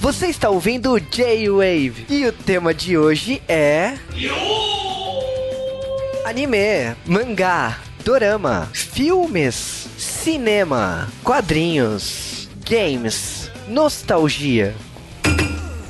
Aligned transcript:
Você 0.00 0.26
está 0.26 0.50
ouvindo 0.50 0.92
o 0.92 1.00
J-Wave 1.00 2.06
e 2.10 2.26
o 2.26 2.32
tema 2.32 2.74
de 2.74 2.98
hoje 2.98 3.42
é. 3.48 3.94
Anime, 6.26 6.94
mangá, 7.06 7.78
dorama, 8.04 8.68
filmes, 8.72 9.88
cinema, 9.96 11.08
quadrinhos, 11.22 12.48
games, 12.68 13.50
nostalgia. 13.66 14.74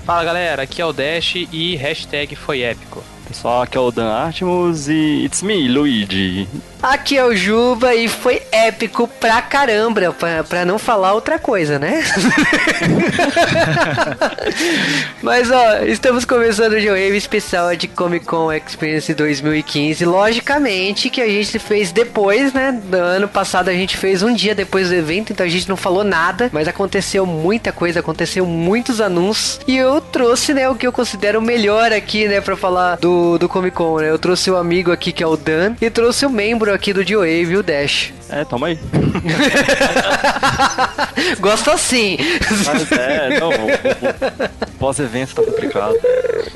Fala 0.05 0.25
galera, 0.25 0.63
aqui 0.63 0.81
é 0.81 0.87
o 0.87 0.93
Dash 0.93 1.35
e 1.51 1.77
hashtag 1.77 2.37
foi 2.37 2.61
épico. 2.61 3.03
Pessoal, 3.27 3.63
aqui 3.63 3.77
é 3.77 3.81
o 3.81 3.91
Dan 3.91 4.13
Artemus 4.13 4.89
e 4.89 5.25
It's 5.25 5.43
me, 5.43 5.67
Luigi. 5.67 6.47
Aqui 6.85 7.17
é 7.17 7.25
o 7.25 7.35
Juba 7.35 7.95
e 7.95 8.09
foi 8.09 8.43
épico 8.53 9.09
pra 9.09 9.41
caramba, 9.41 10.13
pra, 10.13 10.45
pra 10.45 10.67
não 10.67 10.79
falar 10.79 11.15
outra 11.15 11.39
coisa, 11.39 11.79
né? 11.79 12.05
Mas 15.23 15.51
ó, 15.51 15.79
estamos 15.87 16.27
começando 16.27 16.75
o 16.75 16.79
G-Wave 16.79 17.17
especial 17.17 17.75
de 17.75 17.89
Comic 17.89 18.27
Con 18.27 18.53
Experience 18.53 19.15
2015. 19.15 20.05
Logicamente 20.05 21.09
que 21.09 21.23
a 21.23 21.27
gente 21.27 21.59
fez 21.59 21.91
depois, 21.91 22.53
né? 22.53 22.79
Do 22.85 22.99
ano 22.99 23.29
passado 23.29 23.71
a 23.71 23.73
gente 23.73 23.97
fez 23.97 24.23
um 24.23 24.35
dia 24.35 24.55
depois 24.55 24.91
do 24.91 24.95
evento, 24.95 25.33
então 25.33 25.47
a 25.47 25.49
gente 25.49 25.67
não 25.67 25.79
falou 25.79 26.05
nada, 26.05 26.51
mas 26.53 26.69
aconteceu 26.69 27.25
muita 27.25 27.73
coisa, 27.73 28.01
aconteceu 28.01 28.45
muitos 28.45 29.01
anúncios. 29.01 29.59
E 29.67 29.75
eu 29.75 30.03
trouxe, 30.03 30.53
né, 30.53 30.69
o 30.69 30.75
que 30.75 30.87
eu 30.87 30.93
considero 30.93 31.41
melhor 31.41 31.95
aqui, 31.95 32.29
né, 32.29 32.43
pra 32.43 32.59
falar 32.59 32.97
do, 32.97 33.39
do 33.39 33.49
Comic 33.49 33.75
Con, 33.75 34.01
né? 34.01 34.11
Eu 34.11 34.19
trouxe 34.19 34.51
o 34.51 34.55
um 34.55 34.59
amigo 34.59 34.93
aqui 34.93 35.13
que 35.13 35.23
é 35.23 35.27
o 35.27 35.35
Dan 35.35 35.77
e 35.81 35.89
trouxe 35.89 36.27
o 36.27 36.29
um 36.29 36.33
membro 36.33 36.74
aqui 36.75 36.93
do 36.93 37.05
G-Wave, 37.05 37.57
o 37.57 37.63
Dash. 37.63 38.13
É, 38.29 38.45
toma 38.45 38.69
aí. 38.69 38.79
Gosto 41.41 41.71
assim. 41.71 42.19
Mas 42.67 42.93
é, 42.93 43.41
não, 43.41 43.51
pós-evento 44.79 45.35
tá 45.35 45.43
complicado. 45.43 45.95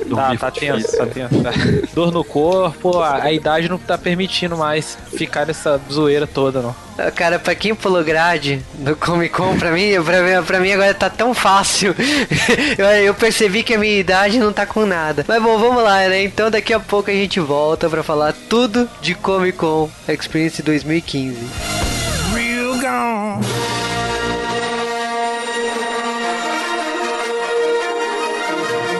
Dormir 0.05 0.37
tá, 0.37 0.51
tá 0.51 0.59
tenso, 0.59 0.97
tá 0.97 1.05
tenso. 1.05 1.41
Tá. 1.41 1.51
Dor 1.93 2.11
no 2.11 2.23
corpo, 2.23 2.99
a, 2.99 3.23
a, 3.23 3.31
idade 3.31 3.69
não 3.69 3.77
tá 3.77 3.97
permitindo 3.97 4.57
mais 4.57 4.97
ficar 5.15 5.45
nessa 5.45 5.79
zoeira 5.91 6.27
toda, 6.27 6.61
não. 6.61 6.75
Cara, 7.15 7.39
pra 7.39 7.55
quem 7.55 7.73
pulou 7.73 8.03
grade 8.03 8.61
no 8.77 8.95
Comic 8.95 9.33
Con, 9.33 9.57
pra 9.57 9.71
mim, 9.71 9.91
pra, 10.03 10.21
mim, 10.21 10.45
pra 10.45 10.59
mim 10.59 10.71
agora 10.71 10.93
tá 10.93 11.09
tão 11.09 11.33
fácil. 11.33 11.95
eu, 12.77 12.85
eu 12.85 13.13
percebi 13.13 13.63
que 13.63 13.73
a 13.73 13.77
minha 13.77 13.99
idade 13.99 14.37
não 14.37 14.51
tá 14.51 14.65
com 14.65 14.85
nada. 14.85 15.23
Mas 15.27 15.41
bom, 15.41 15.57
vamos 15.57 15.81
lá, 15.81 16.07
né? 16.09 16.23
Então 16.23 16.51
daqui 16.51 16.73
a 16.73 16.79
pouco 16.79 17.09
a 17.09 17.13
gente 17.13 17.39
volta 17.39 17.89
pra 17.89 18.03
falar 18.03 18.33
tudo 18.49 18.89
de 19.01 19.15
Comic 19.15 19.57
Con 19.57 19.89
Experience 20.07 20.61
2015. 20.61 21.68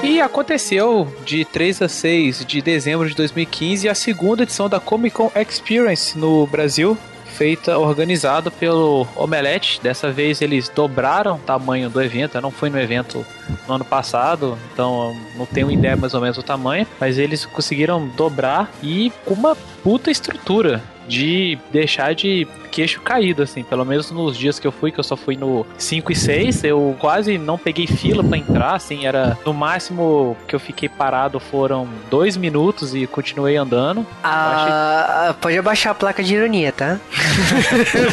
E 0.04 0.22
aconteceu 0.22 1.08
de 1.26 1.46
3 1.46 1.84
a 1.84 1.88
6 1.88 2.46
de 2.46 2.62
dezembro 2.62 3.08
de 3.08 3.16
2015 3.16 3.88
a 3.88 3.96
segunda 3.96 4.44
edição 4.44 4.68
da 4.68 4.80
Comic 4.80 5.16
Con 5.16 5.32
Experience 5.36 6.18
no 6.18 6.46
Brasil, 6.48 6.98
feita, 7.40 7.78
organizado 7.78 8.52
pelo 8.52 9.08
Omelete. 9.16 9.80
Dessa 9.82 10.12
vez 10.12 10.42
eles 10.42 10.68
dobraram 10.68 11.36
o 11.36 11.40
tamanho 11.40 11.90
do 11.90 12.02
evento. 12.02 12.36
Eu 12.36 12.42
não 12.42 12.52
fui 12.52 12.70
no 12.70 12.78
evento 12.78 13.26
no 13.66 13.76
ano 13.76 13.86
passado, 13.86 14.58
então 14.74 15.16
não 15.38 15.46
tenho 15.46 15.72
ideia 15.72 15.96
mais 15.96 16.14
ou 16.14 16.20
menos 16.20 16.36
do 16.36 16.44
tamanho, 16.44 16.86
mas 17.00 17.18
eles 17.18 17.46
conseguiram 17.46 18.08
dobrar 18.10 18.70
e 18.84 19.12
com 19.24 19.34
uma 19.34 19.56
puta 19.56 20.12
estrutura 20.12 20.84
de 21.08 21.58
deixar 21.72 22.14
de 22.14 22.46
queixo 22.70 23.02
caído, 23.02 23.44
assim. 23.44 23.64
Pelo 23.64 23.86
menos 23.86 24.12
nos 24.12 24.38
dias 24.38 24.60
que 24.60 24.68
eu 24.68 24.72
fui, 24.72 24.92
que 24.92 25.00
eu 25.00 25.04
só 25.04 25.16
fui 25.16 25.36
no 25.36 25.66
5 25.78 26.12
e 26.12 26.16
6, 26.16 26.64
eu 26.64 26.96
quase 27.00 27.38
não 27.38 27.58
peguei 27.58 27.88
fila 27.88 28.24
para 28.24 28.38
entrar, 28.38 28.76
assim. 28.76 29.06
Era 29.06 29.38
no 29.46 29.54
máximo 29.54 30.38
que 30.48 30.56
eu 30.56 30.60
fiquei 30.60 30.88
parado 30.88 31.40
foram 31.40 31.88
dois 32.10 32.38
minutos 32.38 32.94
e 32.96 33.08
continuei 33.08 33.56
andando. 33.56 34.06
Ah, 34.24 35.24
achei... 35.24 35.34
pode 35.42 35.58
abaixar 35.58 35.92
a 35.92 35.96
placa 35.96 36.24
de 36.24 36.36
ironia, 36.36 36.72
tá? 36.72 37.00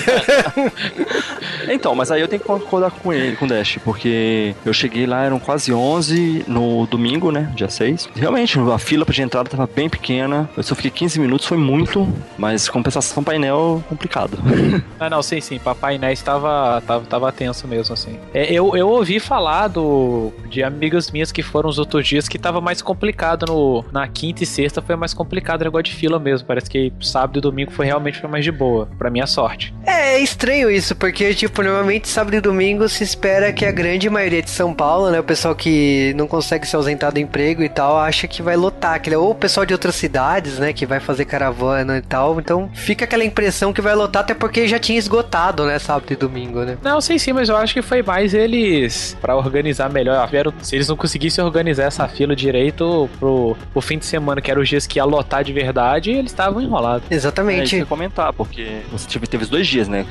então, 1.68 1.94
mas 1.94 2.10
aí 2.10 2.20
eu 2.20 2.28
tenho 2.28 2.40
que 2.40 2.46
concordar 2.46 2.90
com 2.90 3.12
ele, 3.12 3.36
com 3.36 3.44
o 3.44 3.48
Dash, 3.48 3.78
porque 3.84 4.54
eu 4.64 4.72
cheguei 4.72 5.06
lá, 5.06 5.24
eram 5.24 5.38
quase 5.38 5.72
11 5.72 6.44
no 6.46 6.86
domingo, 6.86 7.30
né? 7.30 7.50
Dia 7.54 7.68
6. 7.68 8.08
Realmente, 8.14 8.58
a 8.58 8.78
fila 8.78 9.04
de 9.04 9.22
entrada 9.22 9.48
tava 9.48 9.66
bem 9.66 9.88
pequena. 9.88 10.48
Eu 10.56 10.62
só 10.62 10.74
fiquei 10.74 10.90
15 10.90 11.20
minutos, 11.20 11.46
foi 11.46 11.58
muito, 11.58 12.08
mas 12.36 12.68
compensação 12.68 13.22
painel 13.22 13.82
complicado. 13.88 14.38
ah, 14.98 15.10
não, 15.10 15.22
sim, 15.22 15.40
sim. 15.40 15.58
Papai 15.58 15.96
Inés 15.96 16.18
estava 16.18 16.80
tava, 16.86 17.06
tava 17.06 17.32
tenso 17.32 17.66
mesmo, 17.66 17.92
assim. 17.92 18.18
É, 18.32 18.52
eu, 18.52 18.76
eu 18.76 18.88
ouvi 18.88 19.20
falar 19.20 19.68
do, 19.68 20.32
de 20.48 20.62
amigas 20.62 21.10
minhas 21.10 21.32
que 21.32 21.42
foram 21.42 21.68
os 21.68 21.78
outros 21.78 22.06
dias 22.06 22.28
que 22.28 22.38
tava 22.38 22.60
mais 22.60 22.82
complicado 22.82 23.46
no, 23.46 23.84
na 23.92 24.06
quinta 24.08 24.42
e 24.42 24.46
sexta, 24.46 24.82
foi 24.82 24.96
mais 24.96 25.12
complicado 25.14 25.60
o 25.60 25.64
negócio 25.64 25.84
de 25.84 25.94
fila 25.94 26.18
mesmo. 26.18 26.46
Parece 26.46 26.68
que 26.68 26.92
sábado 27.00 27.38
e 27.38 27.42
domingo 27.42 27.70
foi 27.70 27.86
realmente 27.86 28.18
foi 28.18 28.28
mais 28.28 28.44
de 28.44 28.52
boa, 28.52 28.88
pra 28.98 29.10
minha 29.10 29.26
sorte. 29.26 29.74
É, 29.84 30.16
é 30.16 30.20
estranho 30.20 30.70
isso, 30.70 30.94
porque, 30.96 31.34
tipo, 31.34 31.62
normalmente 31.62 32.08
sábado 32.08 32.34
e 32.34 32.40
domingo 32.40 32.88
se 32.88 33.04
espera 33.04 33.52
que 33.52 33.64
a 33.64 33.72
grande 33.72 34.08
maioria 34.08 34.42
de 34.42 34.50
São 34.50 34.72
Paulo, 34.72 35.10
né, 35.10 35.20
o 35.20 35.24
pessoal 35.24 35.54
que 35.54 36.14
não 36.16 36.26
consegue 36.26 36.66
se 36.66 36.74
ausentar 36.74 37.12
do 37.12 37.18
emprego 37.18 37.62
e 37.62 37.68
tal, 37.68 37.98
acha 37.98 38.26
que 38.26 38.42
vai 38.42 38.56
lotar, 38.56 39.00
que, 39.00 39.14
ou 39.14 39.30
o 39.30 39.34
pessoal 39.34 39.66
de 39.66 39.72
outras 39.72 39.94
cidades, 39.94 40.58
né, 40.58 40.72
que 40.72 40.86
vai 40.86 41.00
fazer 41.00 41.24
caravana 41.24 41.98
e 41.98 42.02
tal, 42.02 42.38
então 42.38 42.70
fica 42.72 43.04
aquela 43.04 43.24
impressão 43.24 43.72
que 43.72 43.80
vai 43.80 43.94
lotar 43.94 44.22
até 44.22 44.34
porque 44.36 44.68
já 44.68 44.78
tinha 44.78 44.98
esgotado, 44.98 45.64
né, 45.64 45.78
sábado 45.78 46.12
e 46.12 46.16
domingo, 46.16 46.60
né? 46.60 46.78
Não, 46.82 47.00
sim, 47.00 47.18
sim, 47.18 47.32
mas 47.32 47.48
eu 47.48 47.56
acho 47.56 47.74
que 47.74 47.82
foi 47.82 48.02
mais 48.02 48.34
eles 48.34 49.16
para 49.20 49.36
organizar 49.36 49.90
melhor. 49.90 50.28
Se 50.62 50.76
eles 50.76 50.88
não 50.88 50.96
conseguissem 50.96 51.42
organizar 51.44 51.84
essa 51.84 52.06
fila 52.08 52.34
direito 52.34 53.08
pro, 53.18 53.56
pro 53.72 53.80
fim 53.80 53.98
de 53.98 54.06
semana, 54.06 54.40
que 54.40 54.50
era 54.50 54.60
os 54.60 54.68
dias 54.68 54.86
que 54.86 54.98
ia 54.98 55.04
lotar 55.04 55.42
de 55.42 55.52
verdade, 55.52 56.10
eles 56.10 56.30
estavam 56.30 56.60
enrolados. 56.60 57.06
Exatamente. 57.10 57.76
É, 57.76 57.78
isso 57.78 57.86
comentar, 57.86 58.32
porque 58.32 58.82
você 58.90 59.08
teve, 59.08 59.26
teve 59.26 59.44
os 59.44 59.50
dois 59.50 59.66
dias, 59.66 59.88
né? 59.88 60.06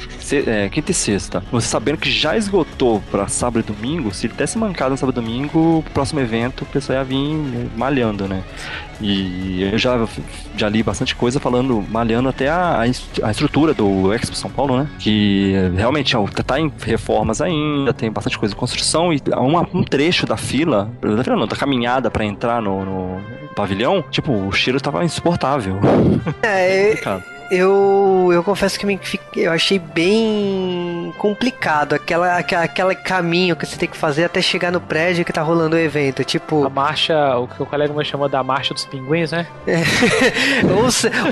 É, 0.48 0.70
quinta 0.70 0.92
e 0.92 0.94
sexta. 0.94 1.44
Você 1.52 1.68
sabendo 1.68 1.98
que 1.98 2.10
já 2.10 2.36
esgotou 2.38 3.02
para 3.12 3.28
sábado 3.28 3.60
e 3.60 3.74
domingo, 3.74 4.14
se 4.14 4.26
ele 4.26 4.34
tivesse 4.34 4.58
mancado 4.58 4.92
no 4.92 4.98
sábado 4.98 5.20
e 5.20 5.24
domingo, 5.24 5.84
próximo 5.94 6.20
evento 6.20 6.64
o 6.64 6.66
pessoal 6.66 7.00
ia 7.00 7.04
vir 7.04 7.70
malhando, 7.76 8.28
né? 8.28 8.44
E 9.02 9.70
eu 9.72 9.78
já, 9.78 10.08
já 10.56 10.70
li 10.70 10.82
bastante 10.82 11.16
coisa 11.16 11.40
falando, 11.40 11.84
malhando 11.90 12.30
até 12.30 12.50
a, 12.50 12.82
a 13.24 13.32
estrutura 13.32 13.74
do 13.74 14.14
Expo 14.14 14.36
São 14.36 14.50
Paulo, 14.50 14.78
né? 14.78 14.88
Que 15.00 15.54
realmente 15.76 16.16
tá 16.46 16.60
em 16.60 16.72
reformas 16.82 17.42
ainda, 17.42 17.94
tem 17.94 18.12
bastante 18.12 18.38
coisa 18.38 18.54
de 18.54 18.60
construção 18.60 19.14
e 19.14 19.22
uma, 19.38 19.68
um 19.74 19.84
trecho 19.84 20.26
da 20.26 20.38
fila, 20.38 20.92
não, 21.02 21.48
da 21.48 21.56
caminhada 21.56 22.10
para 22.10 22.24
entrar 22.24 22.62
no, 22.62 22.86
no, 22.86 23.22
pavilhão, 23.56 24.04
tipo, 24.12 24.32
o 24.32 24.52
cheiro 24.52 24.80
tava 24.82 25.04
insuportável. 25.04 25.80
É, 26.44 26.94
eu, 27.52 28.30
eu 28.34 28.44
confesso 28.44 28.80
que 28.80 28.86
me, 28.86 29.00
eu 29.36 29.52
achei 29.52 29.78
bem 29.78 31.14
complicado 31.18 31.94
aquela, 31.94 32.38
aquela, 32.38 32.64
aquele 32.64 32.96
caminho 32.96 33.56
que 33.56 33.66
você 33.66 33.78
tem 33.78 33.88
que 33.88 33.98
fazer 33.98 34.26
até 34.26 34.42
chegar 34.42 34.72
no 34.72 34.82
prédio 34.82 35.24
que 35.24 35.32
tá 35.32 35.42
rolando 35.42 35.76
o 35.76 35.80
evento. 35.80 36.24
Tipo. 36.24 36.66
A 36.66 36.70
marcha, 36.70 37.38
o 37.38 37.48
que 37.48 37.62
o 37.62 37.66
colega 37.66 37.94
me 37.94 38.04
chamou 38.04 38.28
da 38.28 38.44
marcha 38.44 38.74
dos 38.74 38.86
pinguins, 38.86 39.32
né? 39.32 39.48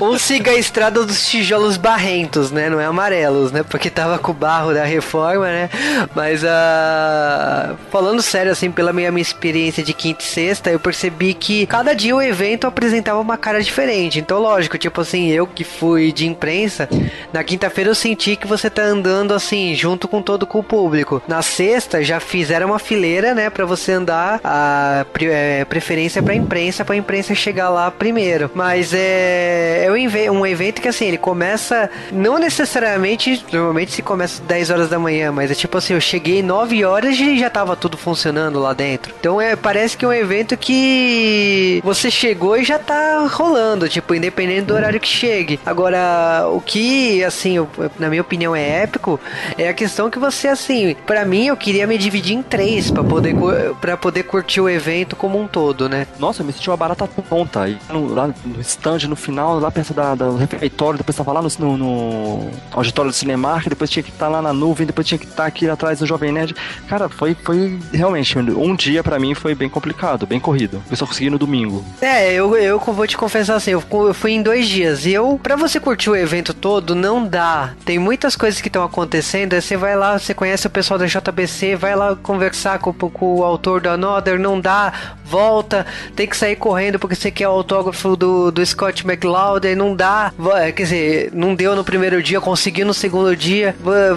Ou, 0.00 0.08
ou 0.08 0.18
siga 0.18 0.52
a 0.52 0.54
estrada 0.54 1.04
dos 1.04 1.26
tijolos 1.28 1.76
barrentos, 1.76 2.50
né? 2.50 2.68
Não 2.68 2.80
é 2.80 2.86
amarelos, 2.86 3.52
né? 3.52 3.62
Porque 3.62 3.90
tava 3.90 4.18
com 4.18 4.30
o 4.30 4.34
barro 4.34 4.72
da 4.72 4.84
reforma, 4.84 5.46
né? 5.46 5.70
Mas 6.14 6.42
uh, 6.42 7.76
falando 7.90 8.22
sério, 8.22 8.52
assim, 8.52 8.70
pela 8.70 8.92
minha, 8.92 9.10
minha 9.10 9.22
experiência 9.22 9.82
de 9.82 9.92
quinta 9.92 10.22
e 10.22 10.26
sexta, 10.26 10.70
eu 10.70 10.80
percebi 10.80 11.34
que 11.34 11.66
cada 11.66 11.94
dia 11.94 12.14
o 12.14 12.22
evento 12.22 12.66
apresentava 12.66 13.20
uma 13.20 13.36
cara 13.36 13.62
diferente. 13.62 14.18
Então, 14.18 14.38
lógico, 14.38 14.78
tipo 14.78 15.00
assim, 15.00 15.28
eu 15.28 15.46
que 15.46 15.64
fui 15.64 16.03
de 16.12 16.26
imprensa, 16.26 16.88
na 17.32 17.42
quinta-feira 17.42 17.90
eu 17.90 17.94
senti 17.94 18.36
que 18.36 18.46
você 18.46 18.68
tá 18.70 18.82
andando 18.82 19.34
assim, 19.34 19.74
junto 19.74 20.08
com 20.08 20.22
todo 20.22 20.46
com 20.46 20.58
o 20.58 20.62
público. 20.62 21.22
Na 21.26 21.42
sexta 21.42 22.02
já 22.02 22.20
fizeram 22.20 22.68
uma 22.68 22.78
fileira, 22.78 23.34
né, 23.34 23.50
para 23.50 23.64
você 23.64 23.92
andar 23.92 24.40
a 24.42 25.04
é, 25.20 25.64
preferência 25.64 26.22
para 26.22 26.34
imprensa, 26.34 26.84
para 26.84 26.96
imprensa 26.96 27.34
chegar 27.34 27.68
lá 27.68 27.90
primeiro. 27.90 28.50
Mas 28.54 28.92
é, 28.92 29.86
é 29.86 30.30
um 30.30 30.46
evento 30.46 30.80
que 30.80 30.88
assim, 30.88 31.06
ele 31.06 31.18
começa 31.18 31.90
não 32.12 32.38
necessariamente, 32.38 33.44
normalmente 33.52 33.92
se 33.92 34.02
começa 34.02 34.42
10 34.42 34.70
horas 34.70 34.88
da 34.88 34.98
manhã, 34.98 35.32
mas 35.32 35.50
é 35.50 35.54
tipo 35.54 35.78
assim, 35.78 35.94
eu 35.94 36.00
cheguei 36.00 36.42
9 36.42 36.84
horas 36.84 37.18
e 37.18 37.38
já 37.38 37.50
tava 37.50 37.76
tudo 37.76 37.96
funcionando 37.96 38.58
lá 38.60 38.72
dentro. 38.72 39.14
Então 39.18 39.40
é, 39.40 39.56
parece 39.56 39.96
que 39.96 40.04
é 40.04 40.08
um 40.08 40.12
evento 40.12 40.56
que 40.56 41.80
você 41.84 42.10
chegou 42.10 42.56
e 42.56 42.64
já 42.64 42.78
tá 42.78 43.26
rolando, 43.30 43.88
tipo, 43.88 44.14
independente 44.14 44.62
do 44.62 44.74
horário 44.74 45.00
que 45.00 45.08
chegue. 45.08 45.58
Agora 45.64 45.93
Agora, 45.94 46.48
o 46.48 46.60
que, 46.60 47.22
assim, 47.22 47.54
na 48.00 48.08
minha 48.08 48.20
opinião 48.20 48.54
é 48.54 48.82
épico 48.82 49.20
é 49.56 49.68
a 49.68 49.74
questão 49.74 50.10
que 50.10 50.18
você, 50.18 50.48
assim, 50.48 50.96
para 51.06 51.24
mim 51.24 51.46
eu 51.46 51.56
queria 51.56 51.86
me 51.86 51.96
dividir 51.96 52.34
em 52.34 52.42
três 52.42 52.90
para 52.90 53.04
poder, 53.04 53.36
pra 53.80 53.96
poder 53.96 54.24
curtir 54.24 54.60
o 54.60 54.68
evento 54.68 55.14
como 55.14 55.40
um 55.40 55.46
todo, 55.46 55.88
né? 55.88 56.08
Nossa, 56.18 56.42
eu 56.42 56.46
me 56.46 56.52
senti 56.52 56.68
uma 56.68 56.76
barata 56.76 57.06
tonta. 57.06 57.62
aí 57.62 57.78
lá 57.90 58.26
no 58.44 58.60
stand, 58.60 59.06
no 59.08 59.14
final, 59.14 59.60
lá 59.60 59.70
perto 59.70 59.94
da, 59.94 60.16
do 60.16 60.36
refeitório, 60.36 60.98
depois 60.98 61.16
tava 61.16 61.32
lá 61.32 61.40
no, 61.40 61.48
no, 61.60 61.76
no 61.76 62.50
auditório 62.72 63.12
do 63.12 63.14
Cinemark, 63.14 63.68
depois 63.68 63.88
tinha 63.88 64.02
que 64.02 64.10
estar 64.10 64.26
tá 64.26 64.32
lá 64.32 64.42
na 64.42 64.52
nuvem, 64.52 64.86
depois 64.86 65.06
tinha 65.06 65.18
que 65.18 65.26
estar 65.26 65.44
tá 65.44 65.46
aqui 65.46 65.68
atrás 65.68 66.00
do 66.00 66.06
Jovem 66.06 66.32
Nerd. 66.32 66.56
Cara, 66.88 67.08
foi, 67.08 67.36
foi 67.36 67.78
realmente, 67.92 68.36
um 68.36 68.74
dia 68.74 69.04
para 69.04 69.18
mim 69.20 69.32
foi 69.32 69.54
bem 69.54 69.68
complicado, 69.68 70.26
bem 70.26 70.40
corrido. 70.40 70.82
Eu 70.90 70.96
só 70.96 71.06
consegui 71.06 71.30
no 71.30 71.38
domingo. 71.38 71.84
É, 72.00 72.32
eu, 72.32 72.56
eu 72.56 72.80
vou 72.80 73.06
te 73.06 73.16
confessar 73.16 73.54
assim, 73.54 73.70
eu, 73.70 73.82
fui 74.12 74.32
em 74.32 74.42
dois 74.42 74.66
dias. 74.66 75.06
E 75.06 75.12
eu, 75.12 75.38
para 75.40 75.54
você 75.54 75.83
curtir 75.84 76.08
o 76.08 76.16
evento 76.16 76.54
todo, 76.54 76.94
não 76.94 77.26
dá. 77.26 77.74
Tem 77.84 77.98
muitas 77.98 78.34
coisas 78.34 78.58
que 78.62 78.68
estão 78.68 78.82
acontecendo. 78.82 79.54
Você 79.54 79.76
vai 79.76 79.94
lá, 79.94 80.18
você 80.18 80.32
conhece 80.32 80.66
o 80.66 80.70
pessoal 80.70 80.98
da 80.98 81.04
JBC, 81.04 81.76
vai 81.76 81.94
lá 81.94 82.16
conversar 82.16 82.78
com, 82.78 82.90
com 82.92 83.36
o 83.36 83.44
autor 83.44 83.82
do 83.82 83.90
Another, 83.90 84.38
não 84.38 84.58
dá, 84.58 84.92
volta, 85.22 85.84
tem 86.16 86.26
que 86.26 86.36
sair 86.36 86.56
correndo 86.56 86.98
porque 86.98 87.14
você 87.14 87.30
quer 87.30 87.48
o 87.48 87.52
autógrafo 87.52 88.16
do, 88.16 88.50
do 88.50 88.64
Scott 88.64 89.06
McLeod, 89.06 89.74
não 89.74 89.94
dá. 89.94 90.32
Quer 90.74 90.82
dizer, 90.82 91.30
não 91.34 91.54
deu 91.54 91.76
no 91.76 91.84
primeiro 91.84 92.22
dia, 92.22 92.40
conseguiu 92.40 92.86
no 92.86 92.94
segundo 92.94 93.36
dia. 93.36 93.76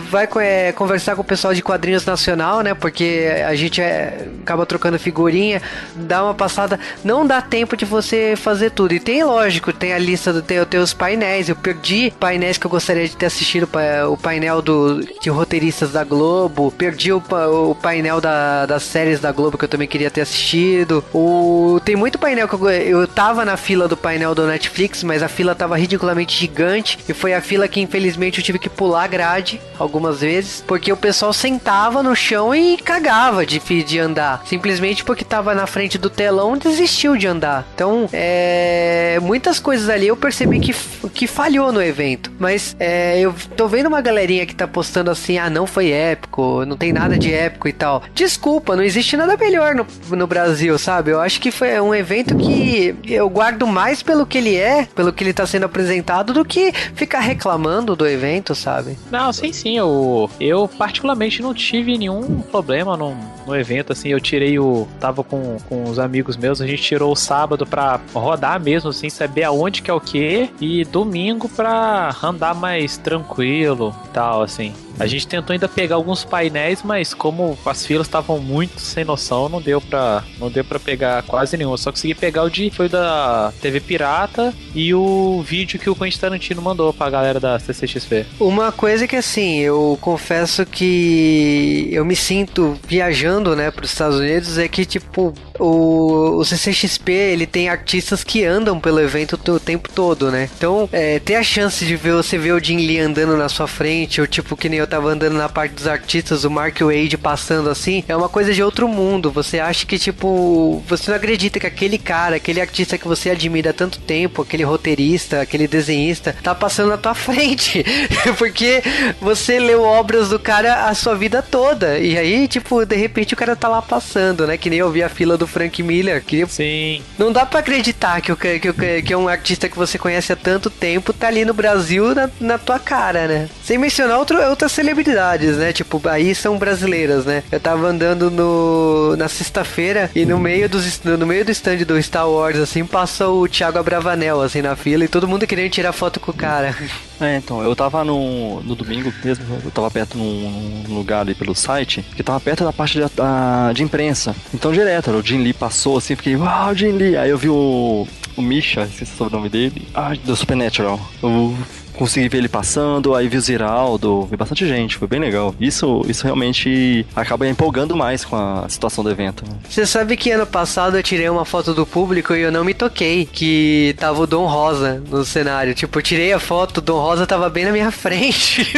Vai 0.10 0.28
é, 0.40 0.72
conversar 0.72 1.16
com 1.16 1.22
o 1.22 1.26
pessoal 1.26 1.54
de 1.54 1.62
quadrinhos 1.62 2.06
nacional, 2.06 2.62
né? 2.62 2.74
Porque 2.74 3.28
a 3.46 3.56
gente 3.56 3.82
é, 3.82 4.30
acaba 4.42 4.66
trocando 4.66 4.98
figurinha, 4.98 5.62
dá 5.96 6.24
uma 6.24 6.34
passada. 6.34 6.80
Não 7.04 7.28
dá 7.28 7.42
tempo 7.42 7.76
de 7.76 7.84
você 7.84 8.36
fazer 8.38 8.72
tudo. 8.72 8.94
E 8.94 9.00
tem, 9.02 9.22
lógico, 9.24 9.74
tem 9.74 9.94
a 9.94 10.00
lista 10.00 10.32
do 10.32 10.42
tem 10.42 10.80
os 10.80 10.94
painéis. 10.94 11.50
Perdi 11.62 12.14
painéis 12.20 12.58
que 12.58 12.66
eu 12.66 12.72
gostaria 12.72 13.08
de 13.08 13.16
ter 13.16 13.26
assistido 13.26 13.70
o 14.10 14.18
painel 14.18 14.62
do, 14.62 15.02
de 15.22 15.30
roteiristas 15.30 15.92
da 15.92 16.04
Globo. 16.04 16.72
Perdi 16.72 17.12
o, 17.12 17.22
o 17.62 17.76
painel 17.76 18.22
da, 18.22 18.66
das 18.66 18.84
séries 18.84 19.20
da 19.20 19.32
Globo 19.32 19.58
que 19.58 19.66
eu 19.66 19.70
também 19.70 19.88
queria 19.88 20.10
ter 20.10 20.22
assistido. 20.22 21.04
O, 21.14 21.80
tem 21.84 21.96
muito 21.96 22.18
painel 22.18 22.48
que 22.48 22.56
eu, 22.56 22.70
eu 22.70 23.08
tava 23.08 23.44
na 23.44 23.58
fila 23.58 23.88
do 23.88 23.98
painel 23.98 24.34
do 24.34 24.46
Netflix, 24.48 25.04
mas 25.04 25.22
a 25.22 25.28
fila 25.28 25.56
tava 25.56 25.78
ridiculamente 25.78 26.38
gigante. 26.38 27.00
E 27.08 27.14
foi 27.14 27.34
a 27.34 27.42
fila 27.42 27.68
que 27.68 27.82
infelizmente 27.82 28.40
eu 28.40 28.44
tive 28.44 28.60
que 28.60 28.70
pular 28.70 29.04
a 29.04 29.08
grade 29.08 29.62
algumas 29.78 30.22
vezes. 30.22 30.64
Porque 30.66 30.92
o 30.92 30.98
pessoal 30.98 31.34
sentava 31.34 32.02
no 32.02 32.16
chão 32.16 32.54
e 32.54 32.78
cagava 32.78 33.46
de, 33.46 33.60
de 33.60 34.00
andar. 34.00 34.44
Simplesmente 34.46 35.04
porque 35.04 35.24
tava 35.24 35.54
na 35.54 35.68
frente 35.68 35.98
do 35.98 36.10
telão 36.10 36.58
desistiu 36.58 37.16
de 37.16 37.28
andar. 37.28 37.66
Então, 37.74 38.10
é, 38.12 39.20
muitas 39.22 39.60
coisas 39.60 39.90
ali 39.90 40.08
eu 40.08 40.18
percebi 40.18 40.60
que, 40.60 40.76
que 41.14 41.28
falhou 41.48 41.72
no 41.72 41.82
evento. 41.82 42.30
Mas 42.38 42.76
é, 42.78 43.20
eu 43.22 43.34
tô 43.56 43.70
vendo 43.70 43.88
uma 43.88 44.02
galerinha 44.02 44.46
que 44.46 44.54
tá 44.54 44.68
postando 44.68 45.10
assim: 45.10 45.38
ah, 45.38 45.50
não 45.50 45.66
foi 45.66 45.92
épico, 45.92 46.66
não 46.66 46.76
tem 46.76 46.92
nada 46.92 47.18
de 47.18 47.34
épico 47.34 47.70
e 47.70 47.74
tal. 47.74 48.04
Desculpa, 48.14 48.76
não 48.76 48.84
existe 48.84 49.16
nada 49.16 49.38
melhor 49.38 49.74
no, 49.74 49.88
no 50.10 50.28
Brasil, 50.28 50.78
sabe? 50.78 51.12
Eu 51.12 51.22
acho 51.22 51.40
que 51.40 51.50
foi 51.50 51.80
um 51.80 51.96
evento 51.96 52.36
que 52.36 52.94
eu 53.06 53.30
guardo 53.30 53.66
mais 53.66 54.04
pelo 54.04 54.26
que 54.26 54.38
ele 54.38 54.56
é, 54.58 54.88
pelo 54.94 55.14
que 55.14 55.24
ele 55.24 55.34
tá 55.34 55.48
sendo 55.48 55.64
apresentado, 55.66 56.34
do 56.34 56.44
que 56.44 56.74
ficar 56.94 57.22
reclamando 57.22 57.96
do 57.96 58.06
evento, 58.06 58.54
sabe? 58.54 58.98
Não, 59.10 59.32
sim, 59.32 59.54
sim. 59.54 59.78
Eu, 59.78 60.30
eu 60.42 60.68
particularmente 60.68 61.42
não 61.42 61.54
tive 61.54 61.98
nenhum 61.98 62.42
problema 62.42 62.98
no, 62.98 63.16
no 63.46 63.56
evento, 63.56 63.94
assim. 63.94 64.10
Eu 64.10 64.20
tirei 64.20 64.60
o. 64.60 64.86
Tava 65.00 65.24
com, 65.24 65.58
com 65.70 65.86
os 65.86 65.98
amigos 65.98 66.36
meus, 66.36 66.60
a 66.60 66.68
gente 66.68 66.84
tirou 66.84 67.14
o 67.14 67.16
sábado 67.16 67.66
pra 67.66 68.02
rodar 68.14 68.60
mesmo, 68.60 68.90
assim, 68.90 69.10
saber 69.10 69.44
aonde 69.44 69.82
que 69.82 69.90
é 69.90 69.94
o 69.94 70.02
que. 70.02 70.50
E 70.60 70.84
domingo 70.84 71.37
pra 71.48 72.16
andar 72.24 72.56
mais 72.56 72.98
tranquilo 72.98 73.94
e 74.06 74.08
tal, 74.10 74.42
assim. 74.42 74.74
A 75.00 75.06
gente 75.06 75.28
tentou 75.28 75.54
ainda 75.54 75.68
pegar 75.68 75.96
alguns 75.96 76.26
painéis, 76.26 76.82
mas 76.82 77.14
como 77.14 77.58
as 77.66 77.86
filas 77.86 78.08
estavam 78.08 78.40
muito 78.40 78.82
sem 78.82 79.06
noção, 79.06 79.48
não 79.48 79.62
deu 79.62 79.80
pra, 79.80 80.24
não 80.40 80.50
deu 80.50 80.66
pra 80.66 80.80
pegar 80.80 81.22
quase 81.24 81.56
nenhum. 81.56 81.72
Eu 81.72 81.78
só 81.78 81.92
consegui 81.92 82.16
pegar 82.16 82.44
o 82.44 82.50
de 82.50 82.72
foi 82.72 82.90
da 82.90 83.54
TV 83.62 83.80
Pirata 83.80 84.54
e 84.74 84.94
o 84.94 85.44
vídeo 85.46 85.80
que 85.80 85.90
o 85.90 85.96
Quentin 85.96 86.20
Tarantino 86.20 86.62
mandou 86.62 86.92
pra 86.92 87.10
galera 87.10 87.40
da 87.40 87.60
CCXP. 87.60 88.26
Uma 88.40 88.72
coisa 88.72 89.08
que 89.08 89.16
assim, 89.16 89.60
eu 89.60 89.98
confesso 90.02 90.66
que 90.66 91.90
eu 91.92 92.04
me 92.04 92.16
sinto 92.16 92.78
viajando, 92.88 93.56
né, 93.56 93.70
pros 93.70 93.92
Estados 93.92 94.18
Unidos 94.18 94.58
é 94.58 94.68
que 94.68 94.84
tipo, 94.86 95.34
o, 95.60 96.38
o 96.38 96.46
CCXP 96.46 97.12
ele 97.12 97.46
tem 97.46 97.70
artistas 97.70 98.24
que 98.24 98.44
andam 98.46 98.80
pelo 98.80 99.00
evento 99.00 99.40
o 99.52 99.60
tempo 99.60 99.90
todo, 99.90 100.32
né? 100.32 100.50
Então, 100.58 100.90
é, 100.92 101.20
ter 101.20 101.36
a 101.36 101.44
chance 101.44 101.86
de 101.86 101.96
ver 101.96 102.14
você 102.14 102.38
ver 102.38 102.54
o 102.54 102.64
Jim 102.64 102.78
Lee 102.78 103.00
andando 103.00 103.36
na 103.38 103.50
sua 103.50 103.68
frente, 103.68 104.22
ou 104.22 104.28
tipo 104.28 104.56
que 104.56 104.70
nem 104.70 104.80
eu 104.80 104.88
tava 104.88 105.10
andando 105.10 105.36
na 105.36 105.50
parte 105.50 105.74
dos 105.74 105.88
artistas, 105.88 106.44
o 106.44 106.52
Mark 106.52 106.80
Wade 106.80 107.18
passando 107.18 107.70
assim, 107.70 108.04
é 108.08 108.16
uma 108.16 108.30
coisa 108.30 108.54
de 108.54 108.62
outro 108.62 108.88
mundo. 108.88 109.32
Você 109.32 109.60
acha 109.60 109.86
que 109.86 109.98
tipo, 109.98 110.84
você 110.88 111.12
não 111.12 111.18
acredita 111.18 111.60
que 111.60 111.68
aquele 111.68 111.98
cara, 111.98 112.36
aquele 112.36 112.62
artista 112.62 112.98
que 112.98 113.08
você 113.08 113.30
admira 113.30 113.72
há 113.72 113.74
tanto 113.74 114.00
tempo, 114.00 114.42
aquele 114.42 114.64
roteirista, 114.64 115.42
aquele 115.42 115.68
desenhista, 115.68 116.36
tá 116.44 116.54
passando 116.54 116.90
na 116.90 116.98
tua 116.98 117.16
frente, 117.16 117.84
porque 118.38 118.84
você 119.20 119.60
leu 119.60 119.84
obras 119.84 120.30
do 120.30 120.40
cara 120.40 120.86
a 120.86 120.94
sua 120.94 121.16
vida 121.16 121.42
toda. 121.42 121.98
E 121.98 122.18
aí, 122.18 122.48
tipo, 122.48 122.86
de 122.86 122.96
repente 122.96 123.34
o 123.34 123.38
cara 123.38 123.56
tá 123.56 123.68
lá 123.68 123.82
passando, 123.82 124.46
né? 124.46 124.58
Que 124.58 124.70
nem 124.70 124.80
eu 124.80 124.92
vi 124.92 125.02
a 125.02 125.10
fila 125.10 125.38
do 125.38 125.47
Frank 125.48 125.82
Miller. 125.82 126.24
Que 126.24 126.46
Sim. 126.48 127.02
Não 127.18 127.32
dá 127.32 127.46
para 127.46 127.60
acreditar 127.60 128.22
que, 128.22 128.36
que, 128.36 128.74
que, 128.74 129.02
que 129.02 129.14
é 129.14 129.18
um 129.18 129.28
artista 129.28 129.70
que 129.70 129.78
você 129.78 129.98
conhece 129.98 130.32
há 130.32 130.36
tanto 130.36 130.70
tempo 130.70 131.14
tá 131.14 131.28
ali 131.28 131.46
no 131.46 131.54
Brasil 131.54 132.14
na, 132.14 132.30
na 132.40 132.58
tua 132.58 132.80
cara, 132.80 133.28
né? 133.28 133.50
Sem 133.64 133.78
mencionar 133.78 134.18
outro, 134.18 134.42
outras 134.50 134.72
celebridades, 134.72 135.58
né? 135.58 135.74
Tipo, 135.74 136.02
aí 136.08 136.34
são 136.36 136.58
brasileiras, 136.58 137.26
né? 137.26 137.44
Eu 137.52 137.60
tava 137.60 137.88
andando 137.88 138.30
no, 138.30 139.16
na 139.18 139.28
sexta-feira 139.28 140.10
e 140.16 140.26
no 140.26 140.40
meio, 140.40 140.70
dos, 140.70 141.02
no 141.04 141.26
meio 141.26 141.44
do 141.44 141.52
stand 141.52 141.78
do 141.78 142.02
Star 142.02 142.30
Wars, 142.30 142.58
assim, 142.58 142.86
passa 142.86 143.28
o 143.28 143.48
Thiago 143.48 143.80
Abravanel, 143.80 144.42
assim, 144.42 144.62
na 144.62 144.76
fila 144.76 145.06
e 145.06 145.08
todo 145.08 145.28
mundo 145.28 145.48
querendo 145.48 145.72
tirar 145.72 145.94
foto 145.94 146.20
com 146.20 146.32
o 146.32 146.34
cara. 146.34 146.76
É, 147.20 147.38
então, 147.38 147.64
eu 147.64 147.76
tava 147.76 148.04
no, 148.04 148.62
no 148.62 148.76
domingo 148.76 149.12
mesmo, 149.24 149.44
eu 149.66 149.72
tava 149.72 149.90
perto 149.90 150.18
num, 150.18 150.84
num 150.88 150.96
lugar 150.96 151.22
ali 151.22 151.34
pelo 151.34 151.56
site, 151.56 152.06
que 152.16 152.22
tava 152.22 152.40
perto 152.40 152.64
da 152.64 152.72
parte 152.72 153.00
de, 153.00 153.04
a, 153.20 153.72
de 153.74 153.82
imprensa. 153.82 154.36
Então, 154.54 154.72
direto, 154.72 155.10
o 155.10 155.24
Jim 155.38 155.44
Lee 155.44 155.54
passou 155.54 155.98
assim, 155.98 156.16
fiquei, 156.16 156.36
uau, 156.36 156.74
Jim 156.74 156.92
Lee. 156.92 157.16
Aí 157.16 157.30
eu 157.30 157.38
vi 157.38 157.50
o, 157.50 158.08
o 158.36 158.42
Misha, 158.42 158.84
esqueci 158.84 159.12
o 159.22 159.30
nome 159.30 159.50
dele, 159.50 159.88
ah, 159.94 160.14
do 160.26 160.36
Supernatural. 160.36 161.00
Eu 161.22 161.56
consegui 161.98 162.30
ver 162.30 162.38
ele 162.38 162.48
passando, 162.48 163.16
aí 163.16 163.28
vi 163.28 163.38
o 163.38 163.42
Ziraldo, 163.42 164.26
vi 164.26 164.38
bastante 164.38 164.68
gente, 164.68 164.98
foi 164.98 165.08
bem 165.08 165.20
legal. 165.20 165.54
Isso, 165.60 166.06
isso 166.08 166.24
realmente 166.24 167.06
acaba 167.16 167.48
empolgando 167.48 167.96
mais 167.96 168.24
com 168.24 168.36
a 168.36 168.68
situação 168.70 169.04
do 169.04 169.10
evento. 169.10 169.44
Né? 169.46 169.56
Você 169.68 169.86
sabe 169.86 170.16
que 170.16 170.32
ano 170.32 170.46
passado 170.46 170.98
eu 170.98 171.04
tirei 171.04 171.28
uma 171.30 171.46
foto 171.46 171.74
do 171.74 171.86
público 171.86 172.34
e 172.34 172.42
eu 172.42 172.52
não 172.52 172.64
me 172.64 172.74
toquei 172.74 173.26
que 173.26 173.96
tava 174.00 174.22
o 174.22 174.28
Dom 174.28 174.46
Rosa 174.46 175.02
no 175.10 175.26
cenário. 175.26 175.74
Tipo, 175.74 176.00
eu 176.00 176.04
tirei 176.04 176.32
a 176.32 176.40
foto, 176.40 176.78
o 176.78 176.82
Dom 176.82 177.00
Rosa 177.00 177.26
tava 177.26 177.50
bem 177.50 177.66
na 177.66 177.72
minha 177.72 177.92
frente. 177.92 178.72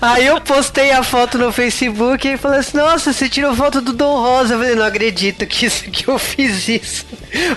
aí 0.00 0.26
eu 0.26 0.40
postei 0.40 0.92
a 0.92 1.02
foto 1.02 1.36
no 1.36 1.52
Facebook 1.52 2.26
e 2.26 2.36
falei 2.36 2.60
assim: 2.60 2.76
Nossa, 2.76 3.12
você 3.12 3.28
tirou 3.28 3.54
foto 3.54 3.80
do 3.80 3.92
Dom 3.92 4.20
Rosa. 4.20 4.54
Eu 4.54 4.58
falei: 4.58 4.74
Não 4.74 4.84
acredito 4.84 5.46
que, 5.46 5.66
isso, 5.66 5.84
que 5.90 6.08
eu 6.08 6.18
fiz 6.18 6.68
isso. 6.68 7.06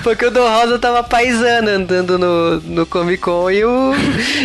Porque 0.03 0.25
o 0.25 0.31
Dom 0.31 0.47
Rosa 0.47 0.79
tava 0.79 1.03
paisando 1.03 1.69
andando 1.69 2.17
no, 2.17 2.59
no 2.61 2.85
Comic 2.85 3.21
Con 3.21 3.49
e 3.51 3.63
o, 3.63 3.93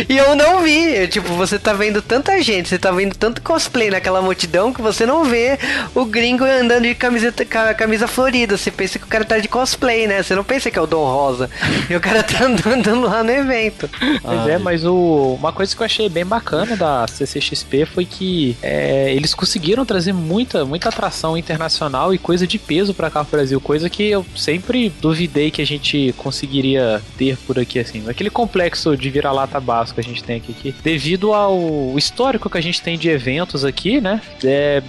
e 0.09 0.17
eu 0.17 0.35
não 0.35 0.61
vi. 0.61 1.07
Tipo, 1.07 1.33
você 1.33 1.57
tá 1.57 1.73
vendo 1.73 2.01
tanta 2.01 2.41
gente, 2.41 2.69
você 2.69 2.77
tá 2.77 2.91
vendo 2.91 3.15
tanto 3.15 3.41
cosplay 3.41 3.89
naquela 3.89 4.21
multidão 4.21 4.73
que 4.73 4.81
você 4.81 5.05
não 5.05 5.23
vê 5.23 5.57
o 5.95 6.05
gringo 6.05 6.43
andando 6.43 6.83
de 6.83 6.95
camiseta, 6.95 7.45
camisa 7.45 8.07
florida. 8.07 8.57
Você 8.57 8.71
pensa 8.71 8.99
que 8.99 9.05
o 9.05 9.07
cara 9.07 9.25
tá 9.25 9.37
de 9.39 9.47
cosplay, 9.47 10.07
né? 10.07 10.21
Você 10.21 10.35
não 10.35 10.43
pensa 10.43 10.69
que 10.69 10.77
é 10.77 10.81
o 10.81 10.87
Dom 10.87 11.05
Rosa. 11.05 11.49
E 11.89 11.95
o 11.95 11.99
cara 11.99 12.23
tá 12.23 12.45
andando 12.45 13.01
lá 13.01 13.23
no 13.23 13.31
evento. 13.31 13.89
Pois 14.21 14.47
é, 14.47 14.57
mas 14.57 14.85
o, 14.85 15.37
uma 15.39 15.51
coisa 15.51 15.75
que 15.75 15.81
eu 15.81 15.85
achei 15.85 16.09
bem 16.09 16.25
bacana 16.25 16.75
da 16.75 17.05
CCXP 17.07 17.85
foi 17.85 18.05
que 18.05 18.57
é, 18.61 19.13
eles 19.13 19.33
conseguiram 19.33 19.85
trazer 19.85 20.13
muita, 20.13 20.65
muita 20.65 20.89
atração 20.89 21.37
internacional 21.37 22.13
e 22.13 22.17
coisa 22.17 22.45
de 22.45 22.59
peso 22.59 22.93
pra 22.93 23.09
cá 23.09 23.23
pro 23.23 23.37
Brasil. 23.37 23.59
Coisa 23.61 23.89
que 23.89 24.09
eu 24.09 24.25
sempre 24.35 24.91
duvidei 25.01 25.51
que 25.51 25.61
a 25.61 25.65
gente 25.65 26.13
conseguiria 26.17 27.01
ter 27.17 27.37
por 27.45 27.59
aqui, 27.59 27.79
assim. 27.79 28.03
Aquele 28.07 28.29
complexo 28.29 28.95
de 28.95 29.09
vira-lata 29.09 29.59
básico 29.59 29.76
que 29.85 29.99
a 29.99 30.03
gente 30.03 30.23
tem 30.23 30.37
aqui, 30.37 30.53
que 30.53 30.75
devido 30.83 31.33
ao 31.33 31.97
histórico 31.97 32.49
que 32.49 32.57
a 32.57 32.61
gente 32.61 32.81
tem 32.81 32.97
de 32.97 33.09
eventos 33.09 33.65
aqui, 33.65 33.99
né, 34.01 34.21
é, 34.43 34.81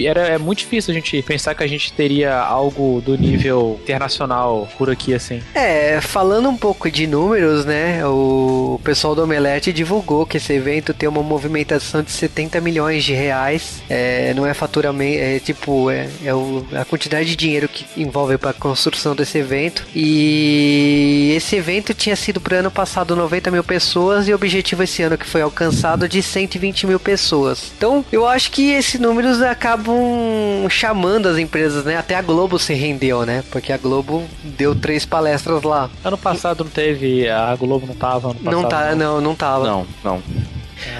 era, 0.00 0.28
é 0.28 0.38
muito 0.38 0.58
difícil 0.58 0.92
a 0.92 0.94
gente 0.94 1.22
pensar 1.22 1.54
que 1.54 1.62
a 1.62 1.66
gente 1.66 1.92
teria 1.92 2.36
algo 2.36 3.00
do 3.00 3.16
nível 3.16 3.78
internacional 3.82 4.68
por 4.76 4.90
aqui, 4.90 5.14
assim. 5.14 5.40
É, 5.54 6.00
falando 6.00 6.48
um 6.48 6.56
pouco 6.56 6.90
de 6.90 7.06
números, 7.06 7.64
né, 7.64 8.04
o 8.06 8.80
pessoal 8.82 9.14
do 9.14 9.22
Omelete 9.22 9.72
divulgou 9.72 10.26
que 10.26 10.36
esse 10.36 10.52
evento 10.52 10.94
tem 10.94 11.08
uma 11.08 11.22
movimentação 11.22 12.02
de 12.02 12.10
70 12.10 12.60
milhões 12.60 13.04
de 13.04 13.12
reais, 13.12 13.82
é, 13.88 14.32
não 14.34 14.46
é 14.46 14.54
faturamento, 14.54 15.18
é 15.18 15.38
tipo, 15.38 15.90
é, 15.90 16.08
é 16.24 16.34
o, 16.34 16.66
a 16.74 16.84
quantidade 16.84 17.28
de 17.28 17.36
dinheiro 17.36 17.68
que 17.68 17.86
envolve 18.00 18.38
para 18.38 18.50
a 18.50 18.54
construção 18.54 19.14
desse 19.14 19.38
evento, 19.38 19.86
e 19.94 21.32
esse 21.36 21.56
evento 21.56 21.94
tinha 21.94 22.16
sido 22.16 22.40
para 22.40 22.58
ano 22.58 22.70
passado 22.70 23.16
90 23.16 23.50
mil 23.50 23.64
pessoas 23.64 24.28
e 24.28 24.32
objetivo 24.36 24.82
esse 24.82 25.02
ano 25.02 25.18
que 25.18 25.26
foi 25.26 25.42
alcançado 25.42 26.08
de 26.08 26.22
120 26.22 26.86
mil 26.86 27.00
pessoas. 27.00 27.72
Então, 27.76 28.04
eu 28.12 28.26
acho 28.26 28.50
que 28.50 28.70
esses 28.70 29.00
números 29.00 29.42
acabam 29.42 29.96
chamando 30.68 31.28
as 31.28 31.38
empresas, 31.38 31.84
né? 31.84 31.96
Até 31.96 32.14
a 32.14 32.22
Globo 32.22 32.58
se 32.58 32.74
rendeu, 32.74 33.24
né? 33.26 33.42
Porque 33.50 33.72
a 33.72 33.76
Globo 33.78 34.24
deu 34.42 34.74
três 34.74 35.04
palestras 35.04 35.62
lá. 35.62 35.90
Ano 36.04 36.18
passado 36.18 36.64
não 36.64 36.70
teve, 36.70 37.28
a 37.28 37.54
Globo 37.56 37.86
não 37.86 37.94
tava 37.94 38.30
ano 38.30 38.40
passado, 38.40 38.62
Não 38.62 38.68
tá, 38.68 38.94
não, 38.94 39.20
não 39.20 39.34
tava. 39.34 39.66
Não, 39.66 39.86
não. 40.04 40.22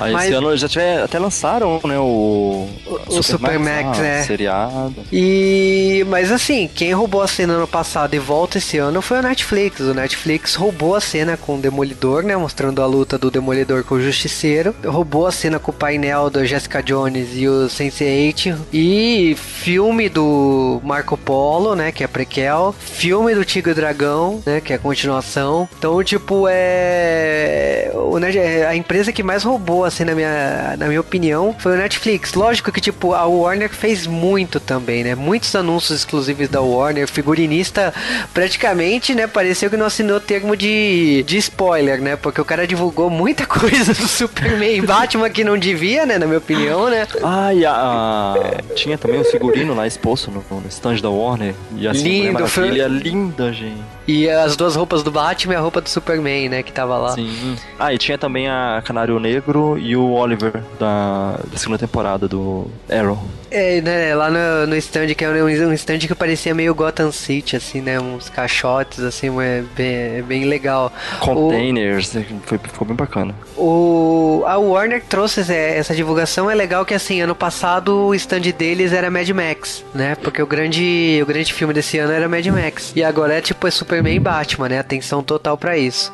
Aí 0.00 0.12
Mas- 0.12 0.24
esse 0.26 0.34
ano 0.34 0.56
já 0.56 0.68
tiver, 0.68 1.02
até 1.02 1.18
lançaram, 1.18 1.80
né, 1.84 1.98
o... 1.98 2.68
O 3.08 3.22
Supermax, 3.22 3.98
ah, 3.98 4.06
é. 4.06 4.22
Seriado. 4.22 4.94
E 5.12 6.04
mas 6.08 6.30
assim, 6.32 6.68
quem 6.72 6.92
roubou 6.92 7.22
a 7.22 7.26
cena 7.28 7.54
ano 7.54 7.66
passado 7.66 8.14
e 8.14 8.18
volta 8.18 8.58
esse 8.58 8.78
ano 8.78 9.00
foi 9.00 9.18
o 9.18 9.22
Netflix. 9.22 9.80
O 9.80 9.94
Netflix 9.94 10.54
roubou 10.54 10.94
a 10.94 11.00
cena 11.00 11.36
com 11.36 11.56
o 11.56 11.58
Demolidor, 11.58 12.22
né, 12.22 12.36
mostrando 12.36 12.82
a 12.82 12.86
luta 12.86 13.16
do 13.18 13.30
Demolidor 13.30 13.84
com 13.84 13.96
o 13.96 14.00
Justiceiro. 14.00 14.74
Roubou 14.84 15.26
a 15.26 15.32
cena 15.32 15.58
com 15.58 15.70
o 15.70 15.74
painel 15.74 16.30
da 16.30 16.44
Jessica 16.44 16.82
Jones 16.82 17.28
e 17.34 17.48
o 17.48 17.66
Sense8 17.66 18.56
e 18.72 19.36
filme 19.38 20.08
do 20.08 20.80
Marco 20.84 21.16
Polo, 21.16 21.74
né, 21.74 21.92
que 21.92 22.04
é 22.04 22.06
prequel, 22.06 22.74
filme 22.78 23.34
do 23.34 23.44
Tigre 23.44 23.72
e 23.72 23.74
Dragão, 23.74 24.42
né, 24.44 24.60
que 24.60 24.72
é 24.72 24.76
a 24.76 24.78
continuação. 24.78 25.68
Então, 25.78 26.02
tipo, 26.02 26.46
é 26.48 27.90
o 27.94 28.18
é 28.18 28.66
a 28.66 28.74
empresa 28.74 29.12
que 29.12 29.22
mais 29.22 29.42
roubou 29.42 29.65
assim 29.84 30.04
na 30.04 30.14
minha 30.14 30.74
na 30.78 30.86
minha 30.86 31.00
opinião 31.00 31.54
foi 31.58 31.72
o 31.74 31.76
Netflix. 31.78 32.34
Lógico 32.34 32.70
que 32.72 32.80
tipo 32.80 33.12
a 33.14 33.24
Warner 33.26 33.68
fez 33.70 34.06
muito 34.06 34.58
também, 34.60 35.04
né? 35.04 35.14
Muitos 35.14 35.54
anúncios 35.54 35.98
exclusivos 36.00 36.48
da 36.48 36.60
Warner, 36.60 37.08
figurinista 37.08 37.92
praticamente, 38.34 39.14
né, 39.14 39.26
pareceu 39.26 39.70
que 39.70 39.76
não 39.76 39.86
assinou 39.86 40.20
termo 40.20 40.54
de, 40.56 41.22
de 41.26 41.36
spoiler, 41.38 42.00
né? 42.00 42.16
Porque 42.16 42.40
o 42.40 42.44
cara 42.44 42.66
divulgou 42.66 43.08
muita 43.08 43.46
coisa 43.46 43.94
do 43.94 44.06
Superman 44.06 44.76
e 44.76 44.80
Batman 44.82 45.30
que 45.30 45.42
não 45.42 45.56
devia, 45.58 46.04
né, 46.04 46.18
na 46.18 46.26
minha 46.26 46.38
opinião, 46.38 46.88
né? 46.90 47.06
Ah, 47.22 47.54
e 47.54 47.64
a, 47.64 47.72
a- 47.72 48.34
tinha 48.74 48.98
também 48.98 49.20
o 49.20 49.24
figurino 49.24 49.74
lá 49.74 49.86
exposto 49.86 50.30
no, 50.30 50.44
no 50.60 50.68
stand 50.68 50.96
da 50.96 51.08
Warner. 51.10 51.54
E 51.76 51.88
assim, 51.88 52.26
Lindo, 52.26 52.46
foi- 52.46 52.78
é 52.80 52.88
linda, 52.88 53.52
gente. 53.52 53.80
E 54.06 54.28
as 54.30 54.54
duas 54.56 54.76
roupas 54.76 55.02
do 55.02 55.10
Batman 55.10 55.54
e 55.54 55.56
a 55.56 55.60
roupa 55.60 55.80
do 55.80 55.88
Superman, 55.88 56.48
né, 56.48 56.62
que 56.62 56.72
tava 56.72 56.96
lá. 56.96 57.12
Sim. 57.12 57.56
Ah, 57.78 57.92
e 57.92 57.98
tinha 57.98 58.16
também 58.16 58.48
a 58.48 58.80
Canário 58.84 59.18
Negro 59.18 59.55
e 59.78 59.96
o 59.96 60.12
Oliver 60.12 60.62
da, 60.78 61.38
da 61.50 61.56
segunda 61.56 61.78
temporada 61.78 62.28
do 62.28 62.66
Arrow. 62.90 63.18
É, 63.50 63.80
né, 63.80 64.14
lá 64.14 64.30
no, 64.30 64.66
no 64.66 64.76
stand, 64.76 65.14
que 65.14 65.24
é 65.24 65.28
um, 65.28 65.68
um 65.68 65.72
stand 65.72 65.98
que 66.00 66.14
parecia 66.14 66.54
meio 66.54 66.74
Gotham 66.74 67.12
City, 67.12 67.56
assim, 67.56 67.80
né, 67.80 67.98
uns 67.98 68.28
caixotes, 68.28 69.00
assim, 69.00 69.28
é 69.40 69.62
bem, 69.76 69.94
é 70.18 70.22
bem 70.22 70.44
legal. 70.44 70.92
Containers, 71.20 72.16
foi, 72.44 72.58
ficou 72.58 72.86
bem 72.86 72.96
bacana. 72.96 73.34
O, 73.56 74.42
a 74.46 74.58
Warner 74.58 75.02
trouxe 75.08 75.40
essa, 75.52 75.94
divulgação, 75.94 76.50
é 76.50 76.54
legal 76.54 76.84
que, 76.84 76.94
assim, 76.94 77.20
ano 77.20 77.34
passado 77.34 78.06
o 78.06 78.14
stand 78.14 78.40
deles 78.56 78.92
era 78.92 79.10
Mad 79.10 79.28
Max, 79.30 79.84
né, 79.94 80.14
porque 80.16 80.42
o 80.42 80.46
grande, 80.46 81.18
o 81.22 81.26
grande 81.26 81.52
filme 81.52 81.72
desse 81.72 81.98
ano 81.98 82.12
era 82.12 82.28
Mad 82.28 82.46
Max. 82.46 82.92
E 82.94 83.02
agora 83.02 83.34
é, 83.34 83.40
tipo, 83.40 83.66
é 83.66 83.70
Superman 83.70 84.16
e 84.16 84.20
Batman, 84.20 84.68
né, 84.68 84.78
atenção 84.78 85.22
total 85.22 85.56
pra 85.56 85.76
isso. 85.76 86.12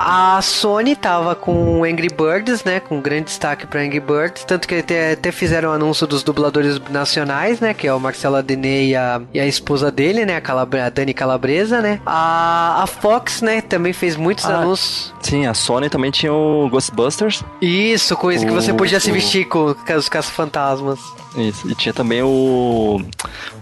A 0.00 0.40
Sony 0.40 0.94
tava 0.94 1.34
com 1.34 1.82
Angry 1.82 2.06
Birds, 2.06 2.62
né? 2.62 2.78
Com 2.78 3.00
grande 3.00 3.24
destaque 3.24 3.66
pra 3.66 3.80
Angry 3.80 3.98
Birds. 3.98 4.44
Tanto 4.44 4.68
que 4.68 4.76
até, 4.76 5.14
até 5.14 5.32
fizeram 5.32 5.70
o 5.70 5.72
anúncio 5.72 6.06
dos 6.06 6.22
dubladores 6.22 6.80
nacionais, 6.88 7.58
né? 7.58 7.74
Que 7.74 7.88
é 7.88 7.92
o 7.92 7.98
Marcelo 7.98 8.36
Adnet 8.36 8.90
e 8.90 8.94
a, 8.94 9.20
e 9.34 9.40
a 9.40 9.46
esposa 9.46 9.90
dele, 9.90 10.24
né? 10.24 10.36
A, 10.36 10.40
Calabra, 10.40 10.86
a 10.86 10.88
Dani 10.88 11.12
Calabresa, 11.12 11.80
né? 11.80 12.00
A, 12.06 12.84
a 12.84 12.86
Fox, 12.86 13.42
né? 13.42 13.60
Também 13.60 13.92
fez 13.92 14.14
muitos 14.14 14.44
Ah. 14.44 14.58
anúncios. 14.58 15.12
Sim, 15.20 15.46
a 15.46 15.52
Sony 15.52 15.90
também 15.90 16.12
tinha 16.12 16.32
o 16.32 16.57
Ghostbusters. 16.68 17.44
Isso, 17.60 18.16
coisa 18.16 18.44
que 18.46 18.50
você 18.52 18.72
O- 18.72 18.74
podia 18.76 18.98
se 18.98 19.10
o- 19.10 19.14
vestir 19.14 19.44
com, 19.46 19.74
os 19.96 20.08
caça-fantasmas. 20.08 20.98
Isso. 21.36 21.70
E 21.70 21.74
tinha 21.74 21.92
também 21.92 22.22
o, 22.22 23.00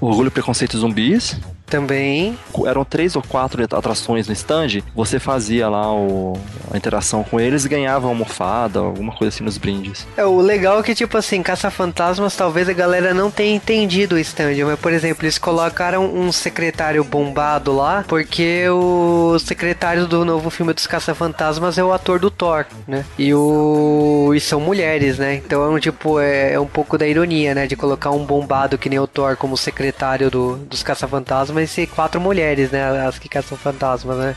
o 0.00 0.06
Orgulho, 0.06 0.30
Preconceito 0.30 0.78
Zumbis. 0.78 1.36
Também. 1.66 2.38
Eram 2.64 2.84
três 2.84 3.16
ou 3.16 3.22
quatro 3.22 3.62
atrações 3.62 4.26
no 4.26 4.32
stand. 4.32 4.82
Você 4.94 5.18
fazia 5.18 5.68
lá 5.68 5.92
o, 5.92 6.38
a 6.70 6.76
interação 6.76 7.24
com 7.24 7.40
eles 7.40 7.64
e 7.64 7.68
ganhava 7.68 8.06
uma 8.06 8.12
almofada, 8.12 8.78
alguma 8.78 9.12
coisa 9.12 9.34
assim 9.34 9.44
nos 9.44 9.58
brindes. 9.58 10.06
É, 10.16 10.24
o 10.24 10.40
legal 10.40 10.80
é 10.80 10.82
que, 10.82 10.94
tipo 10.94 11.16
assim, 11.16 11.42
Caça-Fantasmas, 11.42 12.36
talvez 12.36 12.68
a 12.68 12.72
galera 12.72 13.12
não 13.12 13.30
tenha 13.30 13.54
entendido 13.54 14.14
o 14.14 14.18
stand. 14.18 14.64
Mas, 14.64 14.78
por 14.78 14.92
exemplo, 14.92 15.24
eles 15.24 15.38
colocaram 15.38 16.04
um 16.04 16.30
secretário 16.32 17.02
bombado 17.02 17.74
lá, 17.74 18.04
porque 18.06 18.68
o 18.68 19.38
secretário 19.38 20.06
do 20.06 20.24
novo 20.24 20.50
filme 20.50 20.72
dos 20.72 20.86
Caça-Fantasmas 20.86 21.78
é 21.78 21.84
o 21.84 21.92
ator 21.92 22.18
do 22.18 22.30
Thor, 22.30 22.64
né? 22.86 23.04
E 23.18 23.34
o. 23.34 24.32
E 24.34 24.40
são 24.40 24.60
mulheres, 24.60 25.18
né? 25.18 25.34
Então 25.34 25.62
é 25.64 25.68
um 25.68 25.78
tipo, 25.78 26.20
é, 26.20 26.52
é 26.52 26.60
um 26.60 26.66
pouco 26.66 26.96
da 26.98 27.06
ironia, 27.06 27.54
né? 27.54 27.66
De 27.66 27.76
colocar 27.76 28.10
um 28.10 28.24
bombado 28.24 28.78
que 28.78 28.88
nem 28.88 28.98
o 28.98 29.06
Thor 29.06 29.36
como 29.36 29.56
secretário 29.56 30.30
do, 30.30 30.56
dos 30.56 30.82
Caça-Fantasmas 30.82 31.55
e 31.64 31.66
ser 31.66 31.86
quatro 31.86 32.20
mulheres, 32.20 32.70
né? 32.70 33.06
As 33.06 33.18
que 33.18 33.28
caçam 33.28 33.56
fantasmas, 33.56 34.16
né? 34.18 34.36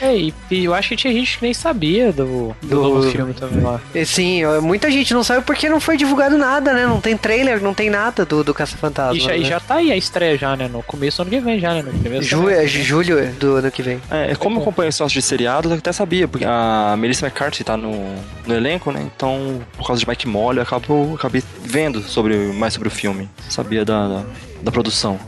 É, 0.00 0.16
e, 0.16 0.34
e 0.50 0.64
eu 0.64 0.74
acho 0.74 0.88
que 0.90 0.96
tinha 0.96 1.12
gente 1.12 1.38
que 1.38 1.44
nem 1.44 1.54
sabia 1.54 2.12
do, 2.12 2.54
do, 2.62 2.68
Do- 2.68 2.82
novo 2.82 3.10
filme 3.10 3.32
também 3.34 3.60
lá. 3.62 3.80
E, 3.94 4.04
sim, 4.04 4.42
muita 4.62 4.90
gente 4.90 5.12
não 5.14 5.22
sabe 5.22 5.44
porque 5.44 5.68
não 5.68 5.80
foi 5.80 5.96
divulgado 5.96 6.36
nada, 6.38 6.72
né? 6.72 6.86
Não 6.86 7.00
tem 7.00 7.16
trailer, 7.16 7.60
não 7.62 7.74
tem 7.74 7.90
nada 7.90 8.24
do, 8.24 8.42
do 8.44 8.54
Caça-Fantasma. 8.54 9.16
E 9.16 9.20
já, 9.20 9.36
e 9.36 9.40
né? 9.40 9.46
já 9.48 9.60
tá 9.60 9.74
aí 9.76 9.92
a 9.92 9.96
estreia 9.96 10.36
já, 10.38 10.56
né? 10.56 10.68
No 10.68 10.82
começo 10.82 11.18
do 11.18 11.22
ano 11.22 11.30
que 11.30 11.40
vem 11.40 11.58
já, 11.60 11.74
né? 11.74 11.82
No 11.82 11.92
primeiro 11.98 12.24
Ju- 12.24 12.38
semestre. 12.38 12.64
é, 12.64 12.68
julho 12.84 13.32
do 13.34 13.56
ano 13.56 13.70
que 13.70 13.82
vem. 13.82 14.00
É, 14.10 14.34
como 14.34 14.56
eu 14.58 14.62
acompanho 14.62 14.88
esse 14.88 15.00
negócio 15.00 15.20
de 15.20 15.26
seriados, 15.26 15.70
eu 15.70 15.78
até 15.78 15.92
sabia, 15.92 16.26
porque 16.28 16.44
a 16.46 16.94
Melissa 16.98 17.26
McCarthy 17.26 17.62
tá 17.64 17.76
no, 17.76 17.92
no 18.46 18.54
elenco, 18.54 18.90
né? 18.90 19.08
Então, 19.14 19.60
por 19.76 19.86
causa 19.86 20.00
de 20.00 20.08
Mike 20.08 20.26
Molly, 20.28 20.58
eu 20.58 20.62
acabo, 20.62 21.14
acabei 21.14 21.42
vendo 21.64 22.02
sobre, 22.02 22.36
mais 22.52 22.72
sobre 22.74 22.88
o 22.88 22.90
filme. 22.90 23.28
Sabia 23.48 23.84
da, 23.84 24.08
da, 24.08 24.22
da 24.62 24.70
produção. 24.70 25.18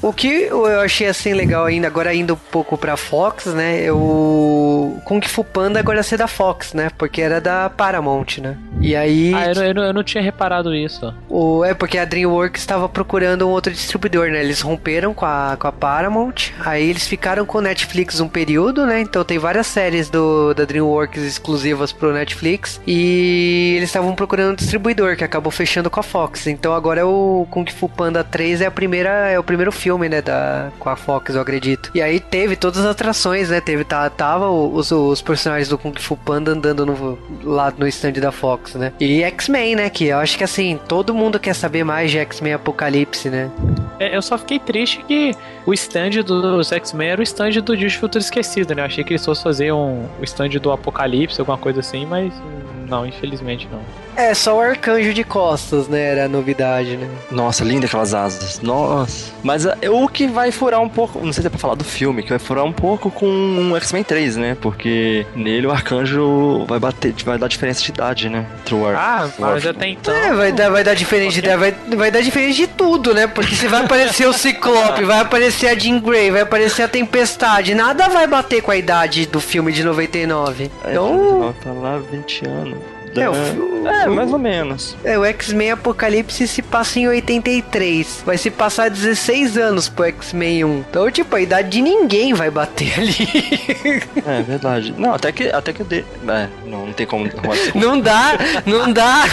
O 0.00 0.12
que 0.12 0.26
eu 0.44 0.80
achei 0.80 1.08
assim 1.08 1.32
legal 1.34 1.64
ainda, 1.64 1.86
agora 1.88 2.14
indo 2.14 2.34
um 2.34 2.36
pouco 2.36 2.78
pra 2.78 2.96
Fox, 2.96 3.46
né? 3.46 3.90
O 3.90 4.96
Kung 5.04 5.20
Fu 5.26 5.42
Panda 5.42 5.80
agora 5.80 6.02
ser 6.04 6.16
da 6.16 6.28
Fox, 6.28 6.72
né? 6.72 6.88
Porque 6.96 7.20
era 7.20 7.40
da 7.40 7.68
Paramount, 7.68 8.38
né? 8.40 8.56
E 8.80 8.94
aí. 8.94 9.32
Ah, 9.34 9.46
eu, 9.48 9.54
não- 9.56 9.64
eu, 9.64 9.74
eu 9.88 9.92
não 9.92 10.04
tinha 10.04 10.22
reparado 10.22 10.72
isso. 10.74 11.12
O, 11.28 11.64
é 11.64 11.74
porque 11.74 11.98
a 11.98 12.04
DreamWorks 12.04 12.62
estava 12.62 12.88
procurando 12.88 13.46
um 13.46 13.50
outro 13.50 13.72
distribuidor, 13.72 14.30
né? 14.30 14.40
Eles 14.42 14.60
romperam 14.60 15.12
com 15.12 15.26
a, 15.26 15.56
com 15.58 15.66
a 15.66 15.72
Paramount, 15.72 16.50
aí 16.64 16.88
eles 16.88 17.06
ficaram 17.08 17.44
com 17.44 17.58
o 17.58 17.62
Netflix 17.62 18.20
um 18.20 18.28
período, 18.28 18.86
né? 18.86 19.00
Então 19.00 19.24
tem 19.24 19.38
várias 19.38 19.66
séries 19.66 20.08
do, 20.08 20.54
da 20.54 20.64
DreamWorks 20.64 21.22
exclusivas 21.24 21.92
pro 21.92 22.12
Netflix 22.12 22.80
e 22.86 23.74
eles 23.76 23.88
estavam 23.88 24.14
procurando 24.14 24.52
um 24.52 24.56
distribuidor 24.56 25.16
que 25.16 25.24
acabou 25.24 25.50
fechando 25.50 25.90
com 25.90 25.98
a 25.98 26.04
Fox. 26.04 26.46
Então 26.46 26.72
agora 26.72 27.00
é 27.00 27.04
o 27.04 27.46
Kung 27.50 27.66
Fu 27.68 27.88
Panda 27.88 28.22
3 28.22 28.60
é 28.60 28.66
a 28.66 28.70
primeira 28.70 29.28
é 29.28 29.38
o 29.38 29.42
primeiro 29.42 29.72
filme, 29.72 29.87
né, 29.96 30.20
da 30.20 30.70
com 30.78 30.88
a 30.90 30.96
Fox, 30.96 31.34
eu 31.34 31.40
acredito. 31.40 31.90
E 31.94 32.02
aí 32.02 32.20
teve 32.20 32.56
todas 32.56 32.80
as 32.80 32.86
atrações, 32.86 33.48
né? 33.48 33.60
Teve 33.60 33.84
tá, 33.84 34.10
tava 34.10 34.50
os, 34.50 34.90
os 34.90 35.22
personagens 35.22 35.68
do 35.68 35.78
Kung 35.78 35.94
Fu 35.98 36.16
Panda 36.16 36.50
andando 36.50 36.84
no, 36.84 37.18
lá 37.42 37.72
no 37.76 37.86
stand 37.86 38.12
da 38.12 38.32
Fox, 38.32 38.74
né? 38.74 38.92
E 39.00 39.22
X-Men, 39.22 39.76
né? 39.76 39.90
Que 39.90 40.06
eu 40.06 40.18
acho 40.18 40.36
que 40.36 40.44
assim, 40.44 40.78
todo 40.88 41.14
mundo 41.14 41.38
quer 41.38 41.54
saber 41.54 41.84
mais 41.84 42.10
de 42.10 42.18
X-Men 42.18 42.54
Apocalipse, 42.54 43.30
né? 43.30 43.50
É, 43.98 44.16
eu 44.16 44.22
só 44.22 44.36
fiquei 44.36 44.58
triste 44.58 45.02
que 45.06 45.34
o 45.64 45.72
stand 45.72 46.22
dos 46.24 46.72
X-Men 46.72 47.08
era 47.08 47.20
o 47.20 47.24
stand 47.24 47.50
do 47.62 47.76
Dia 47.76 47.88
de 47.88 47.98
Futuro 47.98 48.22
Esquecido, 48.22 48.74
né? 48.74 48.82
Eu 48.82 48.86
achei 48.86 49.04
que 49.04 49.12
eles 49.12 49.24
fossem 49.24 49.44
fazer 49.44 49.72
um, 49.72 50.06
stand 50.22 50.50
do 50.60 50.72
Apocalipse, 50.72 51.40
alguma 51.40 51.58
coisa 51.58 51.80
assim, 51.80 52.06
mas 52.06 52.32
hum, 52.34 52.86
não, 52.88 53.06
infelizmente 53.06 53.68
não. 53.70 53.80
É, 54.18 54.34
só 54.34 54.56
o 54.56 54.60
arcanjo 54.60 55.14
de 55.14 55.22
costas, 55.22 55.86
né? 55.86 56.02
Era 56.02 56.24
a 56.24 56.28
novidade, 56.28 56.96
né? 56.96 57.08
Nossa, 57.30 57.62
linda 57.62 57.86
aquelas 57.86 58.12
asas. 58.12 58.60
Nossa. 58.60 59.30
Mas 59.44 59.64
ah, 59.64 59.76
o 59.92 60.08
que 60.08 60.26
vai 60.26 60.50
furar 60.50 60.80
um 60.80 60.88
pouco, 60.88 61.20
não 61.24 61.32
sei 61.32 61.42
se 61.42 61.46
é 61.46 61.50
pra 61.50 61.58
falar 61.58 61.76
do 61.76 61.84
filme, 61.84 62.24
que 62.24 62.30
vai 62.30 62.38
furar 62.40 62.64
um 62.64 62.72
pouco 62.72 63.12
com 63.12 63.70
o 63.72 63.76
X-Men 63.76 64.02
3, 64.02 64.36
né? 64.36 64.56
Porque 64.60 65.24
nele 65.36 65.68
o 65.68 65.70
arcanjo 65.70 66.64
vai 66.66 66.80
bater, 66.80 67.14
vai 67.24 67.38
dar 67.38 67.46
diferença 67.46 67.80
de 67.80 67.90
idade, 67.90 68.28
né? 68.28 68.44
Entre 68.60 68.74
o 68.74 68.84
Ar- 68.88 68.96
Ah, 68.96 69.28
o 69.38 69.40
mas 69.42 69.64
até 69.64 69.86
então. 69.86 70.12
É, 70.12 70.32
vai 70.34 70.50
dar, 70.50 70.68
vai 70.68 70.82
dar 70.82 70.94
diferente, 70.94 71.40
de- 71.40 71.56
vai, 71.56 71.72
vai 71.96 72.10
dar 72.10 72.20
diferente 72.20 72.56
de 72.56 72.66
tudo, 72.66 73.14
né? 73.14 73.28
Porque 73.28 73.54
se 73.54 73.68
vai 73.68 73.84
aparecer 73.84 74.26
o 74.26 74.32
Ciclope, 74.32 75.04
vai 75.04 75.20
aparecer 75.20 75.68
a 75.68 75.78
Jean 75.78 76.00
Grey, 76.00 76.32
vai 76.32 76.40
aparecer 76.40 76.82
a 76.82 76.88
Tempestade, 76.88 77.72
nada 77.72 78.08
vai 78.08 78.26
bater 78.26 78.62
com 78.62 78.72
a 78.72 78.76
idade 78.76 79.26
do 79.26 79.40
filme 79.40 79.70
de 79.72 79.84
99. 79.84 80.70
É, 80.84 80.90
Então, 80.90 81.54
tá 81.62 81.70
lá 81.70 81.98
20 82.10 82.44
anos. 82.44 82.97
É, 83.20 83.28
o 83.30 83.34
fi- 83.34 83.68
é, 83.86 84.06
mais 84.08 84.32
ou 84.32 84.38
menos. 84.38 84.96
é, 85.04 85.18
o 85.18 85.24
X-Men 85.24 85.72
Apocalipse 85.72 86.46
se 86.48 86.60
passa 86.62 86.98
em 87.00 87.08
83. 87.08 88.22
Vai 88.26 88.36
se 88.38 88.50
passar 88.50 88.90
16 88.90 89.56
anos 89.56 89.88
pro 89.88 90.04
X-Men 90.04 90.64
1. 90.64 90.84
Então, 90.90 91.10
tipo, 91.10 91.34
a 91.36 91.40
idade 91.40 91.68
de 91.70 91.80
ninguém 91.82 92.34
vai 92.34 92.50
bater 92.50 92.92
ali. 92.98 94.02
É 94.26 94.42
verdade. 94.42 94.94
Não, 94.98 95.14
até 95.14 95.32
que 95.32 95.48
até 95.48 95.72
que 95.72 95.82
de... 95.84 96.04
é, 96.28 96.48
não, 96.66 96.86
não 96.86 96.92
tem 96.92 97.06
como 97.06 97.26
arrumar 97.26 97.54
desculpa. 97.56 97.78
Não 97.86 98.00
dá, 98.00 98.32
não 98.66 98.92
dá. 98.92 99.24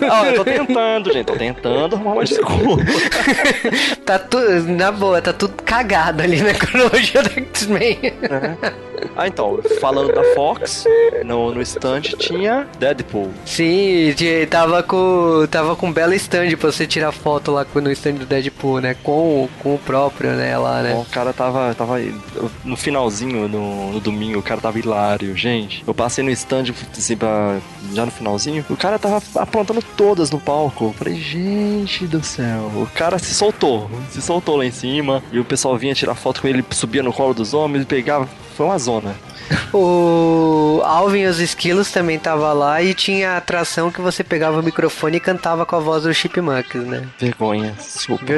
Não, 0.00 0.26
eu 0.26 0.34
tô 0.36 0.44
tentando, 0.44 1.12
gente, 1.12 1.26
tô 1.26 1.36
tentando 1.36 1.96
arrumar 1.96 2.12
uma 2.12 2.24
desculpa. 2.24 2.82
tá 4.04 4.18
tudo, 4.18 4.62
na 4.68 4.90
boa, 4.92 5.20
tá 5.20 5.32
tudo 5.32 5.54
cagado 5.64 6.22
ali 6.22 6.40
na 6.40 6.54
cronologia 6.54 7.22
do 7.22 7.30
X-Men. 7.30 7.98
Ah, 9.16 9.26
então, 9.28 9.58
falando 9.80 10.12
da 10.12 10.22
Fox, 10.34 10.84
no, 11.24 11.54
no 11.54 11.62
stand 11.62 12.02
tinha 12.18 12.66
Deadpool. 12.78 13.30
Sim, 13.44 14.12
de- 14.16 14.46
tava 14.46 14.82
com, 14.82 15.46
tava 15.50 15.76
com 15.76 15.86
um 15.88 15.92
belo 15.92 16.14
stand 16.14 16.56
pra 16.56 16.70
você 16.72 16.86
tirar 16.86 17.12
foto 17.12 17.50
lá 17.52 17.64
com- 17.64 17.80
no 17.80 17.90
stand 17.92 18.14
do 18.14 18.26
Deadpool, 18.26 18.80
né? 18.80 18.96
Com, 19.02 19.48
com 19.62 19.74
o 19.74 19.78
próprio, 19.78 20.30
né? 20.32 20.56
Lá, 20.56 20.82
né? 20.82 20.94
O 20.94 21.04
cara 21.10 21.32
tava, 21.32 21.74
tava 21.74 21.96
no 22.64 22.76
finalzinho, 22.76 23.48
no, 23.48 23.92
no 23.92 24.00
domingo, 24.00 24.38
o 24.38 24.42
cara 24.42 24.60
tava 24.60 24.78
hilário, 24.78 25.36
gente. 25.36 25.82
Eu 25.86 25.94
passei 25.94 26.24
no 26.24 26.30
stand, 26.30 26.64
assim, 26.96 27.16
pra, 27.16 27.58
já 27.92 28.04
no 28.04 28.10
finalzinho, 28.10 28.64
o 28.68 28.76
cara 28.76 28.98
tava 28.98 29.22
aprontando 29.36 29.82
todas 29.96 30.30
no 30.30 30.40
palco. 30.40 30.86
Eu 30.86 30.92
falei, 30.92 31.14
gente 31.16 32.06
do 32.06 32.22
céu. 32.22 32.70
O 32.76 32.88
cara 32.94 33.18
se 33.18 33.34
soltou, 33.34 33.90
se 34.10 34.20
soltou 34.22 34.56
lá 34.56 34.64
em 34.64 34.70
cima, 34.70 35.22
e 35.32 35.38
o 35.38 35.44
pessoal 35.44 35.76
vinha 35.76 35.94
tirar 35.94 36.14
foto 36.14 36.40
com 36.42 36.48
ele, 36.48 36.64
subia 36.70 37.02
no 37.02 37.12
colo 37.12 37.34
dos 37.34 37.54
homens, 37.54 37.84
pegava. 37.84 38.28
Foi 38.56 38.64
uma 38.64 38.78
zona. 38.78 39.14
O 39.72 40.80
Alvin 40.82 41.20
e 41.20 41.26
os 41.26 41.38
Esquilos 41.38 41.92
também 41.92 42.18
tava 42.18 42.52
lá 42.54 42.82
e 42.82 42.94
tinha 42.94 43.32
a 43.32 43.36
atração 43.36 43.90
que 43.90 44.00
você 44.00 44.24
pegava 44.24 44.58
o 44.58 44.62
microfone 44.62 45.18
e 45.18 45.20
cantava 45.20 45.66
com 45.66 45.76
a 45.76 45.78
voz 45.78 46.04
do 46.04 46.14
Chipmunks, 46.14 46.82
né? 46.82 47.06
Vergonha, 47.18 47.74
desculpa. 47.76 48.24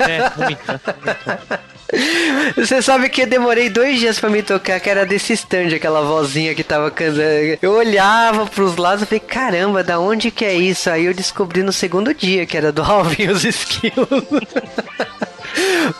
É, 0.00 0.20
muito, 0.36 0.62
muito. 0.66 1.75
Você 2.56 2.82
sabe 2.82 3.08
que 3.08 3.22
eu 3.22 3.26
demorei 3.26 3.68
dois 3.70 3.98
dias 3.98 4.18
pra 4.18 4.28
me 4.28 4.42
tocar, 4.42 4.80
que 4.80 4.90
era 4.90 5.06
desse 5.06 5.32
stand, 5.34 5.74
aquela 5.74 6.02
vozinha 6.02 6.54
que 6.54 6.64
tava 6.64 6.90
cantando. 6.90 7.20
Eu 7.62 7.72
olhava 7.72 8.46
pros 8.46 8.76
lados 8.76 9.02
e 9.02 9.06
falei, 9.06 9.20
caramba, 9.20 9.84
da 9.84 9.98
onde 9.98 10.30
que 10.30 10.44
é 10.44 10.54
isso? 10.54 10.90
Aí 10.90 11.04
eu 11.06 11.14
descobri 11.14 11.62
no 11.62 11.72
segundo 11.72 12.12
dia 12.12 12.46
que 12.46 12.56
era 12.56 12.72
do 12.72 12.82
Alvin 12.86 13.24
e 13.24 13.28
os 13.28 13.44
Esquilos. 13.44 14.06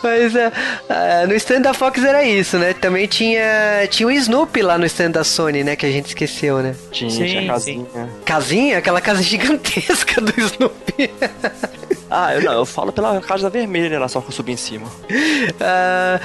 Mas 0.03 0.35
é, 0.35 0.51
é, 0.89 1.25
no 1.25 1.33
stand 1.33 1.61
da 1.61 1.73
Fox 1.73 2.03
era 2.03 2.23
isso, 2.23 2.57
né? 2.59 2.73
Também 2.73 3.07
tinha, 3.07 3.87
tinha 3.89 4.05
o 4.05 4.11
Snoopy 4.11 4.61
lá 4.61 4.77
no 4.77 4.85
stand 4.85 5.11
da 5.11 5.23
Sony, 5.23 5.63
né? 5.63 5.75
Que 5.75 5.85
a 5.85 5.91
gente 5.91 6.07
esqueceu, 6.07 6.59
né? 6.59 6.75
Tinha, 6.91 7.09
Sim, 7.09 7.25
tinha 7.25 7.41
sim. 7.41 7.47
casinha. 7.47 7.85
Casinha? 8.25 8.77
Aquela 8.77 9.01
casa 9.01 9.23
gigantesca 9.23 10.21
do 10.21 10.33
Snoopy. 10.39 11.09
Ah, 12.19 12.33
eu, 12.33 12.41
não, 12.41 12.53
eu 12.53 12.65
falo 12.65 12.91
pela 12.91 13.21
casa 13.21 13.47
vermelha 13.47 13.99
lá, 13.99 14.07
só 14.07 14.19
que 14.19 14.29
eu 14.29 14.31
subi 14.31 14.51
em 14.51 14.57
cima. 14.57 14.87
Ah, 15.61 16.19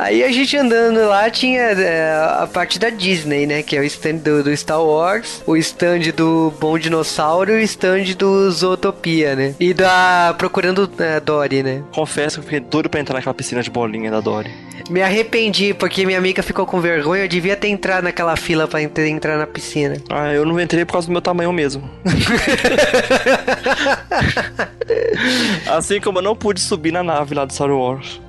aí 0.00 0.24
a 0.24 0.32
gente 0.32 0.56
andando 0.56 0.98
lá 1.08 1.28
tinha 1.30 1.60
é, 1.60 2.10
a 2.40 2.48
parte 2.50 2.78
da 2.78 2.88
Disney, 2.88 3.46
né? 3.46 3.62
Que 3.62 3.76
é 3.76 3.80
o 3.80 3.84
stand 3.84 4.16
do, 4.16 4.42
do 4.42 4.56
Star 4.56 4.82
Wars, 4.82 5.42
o 5.46 5.56
stand 5.56 6.12
do 6.16 6.52
Bom 6.58 6.78
Dinossauro 6.78 7.52
e 7.52 7.56
o 7.56 7.60
stand 7.60 8.14
do 8.16 8.50
Zootopia, 8.50 9.36
né? 9.36 9.54
E 9.60 9.74
da 9.74 10.34
Procurando 10.38 10.90
é, 10.98 11.20
Dory, 11.20 11.62
né? 11.62 11.82
Confesso 11.92 12.36
que 12.36 12.40
eu 12.40 12.44
fiquei 12.44 12.60
doido 12.60 12.88
pra 12.88 13.00
entrar 13.00 13.14
naquela 13.16 13.34
piscina 13.34 13.62
de 13.62 13.70
bolinha 13.70 14.10
da 14.10 14.20
Dory. 14.20 14.65
Me 14.90 15.02
arrependi 15.02 15.72
porque 15.74 16.04
minha 16.06 16.18
amiga 16.18 16.42
ficou 16.42 16.66
com 16.66 16.80
vergonha. 16.80 17.24
Eu 17.24 17.28
devia 17.28 17.56
ter 17.56 17.68
entrado 17.68 18.04
naquela 18.04 18.36
fila 18.36 18.66
pra 18.68 18.82
ent- 18.82 18.98
entrar 18.98 19.36
na 19.38 19.46
piscina. 19.46 19.96
Ah, 20.10 20.32
eu 20.32 20.44
não 20.44 20.60
entrei 20.60 20.84
por 20.84 20.92
causa 20.92 21.08
do 21.08 21.12
meu 21.12 21.22
tamanho 21.22 21.52
mesmo. 21.52 21.88
assim 25.68 26.00
como 26.00 26.18
eu 26.18 26.22
não 26.22 26.36
pude 26.36 26.60
subir 26.60 26.92
na 26.92 27.02
nave 27.02 27.34
lá 27.34 27.44
do 27.44 27.52
Star 27.52 27.70
Wars. 27.70 28.20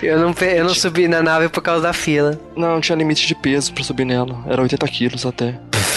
Eu 0.00 0.16
não, 0.18 0.32
eu 0.46 0.64
não 0.64 0.74
subi 0.74 1.08
na 1.08 1.22
nave 1.22 1.48
por 1.48 1.60
causa 1.60 1.82
da 1.82 1.92
fila. 1.92 2.38
Não, 2.56 2.74
não 2.74 2.80
tinha 2.80 2.94
limite 2.96 3.26
de 3.26 3.34
peso 3.34 3.72
pra 3.72 3.82
subir 3.82 4.04
nela. 4.04 4.44
Era 4.48 4.62
80 4.62 4.86
quilos 4.86 5.26
até. 5.26 5.54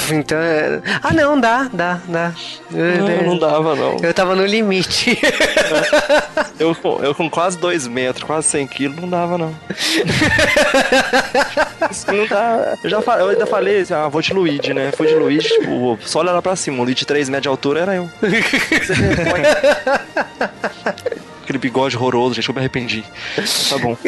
Então. 0.09 0.37
é- 0.37 0.81
Ah, 1.03 1.13
não, 1.13 1.39
dá, 1.39 1.69
dá, 1.71 1.99
dá. 2.07 2.31
Eu, 2.73 3.07
Não, 3.07 3.23
não 3.23 3.37
dava, 3.37 3.75
não. 3.75 3.97
eu 4.01 4.13
tava 4.13 4.35
no 4.35 4.45
limite. 4.45 5.19
Eu, 6.59 6.75
com- 6.75 6.99
eu 7.03 7.13
com 7.15 7.29
quase 7.29 7.57
2 7.57 7.87
metros, 7.87 8.23
quase 8.23 8.47
100 8.47 8.67
quilos, 8.67 8.97
não 8.97 9.09
dava, 9.09 9.37
não. 9.37 9.53
Isso 11.89 12.11
não 12.11 12.25
dá. 12.27 12.77
Eu, 12.83 12.89
já 12.89 13.01
eu 13.19 13.29
ainda 13.29 13.45
falei 13.45 13.81
assim, 13.81 13.93
ah, 13.93 14.07
vou 14.07 14.21
de 14.21 14.33
Luigi, 14.33 14.73
né? 14.73 14.91
Fui 14.95 15.07
de 15.07 15.15
Luigi, 15.15 15.47
tipo, 15.49 15.97
só 16.01 16.19
olhar 16.19 16.33
lá 16.33 16.41
pra 16.41 16.55
cima. 16.55 16.77
Um 16.77 16.83
Luigi 16.83 16.99
de 16.99 17.05
3 17.05 17.29
metros 17.29 17.43
de 17.43 17.49
altura 17.49 17.79
era 17.81 17.95
eu. 17.95 18.09
Aquele 21.51 21.59
bigode 21.59 21.97
horroroso, 21.97 22.35
gente, 22.35 22.47
eu 22.47 22.53
me 22.55 22.59
arrependi. 22.61 23.03
Tá 23.69 23.77
bom. 23.77 23.97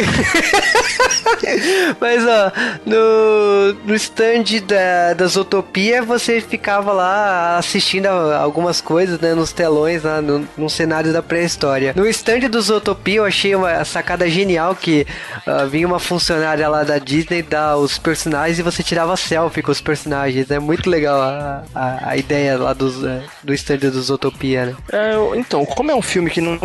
Mas 2.00 2.23
ó, 2.25 2.51
no, 2.85 3.73
no 3.85 3.93
stand 3.95 4.43
da, 4.65 5.13
da 5.13 5.27
Zootopia 5.27 6.01
você 6.01 6.39
ficava 6.39 6.93
lá 6.93 7.57
assistindo 7.57 8.05
a- 8.07 8.38
algumas 8.38 8.79
coisas, 8.79 9.19
né, 9.19 9.33
nos 9.33 9.51
telões, 9.51 10.03
lá 10.03 10.21
no, 10.21 10.47
no 10.57 10.70
cenário 10.70 11.11
da 11.11 11.22
pré-história. 11.22 11.91
No 11.98 12.07
stand 12.07 12.48
do 12.50 12.61
Zootopia 12.61 13.18
eu 13.18 13.25
achei 13.25 13.53
uma 13.55 13.83
sacada 13.83 14.29
genial 14.29 14.74
que 14.74 15.05
ah, 15.46 15.65
vinha 15.65 15.85
uma 15.85 16.00
funcionária 16.00 16.68
lá 16.70 16.83
da 16.85 16.98
Disney 16.98 17.41
dar 17.41 17.75
os 17.75 17.98
personagens 17.98 18.57
e 18.57 18.61
você 18.63 18.81
tirava 18.81 19.18
selfie 19.18 19.61
com 19.61 19.72
os 19.72 19.81
personagens. 19.81 20.50
É 20.50 20.59
muito 20.59 20.89
legal 20.89 21.20
a, 21.22 21.63
a, 21.75 22.09
a 22.11 22.18
ideia 22.18 22.57
lá 22.57 22.72
dos, 22.74 23.03
eh, 23.03 23.22
do 23.44 23.53
stand 23.53 23.79
do 23.79 24.01
Zootopia, 24.01 24.68
né? 24.68 24.75
É, 24.94 25.13
então, 25.37 25.65
como 25.65 25.91
é 25.91 25.96
um 25.96 26.01
filme 26.01 26.29
que 26.29 26.39
não, 26.39 26.57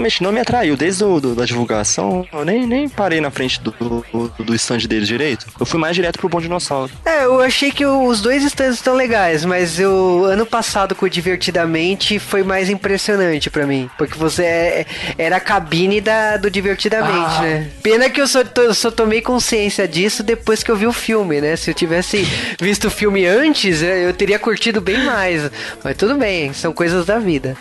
realmente 0.00 0.22
não 0.22 0.32
me 0.32 0.40
atraiu 0.40 0.76
desde 0.76 1.04
o, 1.04 1.20
do- 1.20 1.34
da 1.34 1.44
divulgação, 1.44 2.26
eu 2.32 2.44
nem, 2.44 2.66
nem 2.66 2.88
parei 2.88 3.20
na 3.20 3.30
frente 3.30 3.60
do, 3.60 3.70
do, 3.70 4.32
do 4.44 4.54
stand 4.54 4.78
deles 4.88 5.06
direito. 5.06 5.46
Eu 5.58 5.66
fui 5.66 5.78
mais 5.78 5.94
direto 5.94 6.18
pro 6.18 6.28
Bom 6.28 6.40
Dinossauro. 6.40 6.90
É, 7.04 7.24
eu 7.24 7.40
achei 7.40 7.70
que 7.70 7.84
os 7.84 8.20
dois 8.22 8.42
stands 8.44 8.76
estão 8.76 8.94
legais, 8.94 9.44
mas 9.44 9.78
o 9.78 10.24
ano 10.24 10.46
passado 10.46 10.94
com 10.94 11.04
o 11.06 11.10
Divertidamente 11.10 12.18
foi 12.18 12.42
mais 12.42 12.70
impressionante 12.70 13.50
pra 13.50 13.66
mim. 13.66 13.90
Porque 13.98 14.18
você 14.18 14.42
é- 14.44 14.86
era 15.18 15.36
a 15.36 15.40
cabine 15.40 16.00
da, 16.00 16.36
do 16.38 16.50
Divertidamente, 16.50 17.36
Ah. 17.38 17.42
né? 17.42 17.70
Pena 17.82 18.08
que 18.08 18.20
eu 18.20 18.26
só, 18.26 18.42
to- 18.42 18.72
só 18.74 18.90
tomei 18.90 19.20
consciência 19.20 19.86
disso 19.86 20.22
depois 20.22 20.62
que 20.62 20.70
eu 20.70 20.76
vi 20.76 20.86
o 20.86 20.92
filme, 20.92 21.40
né? 21.40 21.56
Se 21.56 21.70
eu 21.70 21.74
tivesse 21.74 22.26
visto 22.60 22.86
o 22.86 22.90
filme 22.90 23.26
antes, 23.26 23.82
eu 23.82 23.90
eu 24.00 24.14
teria 24.14 24.38
curtido 24.38 24.80
bem 24.80 25.04
mais. 25.04 25.50
Mas 25.84 25.96
tudo 25.96 26.16
bem, 26.16 26.52
são 26.54 26.72
coisas 26.72 27.04
da 27.04 27.18
vida. 27.18 27.54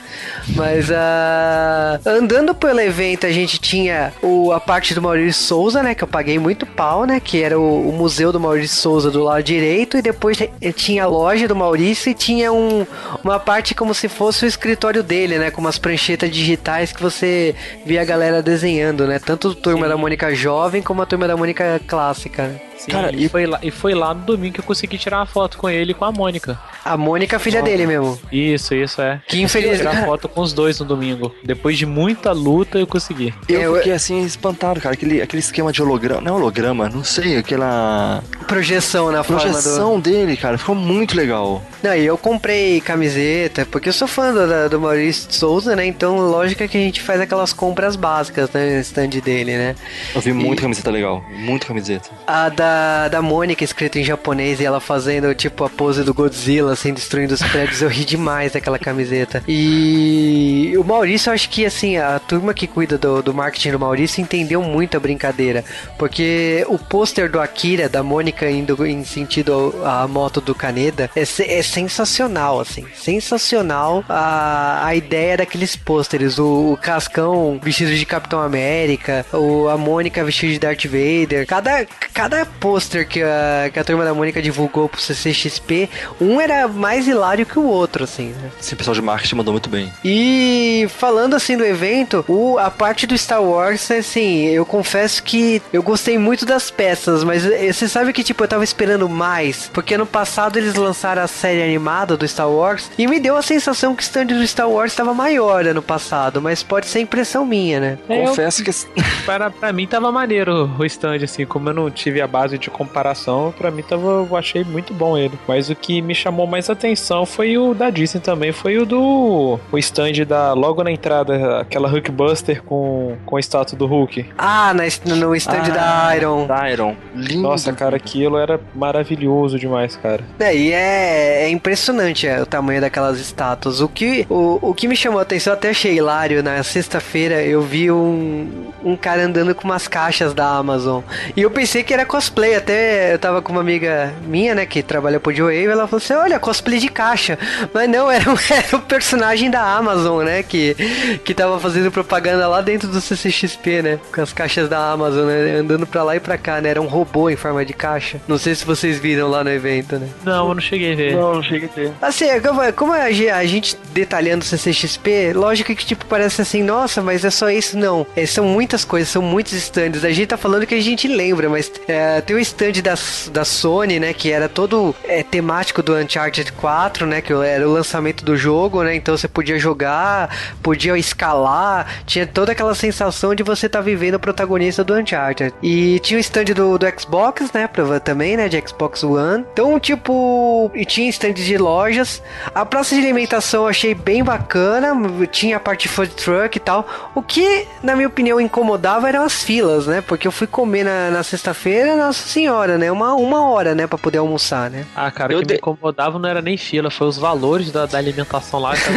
Mas 0.56 0.89
ah, 0.91 1.99
andando 2.30 2.54
pelo 2.54 2.80
evento, 2.80 3.26
a 3.26 3.32
gente 3.32 3.60
tinha 3.60 4.13
o, 4.22 4.52
a 4.52 4.60
parte 4.60 4.94
do 4.94 5.02
Maurício 5.02 5.42
Souza, 5.44 5.82
né? 5.82 5.96
Que 5.96 6.04
eu 6.04 6.08
paguei 6.08 6.38
muito 6.38 6.63
pau, 6.63 7.04
né? 7.06 7.20
Que 7.20 7.42
era 7.42 7.60
o, 7.60 7.89
o 7.89 7.92
museu 7.92 8.32
do 8.32 8.39
Maurício 8.39 8.78
Souza 8.78 9.10
do 9.10 9.24
lado 9.24 9.42
direito. 9.42 9.98
E 9.98 10.02
depois 10.02 10.38
te- 10.38 10.52
tinha 10.74 11.06
a 11.06 11.08
loja 11.08 11.48
do 11.48 11.56
Maurício 11.56 12.12
e 12.12 12.13
tinha 12.13 12.54
um, 12.54 12.86
uma 13.24 13.39
parte 13.39 13.74
como 13.74 13.96
se 13.96 14.08
fosse 14.08 14.46
o 14.46 14.48
escritório 14.48 15.02
dele, 15.02 15.39
né? 15.39 15.50
Com 15.50 15.60
umas 15.60 15.80
pranchetas 15.80 16.30
digitais 16.30 16.92
que 16.92 17.02
você 17.02 17.56
via 17.84 18.02
a 18.02 18.06
galera 18.06 18.44
desenhando, 18.44 19.08
né? 19.08 19.18
Tanto 19.18 19.50
a 19.50 19.56
turma 19.56 19.88
da 19.88 19.98
Mônica 19.98 20.34
jovem 20.36 20.84
como 20.84 21.02
a 21.02 21.06
turma 21.08 21.28
da 21.28 21.36
Mônica 21.36 21.82
clássica, 21.88 22.44
né? 22.48 22.60
Sim, 22.80 22.92
Cara, 22.92 23.13
e, 23.13 23.28
foi 23.28 23.46
lá, 23.46 23.60
e 23.62 23.70
foi 23.72 23.94
lá 23.94 24.13
no 24.13 24.22
domingo 24.22 24.54
que 24.56 24.60
eu 24.62 24.63
consegui 24.63 24.98
tirar 24.98 25.18
uma 25.18 25.26
foto 25.26 25.58
com 25.58 25.70
ele 25.70 25.92
e 25.92 25.94
com 25.94 26.06
a 26.06 26.12
Mônica. 26.12 26.58
A 26.86 26.96
Mônica, 26.96 27.38
filha 27.38 27.62
dele 27.62 27.86
mesmo. 27.86 28.18
Isso, 28.32 28.74
isso, 28.74 29.02
é. 29.02 29.22
Que 29.28 29.42
infeliz- 29.42 29.78
Tirar 29.80 30.06
foto 30.06 30.30
com 30.30 30.39
os 30.42 30.54
dois 30.54 30.80
no 30.80 30.86
domingo. 30.86 31.36
Depois 31.44 31.78
de 31.78 31.86
muita 31.86 32.32
luta, 32.32 32.80
eu 32.80 32.88
consegui. 32.88 33.34
Eu 33.50 33.76
É, 33.76 33.80
fiquei 33.80 33.94
assim, 33.94 34.24
espantado, 34.24 34.80
cara. 34.80 34.94
Aquele, 34.96 35.22
aquele 35.22 35.42
esquema 35.42 35.72
de 35.74 35.82
holograma. 35.84 36.22
Não 36.22 36.36
é 36.36 36.38
holograma, 36.39 36.88
não 36.89 37.04
sei, 37.04 37.38
aquela 37.38 38.24
Projeção 38.48 39.12
na 39.12 39.24
forma 39.24 39.44
do. 39.44 39.52
projeção 39.52 40.00
dele, 40.00 40.38
cara. 40.38 40.58
Ficou 40.58 40.74
muito 40.74 41.15
legal. 41.18 41.62
Não, 41.84 41.94
e 41.96 42.06
eu 42.06 42.18
comprei 42.18 42.80
camiseta, 42.82 43.65
porque 43.70 43.89
eu 43.89 43.94
sou 43.94 44.08
fã 44.08 44.34
do, 44.34 44.70
do 44.70 44.80
Maurício 44.80 45.32
Souza, 45.32 45.76
né? 45.76 45.86
Então, 45.86 46.18
lógico 46.18 46.68
que 46.68 46.78
a 46.78 46.82
gente 46.82 47.02
faz 47.02 47.20
aquelas 47.22 47.52
compras 47.54 47.96
básicas 47.96 48.50
né, 48.52 48.76
no 48.76 48.82
stand 48.82 49.10
dele, 49.24 49.58
né? 49.58 49.76
Eu 50.15 50.22
vi 50.22 50.34
muita 50.34 50.62
E- 50.62 50.63
camiseta 50.63 50.89
legal. 50.89 51.24
Muita 51.30 51.68
camiseta. 51.68 52.10
A 52.26 52.50
da, 52.50 52.68
da 53.12 53.21
Mônica, 53.21 53.63
escrita 53.63 53.99
em 53.99 54.03
japonês, 54.03 54.60
e 54.60 54.65
ela 54.65 54.79
fazendo, 54.79 55.34
tipo, 55.34 55.63
a 55.63 55.69
pose 55.69 56.03
do 56.03 56.13
Godzilla, 56.13 56.73
assim, 56.73 56.93
destruindo 56.93 57.34
os 57.34 57.41
prédios. 57.41 57.82
Eu 57.82 57.89
ri 57.89 58.05
demais 58.05 58.53
daquela 58.53 58.79
camiseta. 58.79 59.43
E 59.47 60.73
o 60.77 60.84
Maurício, 60.84 61.29
eu 61.29 61.34
acho 61.34 61.49
que, 61.49 61.65
assim, 61.65 61.97
a 61.97 62.19
turma 62.19 62.53
que 62.53 62.67
cuida 62.67 62.97
do, 62.97 63.21
do 63.21 63.34
marketing 63.34 63.71
do 63.71 63.79
Maurício 63.79 64.21
entendeu 64.21 64.62
muito 64.62 64.97
a 64.97 64.99
brincadeira. 64.99 65.63
Porque 65.97 66.65
o 66.67 66.77
pôster 66.77 67.29
do 67.29 67.39
Akira, 67.39 67.89
da 67.89 68.03
Mônica 68.03 68.49
indo 68.49 68.86
em 68.86 69.03
sentido 69.03 69.75
à 69.84 70.08
moto 70.08 70.41
do 70.41 70.55
Kaneda, 70.55 71.10
é, 71.15 71.21
é 71.21 71.62
sensacional, 71.62 72.60
assim. 72.60 72.86
Sensacional 72.95 74.03
a, 74.08 74.86
a 74.86 74.95
ideia 74.95 75.38
daqueles 75.38 75.75
pôsteres. 75.75 76.38
O, 76.39 76.73
o 76.73 76.77
Cascão 76.77 77.60
vestido 77.62 77.93
de 77.93 78.05
Capitão 78.05 78.41
América, 78.41 79.25
o, 79.34 79.67
a 79.69 79.77
Mônica 79.77 80.23
vestida 80.23 80.53
de 80.53 80.60
Darth 80.60 80.86
Vader. 80.86 81.45
Cada, 81.45 81.86
cada 82.13 82.45
pôster 82.60 83.08
que 83.08 83.22
a, 83.22 83.69
que 83.72 83.80
a 83.80 83.84
turma 83.84 84.04
da 84.04 84.13
Mônica 84.13 84.41
divulgou 84.41 84.89
pro 84.89 85.02
CCXP, 85.02 85.89
um 86.19 86.39
era, 86.39 86.67
mais 86.67 87.08
hilário 87.08 87.45
que 87.45 87.58
o 87.58 87.63
outro, 87.63 88.04
assim, 88.04 88.30
né? 88.30 88.50
Sim, 88.60 88.76
o 88.76 88.78
pessoal 88.78 88.95
de 88.95 89.02
marketing 89.02 89.36
mandou 89.36 89.54
muito 89.54 89.69
bem. 89.69 89.91
E 90.04 90.88
falando 90.98 91.36
assim 91.36 91.58
do 91.58 91.65
evento, 91.65 92.24
o, 92.28 92.58
a 92.58 92.69
parte 92.69 93.06
do 93.08 93.17
Star 93.17 93.41
Wars, 93.43 93.89
assim, 93.91 94.45
eu 94.45 94.65
confesso 94.65 95.24
que 95.24 95.62
eu 95.72 95.82
gostei 95.82 96.17
muito 96.17 96.45
das 96.45 96.69
peças, 96.69 97.24
mas 97.24 97.45
eh, 97.45 97.72
você 97.72 97.88
sabe 97.88 98.13
que, 98.13 98.24
tipo, 98.24 98.43
eu 98.43 98.48
tava 98.48 98.63
esperando 98.63 99.08
mais, 99.08 99.69
porque 99.74 99.95
ano 99.95 100.06
passado 100.06 100.58
eles 100.58 100.76
lançaram 100.76 101.22
a 101.22 101.28
série 101.28 101.63
animada 101.63 102.17
do 102.17 102.28
Star 102.28 102.50
Wars 102.50 102.91
e 102.98 103.08
me 103.08 103.19
deu 103.19 103.36
a 103.36 103.41
sensação 103.41 103.95
que 103.95 104.02
o 104.02 104.06
stand 104.06 104.26
do 104.26 104.48
Star 104.48 104.69
Wars 104.69 104.91
estava 104.91 105.13
maior 105.13 105.65
ano 105.65 105.82
passado, 105.82 106.41
mas 106.41 106.63
pode 106.63 106.88
ser 106.88 107.00
impressão 107.00 107.45
minha, 107.45 107.80
né? 107.80 107.98
É, 108.08 108.26
Confesso 108.26 108.63
que. 108.63 108.69
Para, 109.26 109.50
pra 109.50 109.72
mim 109.74 109.88
tava 109.88 110.12
maneiro 110.12 110.69
o 110.78 110.86
stand, 110.86 111.24
assim, 111.24 111.45
como 111.45 111.69
eu 111.69 111.74
não 111.74 111.91
tive 111.91 112.22
a 112.22 112.28
base 112.28 112.49
de 112.58 112.70
comparação, 112.70 113.54
pra 113.58 113.72
mim 113.72 113.84
tava, 113.84 114.08
eu 114.08 114.36
achei 114.36 114.64
muito 114.64 114.94
bom 114.94 115.18
ele. 115.18 115.38
Mas 115.48 115.70
o 115.70 115.76
que 115.76 116.02
me 116.02 116.16
chamou 116.16 116.48
mais 116.48 116.70
atenção 116.70 117.26
foi 117.26 117.58
o 117.58 117.74
da 117.74 117.90
Disney 117.90 118.22
também, 118.22 118.52
foi 118.52 118.78
o 118.78 118.86
do 118.86 119.60
o 119.72 119.78
stand 119.78 120.26
da 120.28 120.54
logo 120.54 120.84
na 120.84 120.92
entrada, 120.92 121.60
aquela 121.60 121.88
Hulkbuster 121.88 122.64
com, 122.64 123.16
com 123.26 123.38
a 123.38 123.40
estátua 123.40 123.78
do 123.78 123.86
Hulk. 123.86 124.26
Ah, 124.38 124.74
na, 124.74 124.84
no 125.16 125.36
stand 125.36 125.70
da 125.74 126.16
Iron. 126.16 126.48
Da 126.48 126.70
Iron. 126.70 126.96
Lindo. 127.16 127.42
Nossa, 127.42 127.74
cara, 127.74 127.96
aquilo 127.96 128.38
era 128.38 128.60
maravilhoso 128.74 129.60
demais, 129.60 129.96
cara. 129.96 130.24
É, 130.40 130.56
e 130.56 130.72
é, 130.72 131.44
é 131.44 131.50
impressionante 131.50 132.28
é, 132.28 132.42
o 132.42 132.46
tamanho 132.46 132.82
daquelas 132.82 133.20
estátuas. 133.20 133.82
O 133.82 133.88
que, 133.88 134.26
o, 134.30 134.60
o 134.62 134.74
que 134.74 134.88
me 134.88 134.96
chamou 134.96 135.20
a 135.20 135.24
atenção, 135.24 135.54
eu 135.54 135.58
até 135.58 135.70
achei 135.70 135.96
hilário, 135.96 136.42
na 136.44 136.62
sexta-feira 136.64 137.42
eu 137.44 137.62
vi 137.62 137.92
um, 137.92 138.72
um 138.84 138.96
cara 138.96 139.24
andando 139.24 139.54
com 139.54 139.66
umas 139.66 139.88
caixas 139.88 140.34
da 140.34 140.48
Amazon. 140.48 141.02
E 141.36 141.42
eu 141.42 141.52
pensei 141.52 141.84
que 141.84 141.94
era 141.94 142.06
cosplay, 142.06 142.38
até 142.43 143.13
eu 143.13 143.19
tava 143.19 143.41
com 143.41 143.52
uma 143.52 143.62
amiga 143.62 144.13
minha, 144.25 144.56
né, 144.56 144.65
que 144.65 144.82
trabalha 144.82 145.19
pro 145.19 145.34
Joe 145.34 145.65
ela 145.65 145.88
falou 145.88 145.97
assim, 146.04 146.13
olha, 146.13 146.39
cosplay 146.39 146.80
de 146.80 146.88
caixa. 146.89 147.38
Mas 147.73 147.89
não, 147.89 148.10
era, 148.10 148.23
era 148.49 148.75
o 148.78 148.80
personagem 148.82 149.49
da 149.49 149.62
Amazon, 149.62 150.23
né, 150.23 150.41
que, 150.43 150.75
que 151.23 151.34
tava 151.34 151.60
fazendo 151.60 151.91
propaganda 151.91 152.47
lá 152.47 152.62
dentro 152.62 152.88
do 152.88 152.99
CCXP, 153.02 153.82
né, 153.82 153.99
com 154.13 154.21
as 154.21 154.32
caixas 154.34 154.69
da 154.69 154.91
Amazon, 154.91 155.25
né, 155.25 155.56
andando 155.58 155.86
pra 155.86 156.04
lá 156.04 156.15
e 156.15 156.19
pra 156.19 156.38
cá, 156.38 156.62
né, 156.62 156.69
era 156.69 156.82
um 156.82 156.88
robô 156.88 157.30
em 157.30 157.36
forma 157.36 157.63
de 157.65 157.73
caixa. 157.73 158.19
Não 158.28 158.38
sei 158.38 158.56
se 158.56 158.65
vocês 158.65 158.97
viram 158.99 159.30
lá 159.30 159.43
no 159.43 159.49
evento, 159.52 159.97
né. 159.97 160.08
Não, 160.23 160.47
eu 160.49 160.54
não 160.56 160.62
cheguei 160.62 160.93
a 160.93 160.95
ver. 160.95 161.15
Não, 161.15 161.36
não 161.36 161.43
chega 161.43 161.65
a 161.65 161.69
ter. 161.69 161.91
Assim, 162.02 162.25
como- 162.41 162.73
como 162.73 162.93
a 162.93 163.12
ge- 163.12 163.30
a 163.30 163.45
gente 163.45 163.75
detalhando 163.93 164.43
o 164.43 164.47
CCXP, 164.47 165.34
lógico 165.34 165.73
que 165.75 165.86
tipo 165.86 166.06
parece 166.06 166.41
assim, 166.41 166.63
nossa, 166.63 167.02
mas 167.02 167.23
é 167.25 167.30
só 167.30 167.49
isso? 167.49 167.78
Não. 167.78 168.06
É, 168.15 168.25
são 168.25 168.45
muitas 168.45 168.84
coisas, 168.86 169.10
são 169.10 169.21
muitos 169.21 169.54
stands. 169.54 170.04
A 170.06 170.12
gente 170.12 170.28
tá 170.28 170.38
falando 170.38 170.65
que 170.65 170.75
a 170.75 170.82
gente 170.82 171.08
lembra, 171.08 171.49
mas 171.49 171.71
é, 171.88 172.21
tem 172.30 172.36
o 172.36 172.39
stand 172.39 172.74
da, 172.84 172.94
da 173.32 173.44
Sony, 173.44 174.00
né, 174.00 174.13
que 174.13 174.32
era 174.32 174.48
todo 174.48 174.96
é, 175.04 175.24
temático 175.24 175.82
do 175.82 175.96
Uncharted 175.96 176.52
4, 176.52 177.08
né, 177.08 177.22
que 177.22 177.34
era 177.34 177.68
o 177.68 177.74
lançamento 177.74 178.24
do 178.24 178.38
jogo, 178.38 178.84
né, 178.84 178.96
então 178.96 179.18
você 179.18 179.28
podia 179.28 179.58
jogar, 179.58 180.30
podia 180.62 180.96
escalar, 180.96 181.88
tinha 182.06 182.28
toda 182.28 182.52
aquela 182.52 182.76
sensação 182.76 183.34
de 183.34 183.42
você 183.42 183.65
estar 183.65 183.80
tá 183.80 183.84
vivendo 183.84 184.13
o 184.13 184.20
protagonista 184.20 184.84
do 184.84 184.94
Uncharted. 184.94 185.56
E 185.63 186.00
tinha 186.02 186.18
o 186.18 186.22
stand 186.22 186.54
do, 186.54 186.78
do 186.78 186.86
Xbox, 187.00 187.52
né, 187.52 187.65
pra- 187.65 188.00
também, 188.00 188.38
né, 188.38 188.48
de 188.48 188.63
Xbox 188.68 189.04
One. 189.04 189.44
Então, 189.52 189.80
tipo, 189.80 190.70
e 190.76 190.86
tinha 190.86 191.10
stand 191.10 191.34
de 191.34 191.58
lojas. 191.58 192.22
A 192.54 192.63
praça 192.63 192.94
de 192.94 193.02
alimentação 193.02 193.63
eu 193.63 193.70
achei 193.70 193.96
bem 193.96 194.24
bacana, 194.24 194.94
tinha 195.32 195.58
a 195.58 195.60
parte 195.60 195.88
de 195.88 195.89
food 195.89 196.12
truck 196.12 196.56
e 196.56 196.60
tal. 196.60 196.88
O 197.15 197.24
que, 197.24 197.65
na 197.82 197.96
minha 197.96 198.08
opinião, 198.08 198.39
incomodava 198.39 199.10
eram 199.10 199.24
as 199.24 199.42
filas, 199.42 199.88
né? 199.88 200.02
Porque 200.02 200.28
eu 200.28 200.32
fui 200.32 200.46
comer 200.46 200.84
na, 200.84 201.10
na 201.10 201.24
sexta-feira, 201.24 201.96
nossa 202.10 202.28
senhora, 202.28 202.78
né? 202.78 202.91
Uma, 202.91 203.13
uma 203.15 203.45
hora, 203.50 203.74
né, 203.76 203.88
pra 203.88 203.98
poder 203.98 204.17
almoçar, 204.19 204.69
né? 204.69 204.86
Ah, 204.95 205.10
cara, 205.12 205.32
o 205.34 205.36
Eu 205.36 205.39
que 205.41 205.45
de- 205.48 205.54
me 205.54 205.58
incomodava 205.60 206.17
não 206.19 206.28
era 206.30 206.41
nem 206.41 206.58
fila, 206.58 206.89
foi 206.91 207.08
os 207.08 207.17
valores 207.17 207.72
da, 207.72 207.86
da 207.86 207.98
alimentação 207.98 208.60
lá, 208.60 208.74
que 208.76 208.89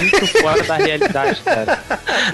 muito 0.00 0.26
fora 0.40 0.62
da 0.64 0.76
realidade, 0.76 1.40
cara. 1.42 1.78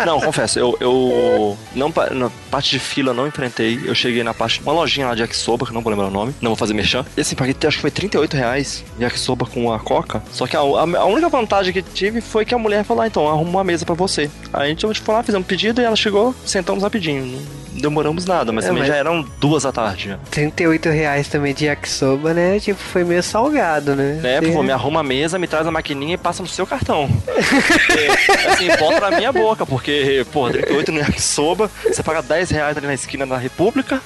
Não, 0.04 0.20
confesso, 0.20 0.58
eu, 0.58 0.76
eu 0.80 1.56
não 1.74 1.92
na 2.12 2.30
parte 2.50 2.70
de 2.70 2.78
fila 2.78 3.12
não 3.14 3.26
enfrentei. 3.26 3.80
Eu 3.84 3.94
cheguei 3.94 4.22
na 4.22 4.34
parte 4.34 4.60
uma 4.60 4.72
lojinha 4.72 5.06
lá 5.08 5.14
de 5.14 5.22
yakisoba, 5.22 5.64
que 5.64 5.70
eu 5.72 5.74
não 5.74 5.80
vou 5.82 5.90
lembrar 5.90 6.08
o 6.08 6.10
nome, 6.10 6.34
não 6.40 6.50
vou 6.50 6.56
fazer 6.56 6.74
merchan. 6.74 7.04
E 7.16 7.20
assim, 7.20 7.34
paguei 7.34 7.54
acho 7.66 7.76
que 7.76 7.80
foi 7.82 7.90
38 7.90 8.36
reais 8.36 8.84
yakisoba 9.00 9.46
com 9.46 9.72
a 9.72 9.78
coca. 9.78 10.22
Só 10.32 10.46
que 10.46 10.56
a, 10.56 10.60
a- 10.60 10.62
a 11.00 11.04
única 11.06 11.28
vantagem 11.28 11.72
que 11.72 11.82
tive 11.82 12.20
foi 12.20 12.44
que 12.44 12.54
a 12.54 12.58
mulher 12.58 12.84
falou: 12.84 13.02
ah, 13.02 13.06
então, 13.06 13.28
arruma 13.28 13.50
uma 13.50 13.64
mesa 13.64 13.84
pra 13.86 13.94
você. 13.94 14.30
Aí 14.52 14.66
a 14.66 14.68
gente 14.68 14.86
foi 15.00 15.14
lá, 15.14 15.22
fizemos 15.22 15.44
um 15.44 15.48
pedido 15.48 15.80
e 15.80 15.84
ela 15.84 15.96
chegou, 15.96 16.34
sentamos 16.44 16.82
rapidinho. 16.82 17.40
Não 17.72 17.80
demoramos 17.82 18.24
nada, 18.24 18.50
mas 18.52 18.64
É, 18.64 18.68
também 18.68 18.82
mas- 18.84 18.88
já 18.88 18.96
eram 18.96 19.22
duas 19.38 19.64
da 19.64 19.70
tarde. 19.72 20.16
Já. 20.26 20.30
38 20.30 20.88
reais 20.90 21.28
também 21.28 21.54
de 21.54 21.66
yakisoba, 21.66 22.34
né? 22.34 22.60
Tipo, 22.60 22.78
foi 22.78 23.04
meio 23.04 23.22
salgado, 23.22 23.94
né? 23.96 24.18
Tem- 24.40 24.52
pô, 24.52 24.62
me 24.62 24.70
arruma 24.72 25.00
a 25.00 25.02
mesa, 25.02 25.38
me 25.38 25.46
traz 25.46 25.66
a 25.66 25.70
maquininha 25.70 26.14
e 26.14 26.18
passa 26.18 26.42
no 26.42 26.48
seu 26.48 26.66
cartão. 26.66 27.08
Porque, 27.24 28.08
assim, 28.48 28.68
bota 28.78 29.10
na 29.10 29.16
minha 29.16 29.32
boca, 29.32 29.64
porque, 29.64 30.26
pô, 30.32 30.50
38 30.50 30.92
no 30.92 30.98
yakisoba, 31.00 31.70
você 31.84 32.02
paga 32.02 32.22
10 32.22 32.50
reais 32.50 32.76
ali 32.76 32.86
na 32.86 32.94
esquina 32.94 33.26
da 33.26 33.36
República. 33.38 34.00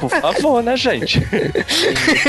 Por 0.00 0.10
favor, 0.10 0.62
né, 0.62 0.76
gente? 0.76 1.22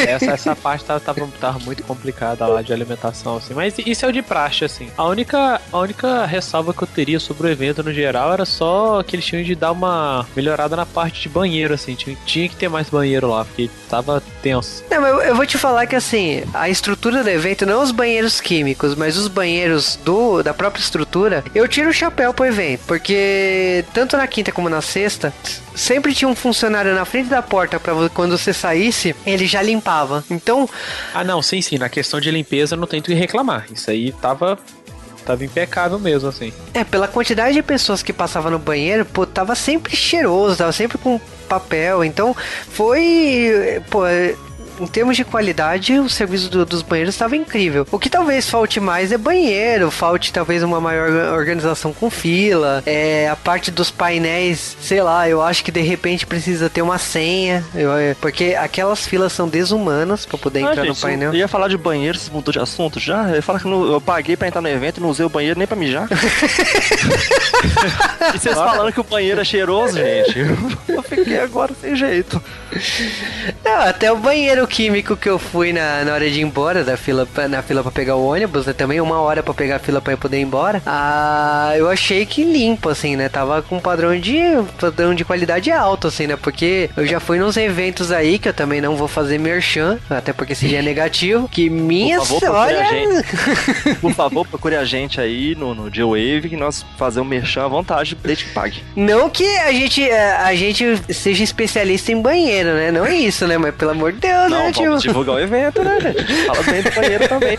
Essa, 0.07 0.31
essa 0.31 0.55
parte 0.55 0.85
tava, 0.85 0.99
tava, 0.99 1.27
tava 1.39 1.59
muito 1.59 1.83
complicada 1.83 2.45
lá 2.47 2.61
de 2.61 2.71
alimentação, 2.71 3.37
assim. 3.37 3.53
Mas 3.53 3.73
isso 3.79 4.05
é 4.05 4.09
o 4.09 4.11
de 4.11 4.21
praxe, 4.21 4.65
assim. 4.65 4.89
A 4.97 5.05
única, 5.05 5.59
a 5.71 5.77
única 5.79 6.25
ressalva 6.25 6.73
que 6.73 6.83
eu 6.83 6.87
teria 6.87 7.19
sobre 7.19 7.47
o 7.47 7.49
evento 7.49 7.83
no 7.83 7.91
geral 7.93 8.31
era 8.33 8.45
só 8.45 9.03
que 9.03 9.15
eles 9.15 9.25
tinham 9.25 9.43
de 9.43 9.55
dar 9.55 9.71
uma 9.71 10.25
melhorada 10.35 10.75
na 10.75 10.85
parte 10.85 11.21
de 11.21 11.29
banheiro, 11.39 11.73
assim. 11.73 11.95
Tinha, 11.95 12.17
tinha 12.25 12.49
que 12.49 12.55
ter 12.55 12.69
mais 12.69 12.89
banheiro 12.89 13.29
lá, 13.29 13.45
porque 13.45 13.69
tava 13.89 14.21
tenso. 14.41 14.83
Não, 14.89 15.01
mas 15.01 15.11
eu, 15.11 15.21
eu 15.21 15.35
vou 15.35 15.45
te 15.45 15.57
falar 15.57 15.85
que 15.85 15.95
assim, 15.95 16.43
a 16.53 16.69
estrutura 16.69 17.23
do 17.23 17.29
evento, 17.29 17.65
não 17.65 17.81
os 17.81 17.91
banheiros 17.91 18.41
químicos, 18.41 18.95
mas 18.95 19.17
os 19.17 19.27
banheiros 19.27 19.97
do 20.03 20.41
da 20.43 20.53
própria 20.53 20.81
estrutura, 20.81 21.43
eu 21.55 21.67
tiro 21.67 21.89
o 21.89 21.93
chapéu 21.93 22.33
pro 22.33 22.45
evento. 22.45 22.81
Porque 22.87 23.83
tanto 23.93 24.17
na 24.17 24.27
quinta 24.27 24.51
como 24.51 24.69
na 24.69 24.81
sexta, 24.81 25.33
sempre 25.75 26.13
tinha 26.13 26.27
um 26.27 26.35
funcionário 26.35 26.93
na 26.95 27.05
frente 27.05 27.29
da 27.29 27.41
porta 27.41 27.79
pra 27.79 27.93
vo- 27.93 28.09
quando 28.09 28.37
você 28.37 28.53
saísse, 28.53 29.15
ele 29.25 29.45
já 29.45 29.61
limpava. 29.61 30.23
Então, 30.29 30.67
Ah, 31.13 31.23
não, 31.23 31.41
sim, 31.41 31.61
sim. 31.61 31.77
Na 31.77 31.89
questão 31.89 32.19
de 32.19 32.29
limpeza, 32.31 32.75
não 32.75 32.87
tento 32.87 33.13
reclamar. 33.13 33.65
Isso 33.71 33.89
aí 33.89 34.11
tava. 34.13 34.57
Tava 35.27 35.43
impecável 35.43 35.99
mesmo, 35.99 36.29
assim. 36.29 36.53
é, 36.73 36.85
pela 36.85 37.05
quantidade 37.05 37.53
de 37.53 37.61
pessoas 37.61 38.01
que 38.01 38.13
passavam 38.13 38.49
no 38.49 38.57
banheiro, 38.57 39.03
pô, 39.03 39.25
tava 39.25 39.55
sempre 39.55 39.93
cheiroso, 39.93 40.55
tava 40.55 40.71
sempre 40.71 40.97
com 40.97 41.19
papel. 41.49 42.01
Então, 42.01 42.33
foi. 42.69 43.81
Pô. 43.89 44.03
Em 44.79 44.85
termos 44.85 45.17
de 45.17 45.23
qualidade, 45.25 45.97
o 45.99 46.07
serviço 46.09 46.49
do- 46.49 46.65
dos 46.65 46.81
banheiros 46.81 47.15
estava 47.15 47.35
incrível. 47.35 47.87
O 47.91 47.97
que 47.97 48.09
talvez 48.09 48.47
falte 48.49 48.79
mais 48.79 49.11
é 49.11 49.17
banheiro, 49.17 49.89
falte 49.89 50.31
talvez 50.31 50.61
uma 50.61 50.79
maior 50.79 51.09
organização 51.33 51.91
com 51.91 52.09
fila, 52.11 52.83
é, 52.85 53.27
a 53.27 53.35
parte 53.35 53.71
dos 53.71 53.89
painéis, 53.89 54.77
sei 54.79 55.01
lá, 55.01 55.27
eu 55.27 55.41
acho 55.41 55.63
que 55.63 55.71
de 55.71 55.81
repente 55.81 56.27
precisa 56.27 56.69
ter 56.69 56.81
uma 56.83 56.97
senha, 56.99 57.63
eu- 57.73 57.91
é, 57.97 58.13
porque 58.21 58.55
aquelas 58.59 59.07
filas 59.07 59.33
são 59.33 59.47
desumanas 59.47 60.25
para 60.25 60.37
poder 60.37 60.59
Ah, 60.59 60.71
entrar 60.71 60.83
gente, 60.85 60.95
no 60.95 61.01
painel. 61.01 61.33
Eu 61.33 61.39
ia 61.39 61.47
falar 61.47 61.67
de 61.69 61.77
banheiro, 61.77 62.17
você 62.19 62.29
mudou 62.31 62.51
de 62.51 62.59
assunto 62.59 62.99
já? 62.99 63.29
Eu 63.29 63.41
falar 63.41 63.59
que 63.59 63.67
não- 63.67 63.91
eu 63.91 63.99
paguei 64.01 64.37
pra 64.37 64.47
entrar 64.47 64.61
no 64.61 64.69
evento 64.69 64.97
e 64.97 65.01
não 65.01 65.09
usei 65.09 65.25
o 65.25 65.29
banheiro 65.29 65.57
nem 65.57 65.67
pra 65.67 65.75
mijar. 65.75 66.07
e 68.35 68.39
vocês 68.39 68.53
falando 68.55 68.91
que 68.93 68.99
o 68.99 69.03
banheiro 69.03 69.41
é 69.41 69.43
cheiroso, 69.43 69.97
gente. 69.97 70.37
Eu 70.87 71.01
fiquei 71.01 71.39
agora 71.39 71.73
sem 71.81 71.95
jeito. 71.95 72.41
Não, 73.63 73.81
até 73.81 74.11
o 74.11 74.17
banheiro 74.17 74.66
químico 74.67 75.15
que 75.17 75.29
eu 75.29 75.39
fui 75.39 75.73
na, 75.73 76.03
na 76.03 76.13
hora 76.13 76.29
de 76.29 76.39
ir 76.39 76.43
embora 76.43 76.83
da 76.83 76.95
fila, 76.97 77.25
pra- 77.25 77.47
na 77.47 77.61
fila 77.61 77.81
pra 77.81 77.91
pegar 77.91 78.15
o 78.15 78.25
ônibus, 78.27 78.65
né, 78.65 78.73
também 78.73 79.01
uma 79.01 79.19
hora 79.19 79.41
pra 79.41 79.53
pegar 79.53 79.77
a 79.77 79.79
fila 79.79 79.99
pra 80.01 80.13
eu 80.13 80.17
poder 80.17 80.37
ir 80.37 80.41
embora. 80.43 80.81
Ah, 80.85 81.73
eu 81.75 81.89
achei 81.89 82.25
que 82.25 82.43
limpo, 82.43 82.89
assim, 82.89 83.15
né? 83.15 83.29
Tava 83.29 83.61
com 83.61 83.77
um 83.77 83.79
padrão 83.79 84.19
de 84.19 84.39
padrão 84.79 85.15
de 85.15 85.23
qualidade 85.25 85.71
alto, 85.71 86.07
assim, 86.07 86.27
né? 86.27 86.35
Porque 86.35 86.89
eu 86.95 87.05
já 87.07 87.19
fui 87.19 87.39
nos 87.39 87.55
eventos 87.57 88.11
aí 88.11 88.37
que 88.37 88.49
eu 88.49 88.53
também 88.53 88.81
não 88.81 88.95
vou 88.95 89.07
fazer 89.07 89.37
merchan, 89.37 89.97
até 90.09 90.33
porque 90.33 90.53
se 90.53 90.67
já 90.67 90.77
é 90.79 90.81
negativo, 90.81 91.47
que 91.47 91.69
minha 91.69 92.17
Por 92.19 92.25
favor, 92.27 92.39
procure 92.41 92.59
olha, 92.75 92.81
a 92.81 92.85
gente. 92.93 93.97
Por 94.01 94.13
favor, 94.13 94.47
procure 94.47 94.75
a 94.75 94.83
gente 94.85 95.19
aí 95.21 95.55
no, 95.55 95.73
no 95.73 95.93
G-Wave 95.93 96.49
que 96.49 96.57
nós 96.57 96.85
fazemos 96.97 97.27
merchan 97.29 97.65
à 97.65 97.67
vontade, 97.67 98.17
desde 98.23 98.45
que 98.45 98.51
pague. 98.51 98.83
não 98.95 99.29
que 99.29 99.45
a 99.59 99.71
gente 99.71 100.03
eh, 100.07 100.37
a 100.37 100.53
gente 100.55 100.99
seja 101.13 101.43
especialista 101.43 102.11
em 102.11 102.21
banheiro, 102.21 102.69
né? 102.73 102.91
Não 102.91 103.05
é 103.05 103.15
isso, 103.15 103.47
né? 103.47 103.57
Mas 103.57 103.73
pelo 103.75 103.91
amor 103.91 104.11
de 104.13 104.19
Deus, 104.19 104.49
Não, 104.49 104.56
né, 104.65 104.71
vamos 104.73 105.03
divulgar 105.03 105.35
o 105.35 105.39
evento, 105.39 105.83
né, 105.83 105.99
gente? 106.01 106.45
Fala 106.45 106.63
bem 106.63 106.81
do 106.81 106.91
banheiro 106.91 107.27
também. 107.27 107.57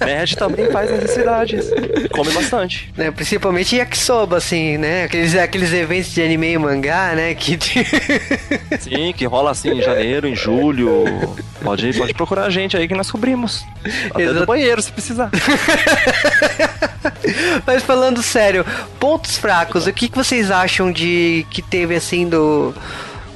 Nerd 0.00 0.36
também 0.36 0.70
faz 0.70 0.90
necessidades. 0.90 1.70
Come 2.12 2.32
bastante. 2.32 2.92
né, 2.96 3.10
principalmente 3.10 3.76
yakisoba, 3.76 4.36
assim, 4.36 4.76
né? 4.78 5.04
Aqueles, 5.04 5.34
aqueles 5.34 5.72
eventos 5.72 6.12
de 6.12 6.22
anime 6.22 6.52
e 6.52 6.58
mangá, 6.58 7.14
né? 7.14 7.34
Que 7.34 7.58
Sim, 8.80 9.12
que 9.16 9.24
rola 9.24 9.50
assim 9.50 9.70
em 9.70 9.82
janeiro, 9.82 10.28
em 10.28 10.36
julho. 10.36 11.04
Pode, 11.62 11.92
pode 11.94 12.14
procurar 12.14 12.44
a 12.44 12.50
gente 12.50 12.76
aí 12.76 12.86
que 12.86 12.94
nós 12.94 13.10
cobrimos. 13.10 13.64
Até 14.10 14.24
Exato. 14.24 14.40
do 14.40 14.46
banheiro, 14.46 14.82
se 14.82 14.92
precisar. 14.92 15.30
Mas 17.66 17.82
falando 17.82 18.22
sério, 18.22 18.64
pontos 19.00 19.38
fracos, 19.38 19.86
o 19.86 19.92
que, 19.92 20.08
que 20.08 20.16
vocês 20.16 20.50
acham 20.50 20.92
de 20.92 21.46
que 21.50 21.62
teve 21.62 21.94
assim 21.94 22.28
do 22.28 22.74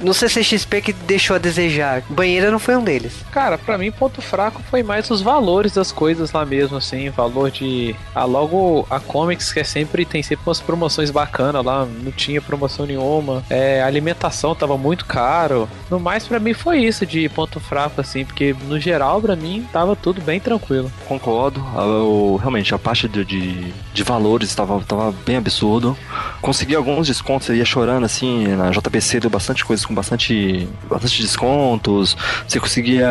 no 0.01 0.13
CCXP 0.13 0.81
que 0.81 0.93
deixou 0.93 1.35
a 1.35 1.39
desejar? 1.39 2.03
Banheira 2.09 2.51
não 2.51 2.59
foi 2.59 2.75
um 2.75 2.83
deles. 2.83 3.13
Cara, 3.31 3.57
para 3.57 3.77
mim, 3.77 3.91
ponto 3.91 4.21
fraco 4.21 4.61
foi 4.69 4.83
mais 4.83 5.09
os 5.09 5.21
valores 5.21 5.73
das 5.73 5.91
coisas 5.91 6.31
lá 6.31 6.45
mesmo, 6.45 6.77
assim. 6.77 7.09
Valor 7.09 7.51
de. 7.51 7.95
Ah, 8.13 8.25
logo 8.25 8.85
a 8.89 8.99
Comics, 8.99 9.51
que 9.51 9.59
é 9.59 9.63
sempre 9.63 10.05
tem 10.05 10.23
sempre 10.23 10.47
umas 10.47 10.59
promoções 10.59 11.11
bacanas 11.11 11.63
lá, 11.63 11.85
não 11.85 12.11
tinha 12.11 12.41
promoção 12.41 12.85
nenhuma. 12.85 13.43
É, 13.49 13.81
a 13.81 13.87
alimentação 13.87 14.55
tava 14.55 14.77
muito 14.77 15.05
caro. 15.05 15.69
No 15.89 15.99
mais, 15.99 16.27
para 16.27 16.39
mim, 16.39 16.53
foi 16.53 16.79
isso 16.79 17.05
de 17.05 17.27
ponto 17.29 17.59
fraco, 17.59 18.01
assim, 18.01 18.25
porque 18.25 18.55
no 18.67 18.79
geral, 18.79 19.21
para 19.21 19.35
mim, 19.35 19.67
tava 19.71 19.95
tudo 19.95 20.21
bem 20.21 20.39
tranquilo. 20.39 20.91
Concordo. 21.07 21.63
Eu, 21.75 22.37
realmente, 22.39 22.73
a 22.73 22.79
parte 22.79 23.07
de, 23.07 23.25
de, 23.25 23.73
de 23.93 24.03
valores 24.03 24.49
estava 24.49 24.79
tava 24.81 25.13
bem 25.25 25.37
absurdo. 25.37 25.97
Consegui 26.41 26.75
alguns 26.75 27.07
descontos, 27.07 27.49
eu 27.49 27.55
ia 27.55 27.65
chorando 27.65 28.05
assim, 28.05 28.47
na 28.47 28.69
JPC 28.71 29.19
deu 29.19 29.29
bastante 29.29 29.65
coisas 29.65 29.85
com 29.89 29.95
bastante, 29.95 30.69
bastante 30.87 31.21
descontos. 31.21 32.15
Você 32.47 32.59
conseguia 32.59 33.09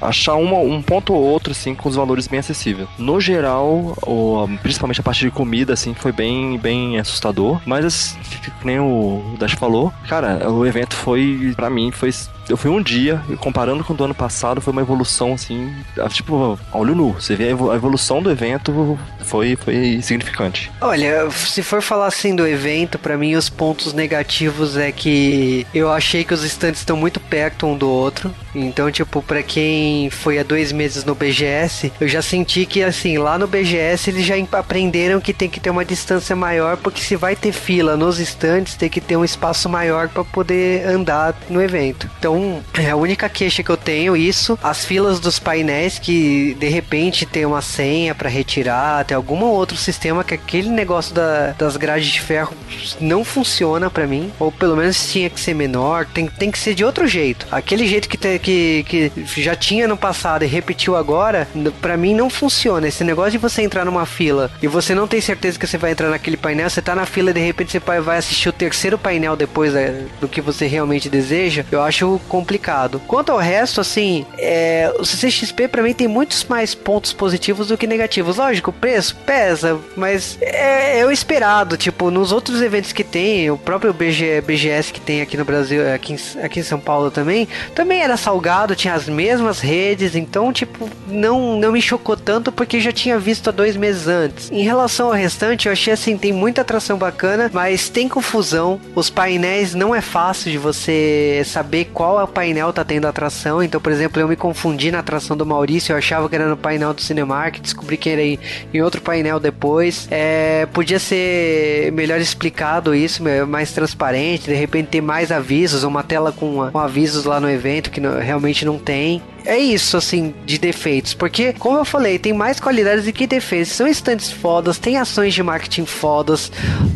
achar 0.00 0.36
uma, 0.36 0.58
um 0.58 0.80
ponto 0.80 1.12
ou 1.12 1.22
outro 1.22 1.50
assim 1.50 1.74
com 1.74 1.88
os 1.88 1.96
valores 1.96 2.28
bem 2.28 2.38
acessíveis. 2.38 2.88
No 2.96 3.20
geral, 3.20 3.96
o, 4.06 4.48
principalmente 4.62 5.00
a 5.00 5.02
parte 5.02 5.24
de 5.24 5.30
comida 5.30 5.74
assim 5.74 5.92
foi 5.92 6.12
bem, 6.12 6.56
bem 6.58 6.98
assustador, 6.98 7.60
mas 7.66 8.16
nem 8.64 8.78
o 8.78 9.34
Dash 9.38 9.52
falou, 9.52 9.92
cara, 10.08 10.48
o 10.50 10.64
evento 10.64 10.94
foi 10.94 11.52
para 11.56 11.68
mim 11.68 11.90
foi 11.90 12.10
eu 12.50 12.56
fui 12.56 12.70
um 12.70 12.82
dia, 12.82 13.22
e 13.28 13.36
comparando 13.36 13.84
com 13.84 13.92
o 13.92 13.96
do 13.96 14.04
ano 14.04 14.14
passado, 14.14 14.60
foi 14.60 14.72
uma 14.72 14.82
evolução, 14.82 15.34
assim, 15.34 15.72
tipo, 16.10 16.58
olho 16.72 16.94
nu. 16.94 17.12
Você 17.12 17.36
vê 17.36 17.48
a 17.48 17.50
evolução 17.50 18.22
do 18.22 18.30
evento 18.30 18.98
foi, 19.20 19.56
foi 19.56 20.00
significante. 20.02 20.70
Olha, 20.80 21.30
se 21.30 21.62
for 21.62 21.80
falar 21.80 22.06
assim 22.06 22.34
do 22.34 22.46
evento, 22.46 22.98
para 22.98 23.16
mim 23.16 23.34
os 23.36 23.48
pontos 23.48 23.92
negativos 23.92 24.76
é 24.76 24.90
que 24.90 25.66
eu 25.74 25.90
achei 25.90 26.24
que 26.24 26.34
os 26.34 26.42
stands 26.44 26.80
estão 26.80 26.96
muito 26.96 27.20
perto 27.20 27.66
um 27.66 27.76
do 27.76 27.88
outro. 27.88 28.34
Então, 28.54 28.90
tipo, 28.90 29.22
para 29.22 29.42
quem 29.42 30.10
foi 30.10 30.38
há 30.38 30.42
dois 30.42 30.72
meses 30.72 31.04
no 31.04 31.14
BGS, 31.14 31.92
eu 32.00 32.08
já 32.08 32.20
senti 32.20 32.66
que, 32.66 32.82
assim, 32.82 33.18
lá 33.18 33.38
no 33.38 33.46
BGS 33.46 34.10
eles 34.10 34.26
já 34.26 34.34
aprenderam 34.52 35.20
que 35.20 35.32
tem 35.32 35.48
que 35.48 35.60
ter 35.60 35.70
uma 35.70 35.84
distância 35.84 36.34
maior, 36.34 36.76
porque 36.76 37.00
se 37.00 37.14
vai 37.14 37.36
ter 37.36 37.52
fila 37.52 37.96
nos 37.96 38.18
stands, 38.18 38.74
tem 38.74 38.88
que 38.88 39.00
ter 39.00 39.16
um 39.16 39.24
espaço 39.24 39.68
maior 39.68 40.08
para 40.08 40.24
poder 40.24 40.86
andar 40.86 41.34
no 41.48 41.62
evento. 41.62 42.10
Então, 42.18 42.39
é 42.74 42.90
a 42.90 42.96
única 42.96 43.28
queixa 43.28 43.62
que 43.62 43.70
eu 43.70 43.76
tenho 43.76 44.16
isso, 44.16 44.58
as 44.62 44.84
filas 44.84 45.20
dos 45.20 45.38
painéis 45.38 45.98
que 45.98 46.54
de 46.58 46.68
repente 46.68 47.26
tem 47.26 47.44
uma 47.44 47.62
senha 47.62 48.14
para 48.14 48.28
retirar, 48.28 49.04
tem 49.04 49.16
algum 49.16 49.42
outro 49.44 49.76
sistema 49.76 50.24
que 50.24 50.34
aquele 50.34 50.68
negócio 50.68 51.14
da, 51.14 51.52
das 51.58 51.76
grades 51.76 52.08
de 52.08 52.20
ferro 52.20 52.54
não 53.00 53.24
funciona 53.24 53.90
para 53.90 54.06
mim, 54.06 54.32
ou 54.38 54.50
pelo 54.50 54.76
menos 54.76 55.10
tinha 55.10 55.30
que 55.30 55.40
ser 55.40 55.54
menor, 55.54 56.06
tem, 56.06 56.26
tem 56.26 56.50
que 56.50 56.58
ser 56.58 56.74
de 56.74 56.84
outro 56.84 57.06
jeito. 57.06 57.46
Aquele 57.50 57.86
jeito 57.86 58.08
que, 58.08 58.16
te, 58.16 58.38
que, 58.38 58.84
que 58.84 59.42
já 59.42 59.54
tinha 59.54 59.88
no 59.88 59.96
passado 59.96 60.44
e 60.44 60.48
repetiu 60.48 60.96
agora, 60.96 61.48
para 61.80 61.96
mim 61.96 62.14
não 62.14 62.30
funciona. 62.30 62.88
Esse 62.88 63.04
negócio 63.04 63.32
de 63.32 63.38
você 63.38 63.62
entrar 63.62 63.84
numa 63.84 64.06
fila 64.06 64.50
e 64.62 64.66
você 64.66 64.94
não 64.94 65.06
tem 65.06 65.20
certeza 65.20 65.58
que 65.58 65.66
você 65.66 65.78
vai 65.78 65.92
entrar 65.92 66.10
naquele 66.10 66.36
painel, 66.36 66.68
você 66.68 66.82
tá 66.82 66.94
na 66.94 67.06
fila 67.06 67.30
e 67.30 67.34
de 67.34 67.40
repente 67.40 67.72
você 67.72 68.00
vai 68.00 68.18
assistir 68.18 68.48
o 68.48 68.52
terceiro 68.52 68.98
painel 68.98 69.36
depois 69.36 69.72
do 70.20 70.28
que 70.28 70.40
você 70.40 70.66
realmente 70.66 71.08
deseja, 71.08 71.64
eu 71.70 71.82
acho 71.82 72.20
complicado. 72.30 73.02
Quanto 73.08 73.32
ao 73.32 73.38
resto, 73.38 73.80
assim, 73.80 74.24
é, 74.38 74.94
o 74.98 75.04
CCXP 75.04 75.66
para 75.66 75.82
mim 75.82 75.92
tem 75.92 76.06
muitos 76.06 76.44
mais 76.44 76.74
pontos 76.74 77.12
positivos 77.12 77.66
do 77.68 77.76
que 77.76 77.86
negativos. 77.86 78.36
Lógico, 78.36 78.70
o 78.70 78.72
preço 78.72 79.16
pesa, 79.26 79.78
mas 79.96 80.38
é, 80.40 81.00
é 81.00 81.04
o 81.04 81.10
esperado. 81.10 81.76
Tipo, 81.76 82.10
nos 82.10 82.30
outros 82.30 82.62
eventos 82.62 82.92
que 82.92 83.02
tem, 83.02 83.50
o 83.50 83.58
próprio 83.58 83.92
BG, 83.92 84.42
BGS 84.42 84.92
que 84.92 85.00
tem 85.00 85.20
aqui 85.20 85.36
no 85.36 85.44
Brasil, 85.44 85.92
aqui 85.92 86.14
em, 86.14 86.42
aqui 86.42 86.60
em 86.60 86.62
São 86.62 86.78
Paulo 86.78 87.10
também, 87.10 87.48
também 87.74 88.00
era 88.00 88.16
salgado, 88.16 88.76
tinha 88.76 88.94
as 88.94 89.08
mesmas 89.08 89.58
redes, 89.58 90.14
então, 90.14 90.52
tipo, 90.52 90.88
não, 91.08 91.56
não 91.56 91.72
me 91.72 91.82
chocou 91.82 92.16
tanto 92.16 92.52
porque 92.52 92.78
já 92.78 92.92
tinha 92.92 93.18
visto 93.18 93.48
há 93.48 93.50
dois 93.50 93.76
meses 93.76 94.06
antes. 94.06 94.50
Em 94.52 94.62
relação 94.62 95.08
ao 95.08 95.12
restante, 95.12 95.66
eu 95.66 95.72
achei 95.72 95.92
assim, 95.92 96.16
tem 96.16 96.32
muita 96.32 96.60
atração 96.60 96.96
bacana, 96.96 97.50
mas 97.52 97.88
tem 97.88 98.08
confusão. 98.08 98.80
Os 98.94 99.10
painéis 99.10 99.74
não 99.74 99.94
é 99.94 100.00
fácil 100.00 100.52
de 100.52 100.58
você 100.58 101.42
saber 101.44 101.90
qual 101.92 102.09
o 102.18 102.26
painel 102.26 102.72
tá 102.72 102.84
tendo 102.84 103.06
atração. 103.06 103.62
Então, 103.62 103.80
por 103.80 103.92
exemplo, 103.92 104.20
eu 104.20 104.28
me 104.28 104.36
confundi 104.36 104.90
na 104.90 105.00
atração 105.00 105.36
do 105.36 105.44
Maurício, 105.46 105.92
eu 105.92 105.96
achava 105.96 106.28
que 106.28 106.34
era 106.34 106.48
no 106.48 106.56
painel 106.56 106.94
do 106.94 107.00
Cinemark, 107.00 107.60
descobri 107.60 107.96
que 107.96 108.10
era 108.10 108.22
em 108.22 108.82
outro 108.82 109.00
painel 109.00 109.38
depois. 109.38 110.08
É, 110.10 110.66
podia 110.72 110.98
ser 110.98 111.92
melhor 111.92 112.20
explicado 112.20 112.94
isso, 112.94 113.22
mais 113.46 113.72
transparente, 113.72 114.44
de 114.44 114.54
repente 114.54 114.88
ter 114.88 115.00
mais 115.00 115.30
avisos, 115.30 115.84
uma 115.84 116.02
tela 116.02 116.32
com, 116.32 116.70
com 116.70 116.78
avisos 116.78 117.24
lá 117.24 117.40
no 117.40 117.50
evento 117.50 117.90
que 117.90 118.00
não, 118.00 118.18
realmente 118.18 118.64
não 118.64 118.78
tem 118.78 119.22
é 119.44 119.58
isso, 119.58 119.96
assim, 119.96 120.34
de 120.44 120.58
defeitos. 120.58 121.14
Porque, 121.14 121.52
como 121.52 121.78
eu 121.78 121.84
falei, 121.84 122.18
tem 122.18 122.32
mais 122.32 122.60
qualidades 122.60 123.04
do 123.04 123.12
que 123.12 123.26
defeitos. 123.26 123.72
São 123.72 123.86
estantes 123.86 124.30
fodas, 124.30 124.78
tem 124.78 124.96
ações 124.96 125.34
de 125.34 125.42
marketing 125.42 125.86
fodas. 125.86 126.50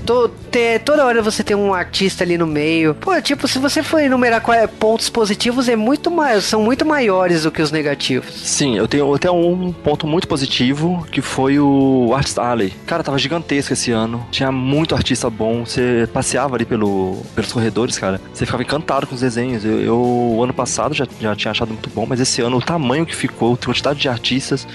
To, 0.07 0.29
te, 0.51 0.79
toda 0.81 1.05
hora 1.05 1.23
você 1.23 1.43
tem 1.43 1.57
um 1.57 1.73
artista 1.73 2.25
ali 2.25 2.37
no 2.39 2.47
meio. 2.47 2.95
Pô, 2.95 3.21
tipo, 3.21 3.49
se 3.49 3.59
você 3.59 3.83
for 3.83 4.01
enumerar 4.01 4.43
pontos 4.79 5.09
positivos, 5.09 5.69
é 5.69 5.77
muito 5.77 6.11
mais, 6.11 6.45
são 6.45 6.63
muito 6.63 6.85
maiores 6.85 7.45
do 7.45 7.51
que 7.51 7.63
os 7.63 7.71
negativos. 7.71 8.35
Sim, 8.35 8.77
eu 8.77 8.87
tenho 8.87 9.13
até 9.15 9.31
um 9.31 9.73
ponto 9.73 10.07
muito 10.07 10.29
positivo, 10.29 11.07
que 11.11 11.21
foi 11.21 11.59
o 11.59 12.13
Artist 12.15 12.39
Alley. 12.39 12.73
Cara, 12.87 13.03
tava 13.03 13.19
gigantesco 13.19 13.73
esse 13.73 13.91
ano. 13.91 14.27
Tinha 14.31 14.53
muito 14.53 14.95
artista 14.95 15.29
bom. 15.31 15.65
Você 15.65 16.09
passeava 16.13 16.57
ali 16.57 16.65
pelo, 16.65 17.23
pelos 17.35 17.53
corredores, 17.53 17.99
cara. 17.99 18.21
Você 18.33 18.45
ficava 18.45 18.63
encantado 18.63 19.07
com 19.07 19.15
os 19.15 19.21
desenhos. 19.21 19.65
Eu, 19.65 19.81
eu 19.81 20.41
ano 20.43 20.53
passado 20.53 20.95
já, 20.95 21.07
já 21.21 21.35
tinha 21.35 21.51
achado 21.51 21.69
muito 21.69 21.91
bom, 21.91 22.07
mas 22.07 22.21
esse 22.21 22.34
esse 22.35 22.43
ano, 22.43 22.57
o 22.57 22.63
tamanho 22.63 23.07
que 23.07 23.15
ficou, 23.15 23.55
a 23.55 23.57
quantidade 23.57 24.01
de 24.01 24.09
artistas. 24.09 24.67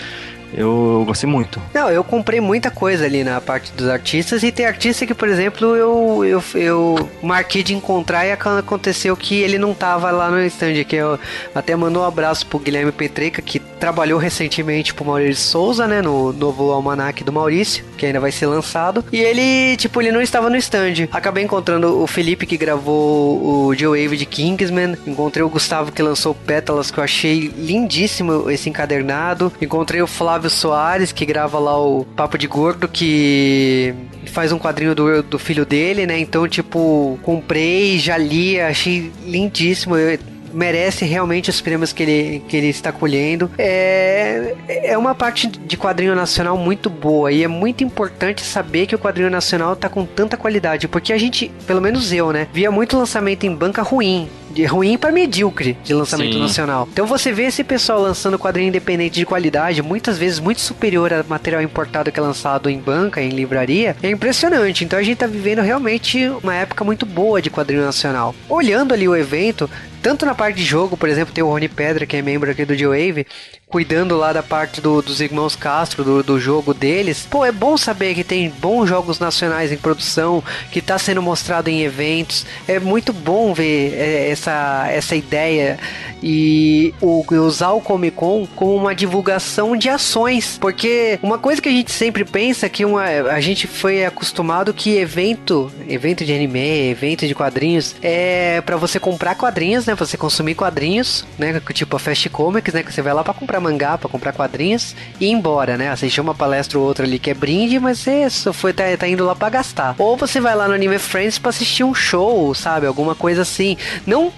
Eu 0.52 1.04
gostei 1.06 1.30
muito. 1.30 1.62
Não, 1.72 1.92
eu 1.92 2.04
comprei 2.04 2.42
muita 2.42 2.72
coisa 2.72 3.06
ali 3.06 3.24
na 3.24 3.40
parte 3.40 3.72
dos 3.74 3.88
artistas 3.88 4.42
e 4.42 4.52
tem 4.52 4.66
artista 4.66 5.06
que, 5.06 5.14
por 5.14 5.28
exemplo, 5.28 5.76
eu, 5.76 6.26
eu, 6.26 6.44
eu 6.56 7.10
marquei 7.22 7.62
de 7.62 7.76
encontrar 7.76 8.26
e 8.26 8.32
aconteceu 8.32 9.16
que 9.16 9.36
ele 9.36 9.60
não 9.60 9.76
tava 9.76 10.10
lá 10.10 10.32
no 10.32 10.42
stand, 10.46 10.84
que 10.86 10.96
eu 10.96 11.20
até 11.54 11.76
mandou 11.76 12.02
um 12.02 12.06
abraço 12.08 12.48
pro 12.48 12.58
Guilherme 12.58 12.92
Petreca, 12.92 13.44
que 13.44 13.62
trabalhou 13.80 14.20
recentemente 14.20 14.94
pro 14.94 15.06
Maurício 15.06 15.44
Souza, 15.44 15.88
né, 15.88 16.02
no 16.02 16.34
novo 16.34 16.72
almanac 16.72 17.24
do 17.24 17.32
Maurício, 17.32 17.84
que 17.98 18.06
ainda 18.06 18.20
vai 18.20 18.32
ser 18.32 18.46
lançado, 18.46 19.04
e 19.12 19.20
ele, 19.20 19.78
tipo, 19.78 20.02
ele 20.02 20.12
não 20.12 20.22
estava 20.22 20.50
no 20.50 20.58
stand. 20.58 21.08
Acabei 21.12 21.44
encontrando 21.44 22.02
o 22.02 22.08
Felipe 22.08 22.46
que 22.46 22.58
gravou 22.58 23.68
o 23.68 23.76
Joe 23.76 24.04
Wave 24.04 24.18
de 24.18 24.26
Kingsman, 24.26 24.98
encontrei 25.08 25.44
o 25.44 25.50
Gustavo 25.50 25.92
que 25.92 26.02
lançou 26.02 26.36
Pétalas, 26.36 26.92
que 26.92 27.00
eu 27.00 27.04
achei 27.04 27.52
lindíssimo 27.58 28.50
esse 28.50 28.70
encadernado, 28.70 29.52
encontrei 29.62 30.02
o 30.02 30.08
Flávio 30.08 30.50
Soares, 30.50 31.12
que 31.12 31.26
grava 31.26 31.60
lá 31.60 31.80
o 31.80 32.06
Papo 32.16 32.38
de 32.38 32.48
Gordo, 32.48 32.88
que 32.88 33.94
faz 34.26 34.52
um 34.52 34.60
quadrinho 34.60 34.94
do, 34.94 35.24
do 35.24 35.40
filho 35.40 35.66
dele, 35.66 36.06
né? 36.06 36.20
Então, 36.20 36.48
tipo, 36.48 37.20
comprei, 37.24 37.98
já 37.98 38.18
li, 38.18 38.60
achei 38.60 39.12
lindíssimo. 39.26 39.96
Eu, 39.96 40.20
merece 40.54 41.06
realmente 41.06 41.50
os 41.50 41.62
prêmios 41.62 41.94
que 41.94 42.04
ele, 42.04 42.44
que 42.48 42.58
ele 42.58 42.68
está 42.68 42.92
colhendo. 42.92 43.50
É, 43.58 44.56
é 44.68 44.98
uma 44.98 45.16
parte 45.16 45.48
de 45.48 45.78
quadrinho 45.78 46.16
nacional 46.16 46.58
muito 46.58 46.90
boa 46.90 47.32
e 47.32 47.44
é 47.44 47.48
muito 47.48 47.84
importante 47.84 48.44
saber 48.44 48.86
que 48.86 48.96
o 48.96 49.00
quadrinho 49.00 49.30
nacional 49.30 49.74
está 49.74 49.90
com 49.90 50.06
tanta 50.06 50.38
qualidade, 50.38 50.88
porque 50.88 51.14
a 51.14 51.18
gente, 51.18 51.52
pelo 51.66 51.82
menos 51.82 52.12
eu, 52.12 52.32
né, 52.32 52.48
via 52.54 52.72
muito 52.72 52.98
lançamento 52.98 53.46
em 53.46 53.54
banca 53.54 53.82
ruim 53.82 54.30
de 54.52 54.66
ruim 54.66 54.98
para 54.98 55.12
medíocre 55.12 55.78
de 55.84 55.94
lançamento 55.94 56.34
Sim. 56.34 56.40
nacional. 56.40 56.88
Então 56.92 57.06
você 57.06 57.32
vê 57.32 57.44
esse 57.44 57.64
pessoal 57.64 58.02
lançando 58.02 58.40
quadrinho 58.40 58.70
independente 58.70 59.16
de 59.16 59.26
qualidade, 59.26 59.82
muitas 59.82 60.18
vezes 60.18 60.40
muito 60.40 60.62
superior 60.62 61.14
a 61.14 61.24
material 61.24 61.62
importado 61.62 62.12
que 62.12 62.20
é 62.20 62.24
lançado 62.24 62.70
em 62.70 62.80
banca, 62.80 63.22
em 63.22 63.30
livraria, 63.30 63.96
é 64.02 64.10
impressionante. 64.10 64.84
Então 64.84 64.98
a 64.98 65.04
gente 65.04 65.18
tá 65.18 65.28
vivendo 65.28 65.62
realmente 65.62 66.28
uma 66.44 66.56
época 66.56 66.84
muito 66.84 67.06
boa 67.06 67.42
de 67.42 67.50
quadrinho 67.50 67.84
nacional. 67.84 68.34
Olhando 68.48 68.94
ali 68.94 69.08
o 69.08 69.16
evento, 69.16 69.70
tanto 70.02 70.26
na 70.26 70.36
parte 70.36 70.58
de 70.58 70.64
jogo, 70.64 70.98
por 70.98 71.10
exemplo, 71.10 71.34
tem 71.34 71.44
o 71.44 71.48
Rony 71.48 71.68
Pedra, 71.68 72.06
que 72.06 72.18
é 72.18 72.22
membro 72.22 72.50
aqui 72.50 72.66
do 72.66 72.76
G-Wave, 72.76 73.26
cuidando 73.70 74.18
lá 74.18 74.34
da 74.34 74.42
parte 74.42 74.82
do, 74.82 75.02
dos 75.02 75.22
irmãos 75.22 75.56
Castro, 75.56 76.04
do, 76.04 76.24
do, 76.24 76.40
jogo 76.40 76.74
deles. 76.74 77.28
Pô, 77.30 77.46
é 77.46 77.52
bom 77.52 77.78
saber 77.78 78.16
que 78.16 78.24
tem 78.24 78.50
bons 78.50 78.88
jogos 78.88 79.20
nacionais 79.20 79.72
em 79.72 79.78
produção, 79.78 80.44
que 80.72 80.80
está 80.80 80.98
sendo 80.98 81.22
mostrado 81.22 81.70
em 81.70 81.84
eventos. 81.84 82.46
É 82.68 82.80
muito 82.80 83.14
bom 83.14 83.54
ver 83.54 83.94
é, 83.94 84.30
essa, 84.32 84.88
essa 84.90 85.16
ideia 85.16 85.78
e 86.22 86.94
o, 87.00 87.24
usar 87.36 87.72
o 87.72 87.82
Comic 87.82 88.16
Con 88.16 88.48
como 88.56 88.76
uma 88.76 88.96
divulgação 88.96 89.78
de 89.78 89.88
ações. 89.88 90.58
Porque 90.60 91.20
uma 91.22 91.38
coisa 91.38 91.62
que 91.62 91.70
a 91.70 91.72
gente 91.72 91.92
sempre 91.92 92.26
pensa 92.26 92.68
que 92.68 92.84
uma, 92.84 93.04
a 93.04 93.40
gente 93.40 93.68
foi 93.68 94.04
acostumado 94.04 94.74
que 94.74 94.98
evento, 94.98 95.72
evento 95.88 96.26
de 96.26 96.34
anime, 96.34 96.90
evento 96.90 97.28
de 97.28 97.36
quadrinhos, 97.36 97.96
é 98.02 98.62
para 98.62 98.78
você 98.78 99.00
comprar 99.00 99.36
quadrinhos, 99.36 99.88
né? 99.90 99.96
Você 99.96 100.18
consumir 100.18 100.56
quadrinhos, 100.56 101.26
né? 101.38 101.62
Tipo 101.74 101.96
a 101.96 102.00
Fast 102.00 102.30
Comics, 102.30 102.74
né? 102.74 102.84
Que 102.84 102.94
você 102.94 103.02
vai 103.02 103.14
lá 103.14 103.24
para 103.24 103.34
comprar 103.34 103.60
mangá, 103.60 103.98
para 103.98 104.10
comprar 104.10 104.34
quadrinhos 104.34 104.96
e 105.20 105.26
ir 105.26 105.32
embora, 105.32 105.78
né? 105.78 105.90
Assistir 105.90 106.22
uma 106.22 106.36
palestra 106.36 106.78
ou 106.78 106.86
outra 106.86 107.06
ali 107.06 107.18
que 107.18 107.30
é 107.30 107.34
brinde, 107.34 107.80
mas 107.80 108.00
você 108.00 108.30
só 108.30 108.54
foi, 108.54 108.74
tá, 108.74 108.84
tá 108.98 109.08
indo 109.08 109.26
lá 109.26 109.36
para 109.36 109.50
gastar. 109.50 109.96
Ou 109.98 110.16
você 110.16 110.40
vai 110.40 110.56
lá 110.56 110.68
no 110.68 110.74
Anime 110.74 111.00
Friends 111.00 111.40
para 111.40 111.50
assistir 111.50 111.84
um 111.84 111.94
show, 111.94 112.54
sabe? 112.54 112.86
Alguma 112.86 113.16
coisa 113.16 113.42
assim. 113.42 113.78
Não, 114.06 114.32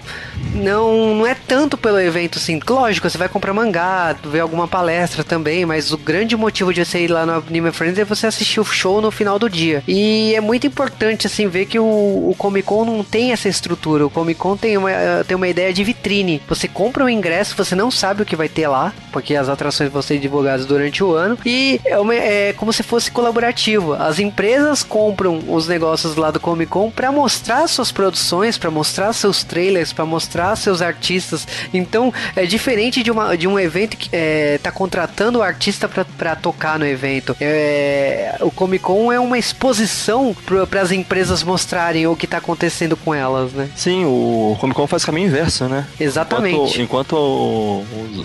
não, 0.54 1.14
não 1.16 1.26
é 1.26 1.34
tanto 1.34 1.76
pelo 1.76 2.00
evento, 2.00 2.38
assim. 2.38 2.58
Lógico, 2.68 3.08
você 3.08 3.18
vai 3.18 3.28
comprar 3.28 3.52
mangá, 3.52 4.16
ver 4.24 4.40
alguma 4.40 4.66
palestra 4.66 5.22
também, 5.22 5.66
mas 5.66 5.92
o 5.92 5.98
grande 5.98 6.36
motivo 6.36 6.72
de 6.72 6.84
você 6.84 7.04
ir 7.04 7.08
lá 7.08 7.26
no 7.26 7.34
Anime 7.34 7.72
Friends 7.72 7.98
é 7.98 8.04
você 8.04 8.26
assistir 8.26 8.60
o 8.60 8.64
show 8.64 9.00
no 9.00 9.10
final 9.10 9.38
do 9.38 9.50
dia. 9.50 9.82
E 9.86 10.34
é 10.34 10.40
muito 10.40 10.66
importante, 10.66 11.26
assim, 11.26 11.46
ver 11.46 11.66
que 11.66 11.78
o, 11.78 11.84
o 11.84 12.34
Comic 12.38 12.66
Con 12.66 12.84
não 12.84 13.04
tem 13.04 13.32
essa 13.32 13.48
estrutura. 13.48 14.06
O 14.06 14.10
Comic 14.10 14.38
Con 14.38 14.56
tem 14.56 14.76
uma, 14.76 14.90
tem 15.26 15.36
uma 15.36 15.41
ideia 15.48 15.72
de 15.72 15.84
vitrine. 15.84 16.42
Você 16.48 16.68
compra 16.68 17.04
um 17.04 17.08
ingresso, 17.08 17.56
você 17.56 17.74
não 17.74 17.90
sabe 17.90 18.22
o 18.22 18.26
que 18.26 18.36
vai 18.36 18.48
ter 18.48 18.68
lá, 18.68 18.92
porque 19.10 19.34
as 19.34 19.48
atrações 19.48 19.90
vão 19.90 20.02
ser 20.02 20.18
divulgadas 20.18 20.66
durante 20.66 21.02
o 21.02 21.12
ano. 21.12 21.38
E 21.44 21.80
é, 21.84 21.98
uma, 21.98 22.14
é 22.14 22.52
como 22.52 22.72
se 22.72 22.82
fosse 22.82 23.10
colaborativo. 23.10 23.94
As 23.94 24.18
empresas 24.18 24.82
compram 24.82 25.42
os 25.48 25.68
negócios 25.68 26.16
lá 26.16 26.30
do 26.30 26.40
Comic 26.40 26.70
Con 26.70 26.90
para 26.90 27.12
mostrar 27.12 27.66
suas 27.68 27.92
produções, 27.92 28.56
para 28.58 28.70
mostrar 28.70 29.12
seus 29.12 29.44
trailers, 29.44 29.92
para 29.92 30.04
mostrar 30.04 30.56
seus 30.56 30.80
artistas. 30.82 31.46
Então 31.72 32.12
é 32.34 32.46
diferente 32.46 33.02
de, 33.02 33.10
uma, 33.10 33.36
de 33.36 33.46
um 33.46 33.58
evento 33.58 33.96
que 33.96 34.08
é, 34.12 34.58
tá 34.62 34.70
contratando 34.70 35.38
o 35.38 35.42
artista 35.42 35.88
para 35.88 36.36
tocar 36.36 36.78
no 36.78 36.86
evento. 36.86 37.36
É, 37.40 38.36
o 38.40 38.50
Comic 38.50 38.84
Con 38.84 39.12
é 39.12 39.18
uma 39.18 39.38
exposição 39.38 40.34
para 40.68 40.80
as 40.80 40.90
empresas 40.90 41.42
mostrarem 41.42 42.06
o 42.06 42.16
que 42.16 42.26
tá 42.26 42.38
acontecendo 42.38 42.96
com 42.96 43.14
elas, 43.14 43.52
né? 43.52 43.68
Sim, 43.76 44.04
o 44.04 44.56
Comic 44.60 44.76
Con 44.76 44.86
faz 44.86 45.04
caminho 45.04 45.30
inverso, 45.32 45.64
né? 45.68 45.86
Exatamente. 45.98 46.80
Enquanto, 46.80 47.16
enquanto 47.16 47.82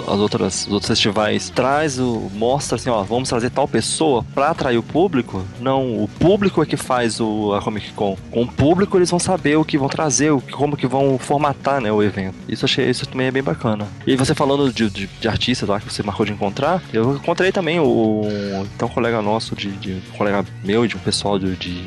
as 0.07 0.19
outras, 0.19 0.67
os 0.67 0.73
outros 0.73 0.87
festivais 0.87 1.49
traz 1.49 1.97
o 1.99 2.29
mostra 2.33 2.75
assim, 2.75 2.89
ó, 2.89 3.01
vamos 3.03 3.29
trazer 3.29 3.49
tal 3.49 3.67
pessoa 3.67 4.25
para 4.35 4.49
atrair 4.49 4.77
o 4.77 4.83
público. 4.83 5.43
Não, 5.59 6.03
o 6.03 6.07
público 6.19 6.61
é 6.61 6.65
que 6.65 6.77
faz 6.77 7.19
o 7.19 7.53
a 7.53 7.61
Comic 7.61 7.91
Con. 7.93 8.17
Com 8.29 8.43
o 8.43 8.47
público 8.47 8.97
eles 8.97 9.09
vão 9.09 9.19
saber 9.19 9.57
o 9.57 9.65
que 9.65 9.77
vão 9.77 9.87
trazer, 9.87 10.31
o 10.31 10.41
como 10.41 10.75
que 10.75 10.87
vão 10.87 11.17
formatar, 11.17 11.81
né, 11.81 11.91
o 11.91 12.03
evento. 12.03 12.35
Isso 12.47 12.65
achei 12.65 12.89
isso 12.89 13.05
também 13.05 13.27
é 13.27 13.31
bem 13.31 13.43
bacana. 13.43 13.87
E 14.05 14.15
você 14.15 14.35
falando 14.35 14.71
de, 14.71 14.89
de, 14.89 15.07
de 15.07 15.27
artistas 15.27 15.67
lá 15.67 15.79
que 15.79 15.91
você 15.91 16.03
marcou 16.03 16.25
de 16.25 16.33
encontrar, 16.33 16.81
eu 16.93 17.15
encontrei 17.15 17.51
também 17.51 17.79
o 17.79 18.23
então 18.75 18.87
um 18.87 18.91
colega 18.91 19.21
nosso 19.21 19.55
de, 19.55 19.71
de 19.71 20.01
um 20.13 20.17
colega 20.17 20.45
meu 20.63 20.85
de 20.87 20.95
um 20.95 20.99
pessoal 20.99 21.39
de, 21.39 21.55
de 21.55 21.85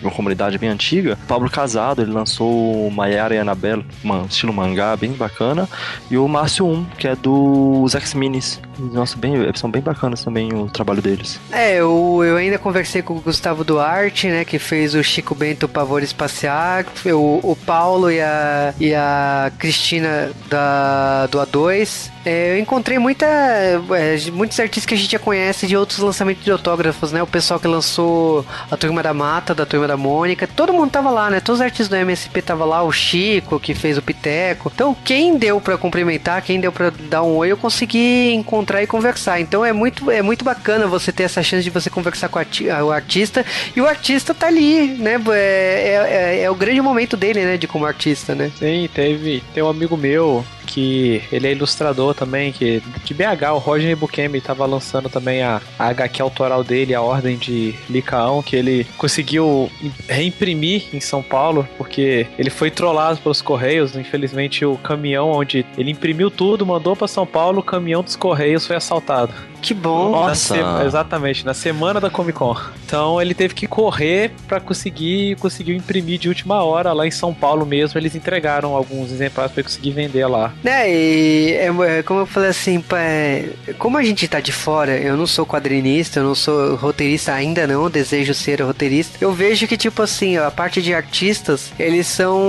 uma 0.00 0.10
comunidade 0.10 0.58
bem 0.58 0.70
antiga. 0.70 1.18
Pablo 1.26 1.50
Casado, 1.50 2.02
ele 2.02 2.12
lançou 2.12 2.86
o 2.86 2.90
Mayara 2.90 3.34
e 3.34 3.38
Annabelle, 3.38 3.84
uma, 4.02 4.22
estilo 4.28 4.52
mangá, 4.52 4.96
bem 4.96 5.12
bacana. 5.12 5.68
E 6.10 6.16
o 6.16 6.26
Márcio 6.26 6.66
1, 6.66 6.84
que 6.98 7.08
é 7.08 7.16
dos 7.16 7.94
X-Minis. 7.94 8.60
Nossa, 8.78 9.16
bem, 9.16 9.34
são 9.54 9.70
bem 9.70 9.82
bacanas 9.82 10.24
também 10.24 10.52
o 10.52 10.66
trabalho 10.66 11.02
deles. 11.02 11.38
É, 11.52 11.76
eu, 11.76 12.22
eu 12.24 12.36
ainda 12.36 12.58
conversei 12.58 13.02
com 13.02 13.14
o 13.14 13.20
Gustavo 13.20 13.62
Duarte, 13.62 14.28
né, 14.28 14.44
que 14.44 14.58
fez 14.58 14.94
o 14.94 15.02
Chico 15.02 15.34
Bento 15.34 15.68
Pavor 15.68 16.02
Espacial, 16.02 16.84
o, 17.06 17.52
o 17.52 17.56
Paulo 17.56 18.10
e 18.10 18.20
a, 18.20 18.74
e 18.80 18.94
a 18.94 19.52
Cristina 19.58 20.30
da, 20.48 21.26
do 21.26 21.38
A2. 21.38 22.10
É, 22.24 22.54
eu 22.54 22.58
encontrei 22.58 22.98
muita, 22.98 23.26
é, 23.26 24.30
muitos 24.32 24.58
artistas 24.60 24.86
que 24.86 24.94
a 24.94 24.96
gente 24.96 25.12
já 25.12 25.18
conhece 25.18 25.66
de 25.66 25.76
outros 25.76 25.98
lançamentos 25.98 26.44
de 26.44 26.50
autógrafos, 26.50 27.12
né? 27.12 27.22
O 27.22 27.26
pessoal 27.26 27.58
que 27.58 27.66
lançou 27.66 28.44
a 28.70 28.76
Turma 28.76 29.02
da 29.02 29.14
Mata, 29.14 29.54
da 29.54 29.64
Turma 29.64 29.88
da 29.90 29.96
Mônica, 29.96 30.46
todo 30.46 30.72
mundo 30.72 30.90
tava 30.90 31.10
lá, 31.10 31.28
né? 31.28 31.40
Todos 31.40 31.60
os 31.60 31.64
artistas 31.64 31.88
do 31.88 31.96
MSP 31.96 32.42
tava 32.42 32.64
lá, 32.64 32.82
o 32.82 32.92
Chico, 32.92 33.58
que 33.58 33.74
fez 33.74 33.98
o 33.98 34.02
Piteco. 34.02 34.70
Então, 34.72 34.96
quem 35.04 35.36
deu 35.36 35.60
para 35.60 35.76
cumprimentar, 35.76 36.42
quem 36.42 36.60
deu 36.60 36.70
para 36.70 36.90
dar 36.90 37.22
um 37.22 37.36
oi, 37.36 37.50
eu 37.50 37.56
consegui 37.56 38.32
encontrar 38.32 38.82
e 38.82 38.86
conversar. 38.86 39.40
Então, 39.40 39.64
é 39.64 39.72
muito, 39.72 40.10
é 40.10 40.22
muito 40.22 40.44
bacana 40.44 40.86
você 40.86 41.10
ter 41.10 41.24
essa 41.24 41.42
chance 41.42 41.64
de 41.64 41.70
você 41.70 41.90
conversar 41.90 42.28
com 42.28 42.38
o 42.38 42.90
artista 42.92 43.44
e 43.74 43.80
o 43.80 43.86
artista 43.86 44.32
tá 44.32 44.46
ali, 44.46 44.86
né? 44.98 45.20
É, 45.32 45.34
é, 45.34 46.38
é, 46.38 46.42
é 46.42 46.50
o 46.50 46.54
grande 46.54 46.80
momento 46.80 47.16
dele, 47.16 47.44
né? 47.44 47.56
De 47.56 47.66
como 47.66 47.84
artista, 47.84 48.34
né? 48.34 48.52
Sim, 48.58 48.88
teve. 48.94 49.42
Tem 49.52 49.62
um 49.62 49.68
amigo 49.68 49.96
meu 49.96 50.44
que 50.70 51.22
ele 51.32 51.48
é 51.48 51.52
ilustrador 51.52 52.14
também, 52.14 52.52
que 52.52 52.82
de 53.04 53.12
BH, 53.12 53.52
o 53.54 53.58
Roger 53.58 53.96
Bukemi 53.96 54.38
estava 54.38 54.64
lançando 54.66 55.08
também 55.08 55.42
a, 55.42 55.60
a 55.78 55.88
HQ 55.88 56.22
autoral 56.22 56.62
dele, 56.62 56.94
a 56.94 57.02
Ordem 57.02 57.36
de 57.36 57.74
Licaão, 57.88 58.42
que 58.42 58.54
ele 58.54 58.86
conseguiu 58.96 59.70
reimprimir 60.08 60.84
em 60.92 61.00
São 61.00 61.22
Paulo, 61.22 61.68
porque 61.76 62.26
ele 62.38 62.50
foi 62.50 62.70
trollado 62.70 63.18
pelos 63.18 63.42
Correios, 63.42 63.96
infelizmente 63.96 64.64
o 64.64 64.76
caminhão 64.76 65.30
onde 65.30 65.66
ele 65.76 65.90
imprimiu 65.90 66.30
tudo, 66.30 66.64
mandou 66.64 66.94
para 66.94 67.08
São 67.08 67.26
Paulo, 67.26 67.60
o 67.60 67.64
caminhão 67.64 68.02
dos 68.02 68.16
Correios 68.16 68.66
foi 68.66 68.76
assaltado. 68.76 69.32
Que 69.60 69.74
bom. 69.74 70.12
Nossa. 70.12 70.56
Na 70.56 70.84
exatamente, 70.84 71.44
na 71.44 71.54
semana 71.54 72.00
da 72.00 72.10
Comic 72.10 72.38
Con. 72.38 72.56
Então 72.84 73.20
ele 73.20 73.34
teve 73.34 73.54
que 73.54 73.66
correr 73.66 74.32
para 74.48 74.60
conseguir 74.60 75.36
conseguiu 75.36 75.76
imprimir 75.76 76.18
de 76.18 76.28
última 76.28 76.64
hora 76.64 76.92
lá 76.92 77.06
em 77.06 77.10
São 77.10 77.32
Paulo 77.32 77.64
mesmo. 77.64 77.98
Eles 77.98 78.14
entregaram 78.14 78.74
alguns 78.74 79.12
exemplares 79.12 79.52
para 79.52 79.62
conseguir 79.62 79.92
vender 79.92 80.26
lá. 80.26 80.52
Né, 80.62 80.90
e 80.90 81.52
é, 81.52 81.98
é, 81.98 82.02
como 82.02 82.20
eu 82.20 82.26
falei 82.26 82.50
assim, 82.50 82.82
é, 82.92 83.50
como 83.78 83.96
a 83.96 84.02
gente 84.02 84.26
tá 84.26 84.40
de 84.40 84.52
fora, 84.52 84.96
eu 84.96 85.16
não 85.16 85.26
sou 85.26 85.46
quadrinista, 85.46 86.20
eu 86.20 86.24
não 86.24 86.34
sou 86.34 86.74
roteirista 86.76 87.32
ainda 87.32 87.66
não, 87.66 87.90
desejo 87.90 88.34
ser 88.34 88.60
roteirista. 88.62 89.18
Eu 89.20 89.32
vejo 89.32 89.66
que 89.66 89.76
tipo 89.76 90.02
assim, 90.02 90.36
a 90.36 90.50
parte 90.50 90.82
de 90.82 90.94
artistas, 90.94 91.72
eles 91.78 92.06
são 92.06 92.40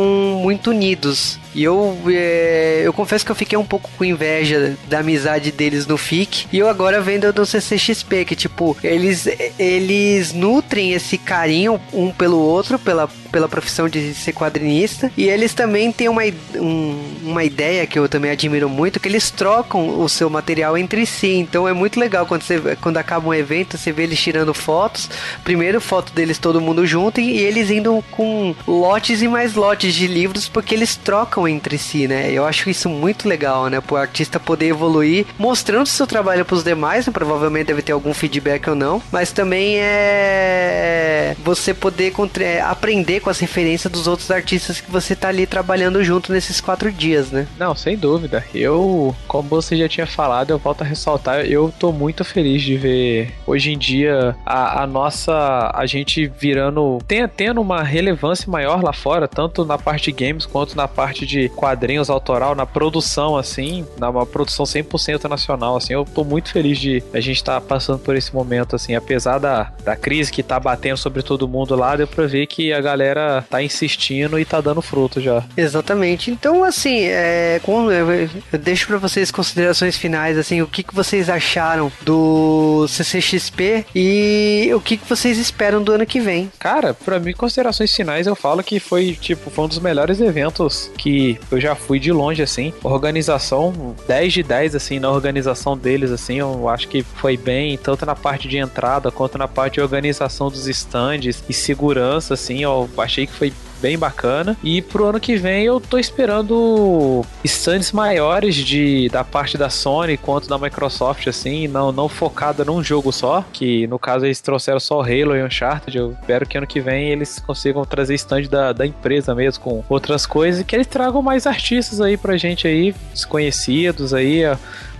muito 0.41 0.71
unidos. 0.71 1.39
E 1.53 1.63
eu, 1.63 1.97
é, 2.07 2.81
eu 2.85 2.93
confesso 2.93 3.25
que 3.25 3.31
eu 3.31 3.35
fiquei 3.35 3.57
um 3.57 3.65
pouco 3.65 3.89
com 3.97 4.05
inveja 4.05 4.75
da 4.87 4.99
amizade 4.99 5.51
deles 5.51 5.85
no 5.85 5.97
FIC. 5.97 6.47
E 6.51 6.57
eu 6.57 6.67
agora 6.67 7.01
vendo 7.01 7.31
do 7.33 7.45
CCXP, 7.45 8.25
que 8.25 8.35
tipo, 8.35 8.75
eles, 8.83 9.27
eles 9.59 10.33
nutrem 10.33 10.93
esse 10.93 11.17
carinho 11.17 11.79
um 11.93 12.11
pelo 12.11 12.39
outro, 12.39 12.79
pela, 12.79 13.09
pela 13.31 13.47
profissão 13.47 13.87
de 13.87 14.13
ser 14.13 14.33
quadrinista. 14.33 15.11
E 15.17 15.29
eles 15.29 15.53
também 15.53 15.91
têm 15.91 16.09
uma, 16.09 16.23
um, 16.55 16.99
uma 17.23 17.43
ideia 17.43 17.87
que 17.87 17.97
eu 17.97 18.07
também 18.09 18.31
admiro 18.31 18.69
muito, 18.69 18.99
que 18.99 19.07
eles 19.07 19.31
trocam 19.31 20.01
o 20.01 20.09
seu 20.09 20.29
material 20.29 20.77
entre 20.77 21.05
si. 21.05 21.35
Então 21.35 21.67
é 21.67 21.73
muito 21.73 21.99
legal 21.99 22.25
quando, 22.25 22.43
você, 22.43 22.59
quando 22.81 22.97
acaba 22.97 23.29
um 23.29 23.33
evento, 23.33 23.77
você 23.77 23.91
vê 23.91 24.03
eles 24.03 24.19
tirando 24.19 24.53
fotos. 24.53 25.09
Primeiro 25.43 25.79
foto 25.79 26.11
deles 26.13 26.37
todo 26.37 26.61
mundo 26.61 26.85
junto 26.85 27.19
e, 27.19 27.39
eles 27.39 27.71
indo 27.71 28.03
com 28.11 28.53
lotes 28.67 29.21
e 29.21 29.27
mais 29.27 29.55
lotes 29.55 29.93
de 29.93 30.07
livros, 30.07 30.47
porque 30.47 30.75
eles 30.75 30.95
trocam 30.95 31.47
entre 31.47 31.77
si, 31.77 32.07
né? 32.07 32.31
Eu 32.31 32.45
acho 32.45 32.69
isso 32.69 32.89
muito 32.89 33.27
legal, 33.27 33.67
né? 33.67 33.79
Pro 33.81 33.95
artista 33.95 34.39
poder 34.39 34.67
evoluir, 34.67 35.25
mostrando 35.37 35.87
seu 35.87 36.05
trabalho 36.05 36.45
pros 36.45 36.63
demais, 36.63 37.07
né? 37.07 37.13
provavelmente 37.13 37.67
deve 37.67 37.81
ter 37.81 37.91
algum 37.91 38.13
feedback 38.13 38.69
ou 38.69 38.75
não, 38.75 39.01
mas 39.11 39.31
também 39.31 39.77
é 39.79 41.35
você 41.43 41.73
poder 41.73 42.13
é, 42.39 42.61
aprender 42.61 43.20
com 43.21 43.29
as 43.29 43.39
referências 43.39 43.91
dos 43.91 44.07
outros 44.07 44.29
artistas 44.31 44.81
que 44.81 44.91
você 44.91 45.15
tá 45.15 45.29
ali 45.29 45.45
trabalhando 45.45 46.03
junto 46.03 46.31
nesses 46.31 46.59
quatro 46.59 46.91
dias, 46.91 47.31
né? 47.31 47.47
Não, 47.57 47.75
sem 47.75 47.97
dúvida. 47.97 48.43
Eu, 48.53 49.15
como 49.27 49.49
você 49.49 49.75
já 49.77 49.87
tinha 49.87 50.07
falado, 50.07 50.51
eu 50.51 50.57
volto 50.57 50.81
a 50.81 50.85
ressaltar, 50.85 51.45
eu 51.45 51.73
tô 51.79 51.91
muito 51.91 52.23
feliz 52.23 52.61
de 52.61 52.77
ver 52.77 53.33
hoje 53.45 53.71
em 53.71 53.77
dia 53.77 54.35
a, 54.45 54.83
a 54.83 54.87
nossa, 54.87 55.71
a 55.73 55.85
gente 55.85 56.27
virando, 56.39 56.99
tem, 57.07 57.27
tendo 57.27 57.61
uma 57.61 57.83
relevância 57.83 58.49
maior 58.49 58.83
lá 58.83 58.93
fora, 58.93 59.27
tanto 59.27 59.65
na 59.65 59.77
parte 59.77 60.11
de 60.11 60.25
games 60.25 60.45
quanto 60.45 60.75
na 60.75 60.87
parte 60.87 61.25
de 61.25 61.49
quadrinhos 61.49 62.09
autoral, 62.09 62.55
na 62.55 62.65
produção, 62.65 63.37
assim, 63.37 63.85
na 63.97 64.11
produção 64.25 64.65
100% 64.65 65.29
nacional, 65.29 65.77
assim, 65.77 65.93
eu 65.93 66.05
tô 66.05 66.23
muito 66.23 66.51
feliz 66.51 66.79
de 66.79 67.03
a 67.13 67.19
gente 67.19 67.37
estar 67.37 67.59
tá 67.59 67.61
passando 67.61 67.99
por 67.99 68.15
esse 68.15 68.33
momento, 68.33 68.75
assim, 68.75 68.95
apesar 68.95 69.39
da, 69.39 69.71
da 69.83 69.95
crise 69.95 70.31
que 70.31 70.41
tá 70.41 70.59
batendo 70.59 70.97
sobre 70.97 71.21
todo 71.21 71.47
mundo 71.47 71.75
lá, 71.75 71.95
deu 71.95 72.07
pra 72.07 72.25
ver 72.25 72.47
que 72.47 72.73
a 72.73 72.81
galera 72.81 73.10
tá 73.49 73.61
insistindo 73.61 74.39
e 74.39 74.45
tá 74.45 74.61
dando 74.61 74.81
fruto 74.81 75.19
já. 75.19 75.43
Exatamente. 75.55 76.31
Então, 76.31 76.63
assim, 76.63 77.03
é, 77.03 77.59
com, 77.63 77.91
eu, 77.91 78.09
eu 78.51 78.59
deixo 78.59 78.87
para 78.87 78.97
vocês 78.97 79.31
considerações 79.31 79.97
finais, 79.97 80.37
assim, 80.37 80.61
o 80.61 80.67
que, 80.67 80.83
que 80.83 80.93
vocês 80.93 81.29
acharam 81.29 81.91
do 82.01 82.85
CCXP 82.87 83.85
e 83.95 84.71
o 84.73 84.81
que, 84.81 84.97
que 84.97 85.07
vocês 85.07 85.37
esperam 85.37 85.81
do 85.83 85.91
ano 85.91 86.05
que 86.05 86.19
vem. 86.19 86.51
Cara, 86.59 86.93
para 86.93 87.19
mim, 87.19 87.33
considerações 87.33 87.93
finais, 87.93 88.27
eu 88.27 88.35
falo 88.35 88.63
que 88.63 88.79
foi, 88.79 89.17
tipo, 89.19 89.49
foi 89.49 89.65
um 89.65 89.67
dos 89.67 89.79
melhores 89.79 90.19
eventos 90.21 90.91
que 90.97 91.39
eu 91.51 91.59
já 91.59 91.75
fui 91.75 91.99
de 91.99 92.11
longe, 92.11 92.41
assim. 92.41 92.73
Organização, 92.83 93.95
10 94.07 94.33
de 94.33 94.43
10, 94.43 94.75
assim, 94.75 94.99
na 94.99 95.09
organização 95.09 95.77
deles, 95.77 96.11
assim, 96.11 96.39
eu 96.39 96.67
acho 96.69 96.87
que 96.87 97.03
foi 97.03 97.37
bem, 97.37 97.77
tanto 97.77 98.05
na 98.05 98.15
parte 98.15 98.47
de 98.47 98.57
entrada 98.57 99.11
quanto 99.11 99.37
na 99.37 99.47
parte 99.47 99.75
de 99.75 99.81
organização 99.81 100.49
dos 100.49 100.67
stands 100.67 101.43
e 101.47 101.53
segurança, 101.53 102.33
assim, 102.33 102.63
eu 102.63 102.89
achei 103.01 103.25
que 103.25 103.33
foi 103.33 103.53
bem 103.81 103.97
bacana. 103.97 104.55
E 104.63 104.81
pro 104.81 105.05
ano 105.05 105.19
que 105.19 105.35
vem 105.35 105.63
eu 105.65 105.81
tô 105.81 105.97
esperando 105.97 107.25
stands 107.43 107.91
maiores 107.91 108.55
de, 108.55 109.09
da 109.09 109.23
parte 109.23 109.57
da 109.57 109.69
Sony 109.69 110.17
quanto 110.17 110.47
da 110.47 110.57
Microsoft, 110.57 111.27
assim, 111.27 111.67
não, 111.67 111.91
não 111.91 112.07
focada 112.07 112.63
num 112.63 112.83
jogo 112.83 113.11
só, 113.11 113.43
que 113.51 113.87
no 113.87 113.97
caso 113.97 114.25
eles 114.25 114.39
trouxeram 114.39 114.79
só 114.79 114.99
o 114.99 115.01
Halo 115.01 115.35
e 115.35 115.43
Uncharted. 115.43 115.97
Eu 115.97 116.11
espero 116.11 116.45
que 116.45 116.57
ano 116.57 116.67
que 116.67 116.79
vem 116.79 117.09
eles 117.09 117.39
consigam 117.39 117.83
trazer 117.83 118.13
stand 118.15 118.43
da, 118.43 118.71
da 118.71 118.85
empresa 118.85 119.33
mesmo, 119.33 119.63
com 119.63 119.83
outras 119.89 120.25
coisas, 120.25 120.61
e 120.61 120.63
que 120.63 120.75
eles 120.75 120.87
tragam 120.87 121.21
mais 121.21 121.47
artistas 121.47 121.99
aí 121.99 122.15
pra 122.15 122.37
gente 122.37 122.67
aí, 122.67 122.93
desconhecidos 123.11 124.13
aí, 124.13 124.43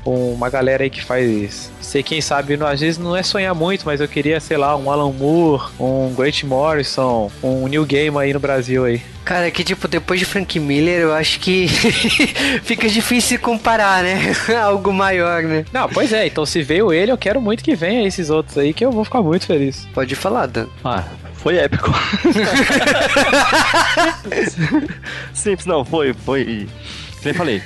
uma 0.05 0.49
galera 0.49 0.83
aí 0.83 0.89
que 0.89 1.03
faz. 1.03 1.71
Sei 1.79 2.01
quem 2.01 2.21
sabe, 2.21 2.57
às 2.63 2.79
vezes 2.79 2.97
não 2.97 3.15
é 3.15 3.23
sonhar 3.23 3.53
muito, 3.53 3.85
mas 3.85 3.99
eu 4.01 4.07
queria, 4.07 4.39
sei 4.39 4.57
lá, 4.57 4.75
um 4.75 4.89
Alan 4.89 5.11
Moore, 5.11 5.71
um 5.79 6.13
Grant 6.13 6.43
Morrison, 6.43 7.31
um 7.43 7.67
New 7.67 7.85
Game 7.85 8.17
aí 8.17 8.33
no 8.33 8.39
Brasil 8.39 8.85
aí. 8.85 9.01
Cara, 9.23 9.47
é 9.47 9.51
que 9.51 9.63
tipo, 9.63 9.87
depois 9.87 10.19
de 10.19 10.25
Frank 10.25 10.59
Miller, 10.59 11.01
eu 11.01 11.13
acho 11.13 11.39
que 11.39 11.67
fica 12.63 12.89
difícil 12.89 13.39
comparar, 13.39 14.03
né? 14.03 14.33
Algo 14.63 14.91
maior, 14.91 15.43
né? 15.43 15.65
Não, 15.71 15.87
pois 15.87 16.11
é, 16.11 16.25
então 16.27 16.45
se 16.45 16.61
veio 16.63 16.91
ele, 16.91 17.11
eu 17.11 17.17
quero 17.17 17.39
muito 17.39 17.63
que 17.63 17.75
venha 17.75 18.07
esses 18.07 18.29
outros 18.29 18.57
aí, 18.57 18.73
que 18.73 18.83
eu 18.83 18.91
vou 18.91 19.03
ficar 19.03 19.21
muito 19.21 19.45
feliz. 19.45 19.87
Pode 19.93 20.15
falar, 20.15 20.47
Dan. 20.47 20.67
Ah, 20.83 21.03
foi 21.35 21.57
épico. 21.57 21.91
Simples, 25.33 25.65
não, 25.65 25.85
foi, 25.85 26.13
foi. 26.13 26.67
Como 27.17 27.29
eu 27.29 27.35
falei, 27.35 27.61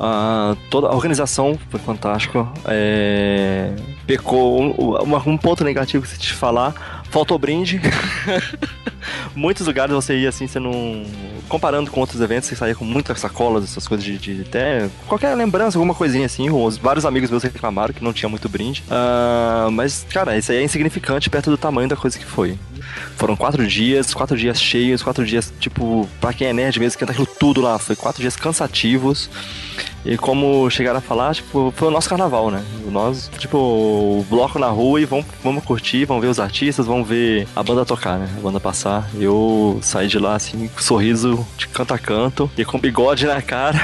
Uh, 0.00 0.56
toda 0.70 0.86
a 0.86 0.94
organização 0.94 1.58
foi 1.68 1.78
fantástica. 1.78 2.48
É, 2.64 3.70
pecou. 4.06 4.62
Um, 4.62 5.30
um, 5.30 5.36
ponto 5.36 5.62
negativo 5.62 6.02
que 6.02 6.08
você 6.08 6.16
te 6.16 6.32
falar: 6.32 6.99
faltou 7.10 7.38
brinde. 7.38 7.80
Muitos 9.34 9.66
lugares 9.66 9.94
você 9.94 10.16
ia 10.16 10.28
assim, 10.28 10.46
você 10.46 10.58
não. 10.58 11.04
Comparando 11.48 11.90
com 11.90 12.00
outros 12.00 12.20
eventos, 12.20 12.48
você 12.48 12.54
saía 12.54 12.74
com 12.74 12.84
muitas 12.84 13.18
sacolas, 13.18 13.64
essas 13.64 13.86
coisas 13.88 14.04
de, 14.04 14.18
de 14.18 14.42
até. 14.42 14.88
Qualquer 15.06 15.34
lembrança, 15.34 15.78
alguma 15.78 15.94
coisinha 15.94 16.26
assim. 16.26 16.48
Os, 16.48 16.76
vários 16.76 17.04
amigos 17.04 17.30
meus 17.30 17.42
reclamaram 17.42 17.92
que 17.92 18.04
não 18.04 18.12
tinha 18.12 18.28
muito 18.28 18.48
brinde. 18.48 18.84
Uh, 18.86 19.70
mas, 19.70 20.06
cara, 20.12 20.36
isso 20.36 20.52
aí 20.52 20.58
é 20.58 20.62
insignificante 20.62 21.28
perto 21.28 21.50
do 21.50 21.58
tamanho 21.58 21.88
da 21.88 21.96
coisa 21.96 22.18
que 22.18 22.24
foi. 22.24 22.58
Foram 23.16 23.36
quatro 23.36 23.66
dias, 23.66 24.14
quatro 24.14 24.36
dias 24.36 24.60
cheios, 24.60 25.02
quatro 25.02 25.24
dias, 25.26 25.52
tipo, 25.58 26.08
pra 26.20 26.32
quem 26.32 26.48
é 26.48 26.52
nerd 26.52 26.78
mesmo, 26.78 26.98
que 26.98 27.06
tá 27.06 27.12
aquilo 27.12 27.26
tudo 27.26 27.60
lá. 27.60 27.78
Foi 27.78 27.96
quatro 27.96 28.20
dias 28.20 28.36
cansativos. 28.36 29.28
E 30.04 30.16
como 30.16 30.68
chegaram 30.70 30.98
a 30.98 31.02
falar, 31.02 31.34
tipo, 31.34 31.72
foi 31.76 31.88
o 31.88 31.90
nosso 31.90 32.08
carnaval, 32.08 32.50
né? 32.50 32.64
Nós, 32.86 33.30
tipo, 33.38 33.58
o 33.58 34.26
bloco 34.28 34.58
na 34.58 34.68
rua 34.68 35.00
e 35.00 35.04
vamos, 35.04 35.26
vamos 35.42 35.64
curtir, 35.64 36.04
vamos 36.04 36.22
ver 36.22 36.28
os 36.28 36.40
artistas, 36.40 36.86
vamos 36.86 37.06
ver 37.06 37.46
a 37.54 37.62
banda 37.62 37.84
tocar, 37.84 38.18
né? 38.18 38.28
A 38.38 38.40
banda 38.40 38.58
passar. 38.58 39.08
Eu 39.14 39.78
saí 39.82 40.08
de 40.08 40.18
lá, 40.18 40.36
assim, 40.36 40.68
com 40.68 40.80
sorriso 40.80 41.46
de 41.56 41.68
canto 41.68 41.92
a 41.92 41.98
canto 41.98 42.50
e 42.56 42.64
com 42.64 42.78
bigode 42.78 43.26
na 43.26 43.42
cara. 43.42 43.78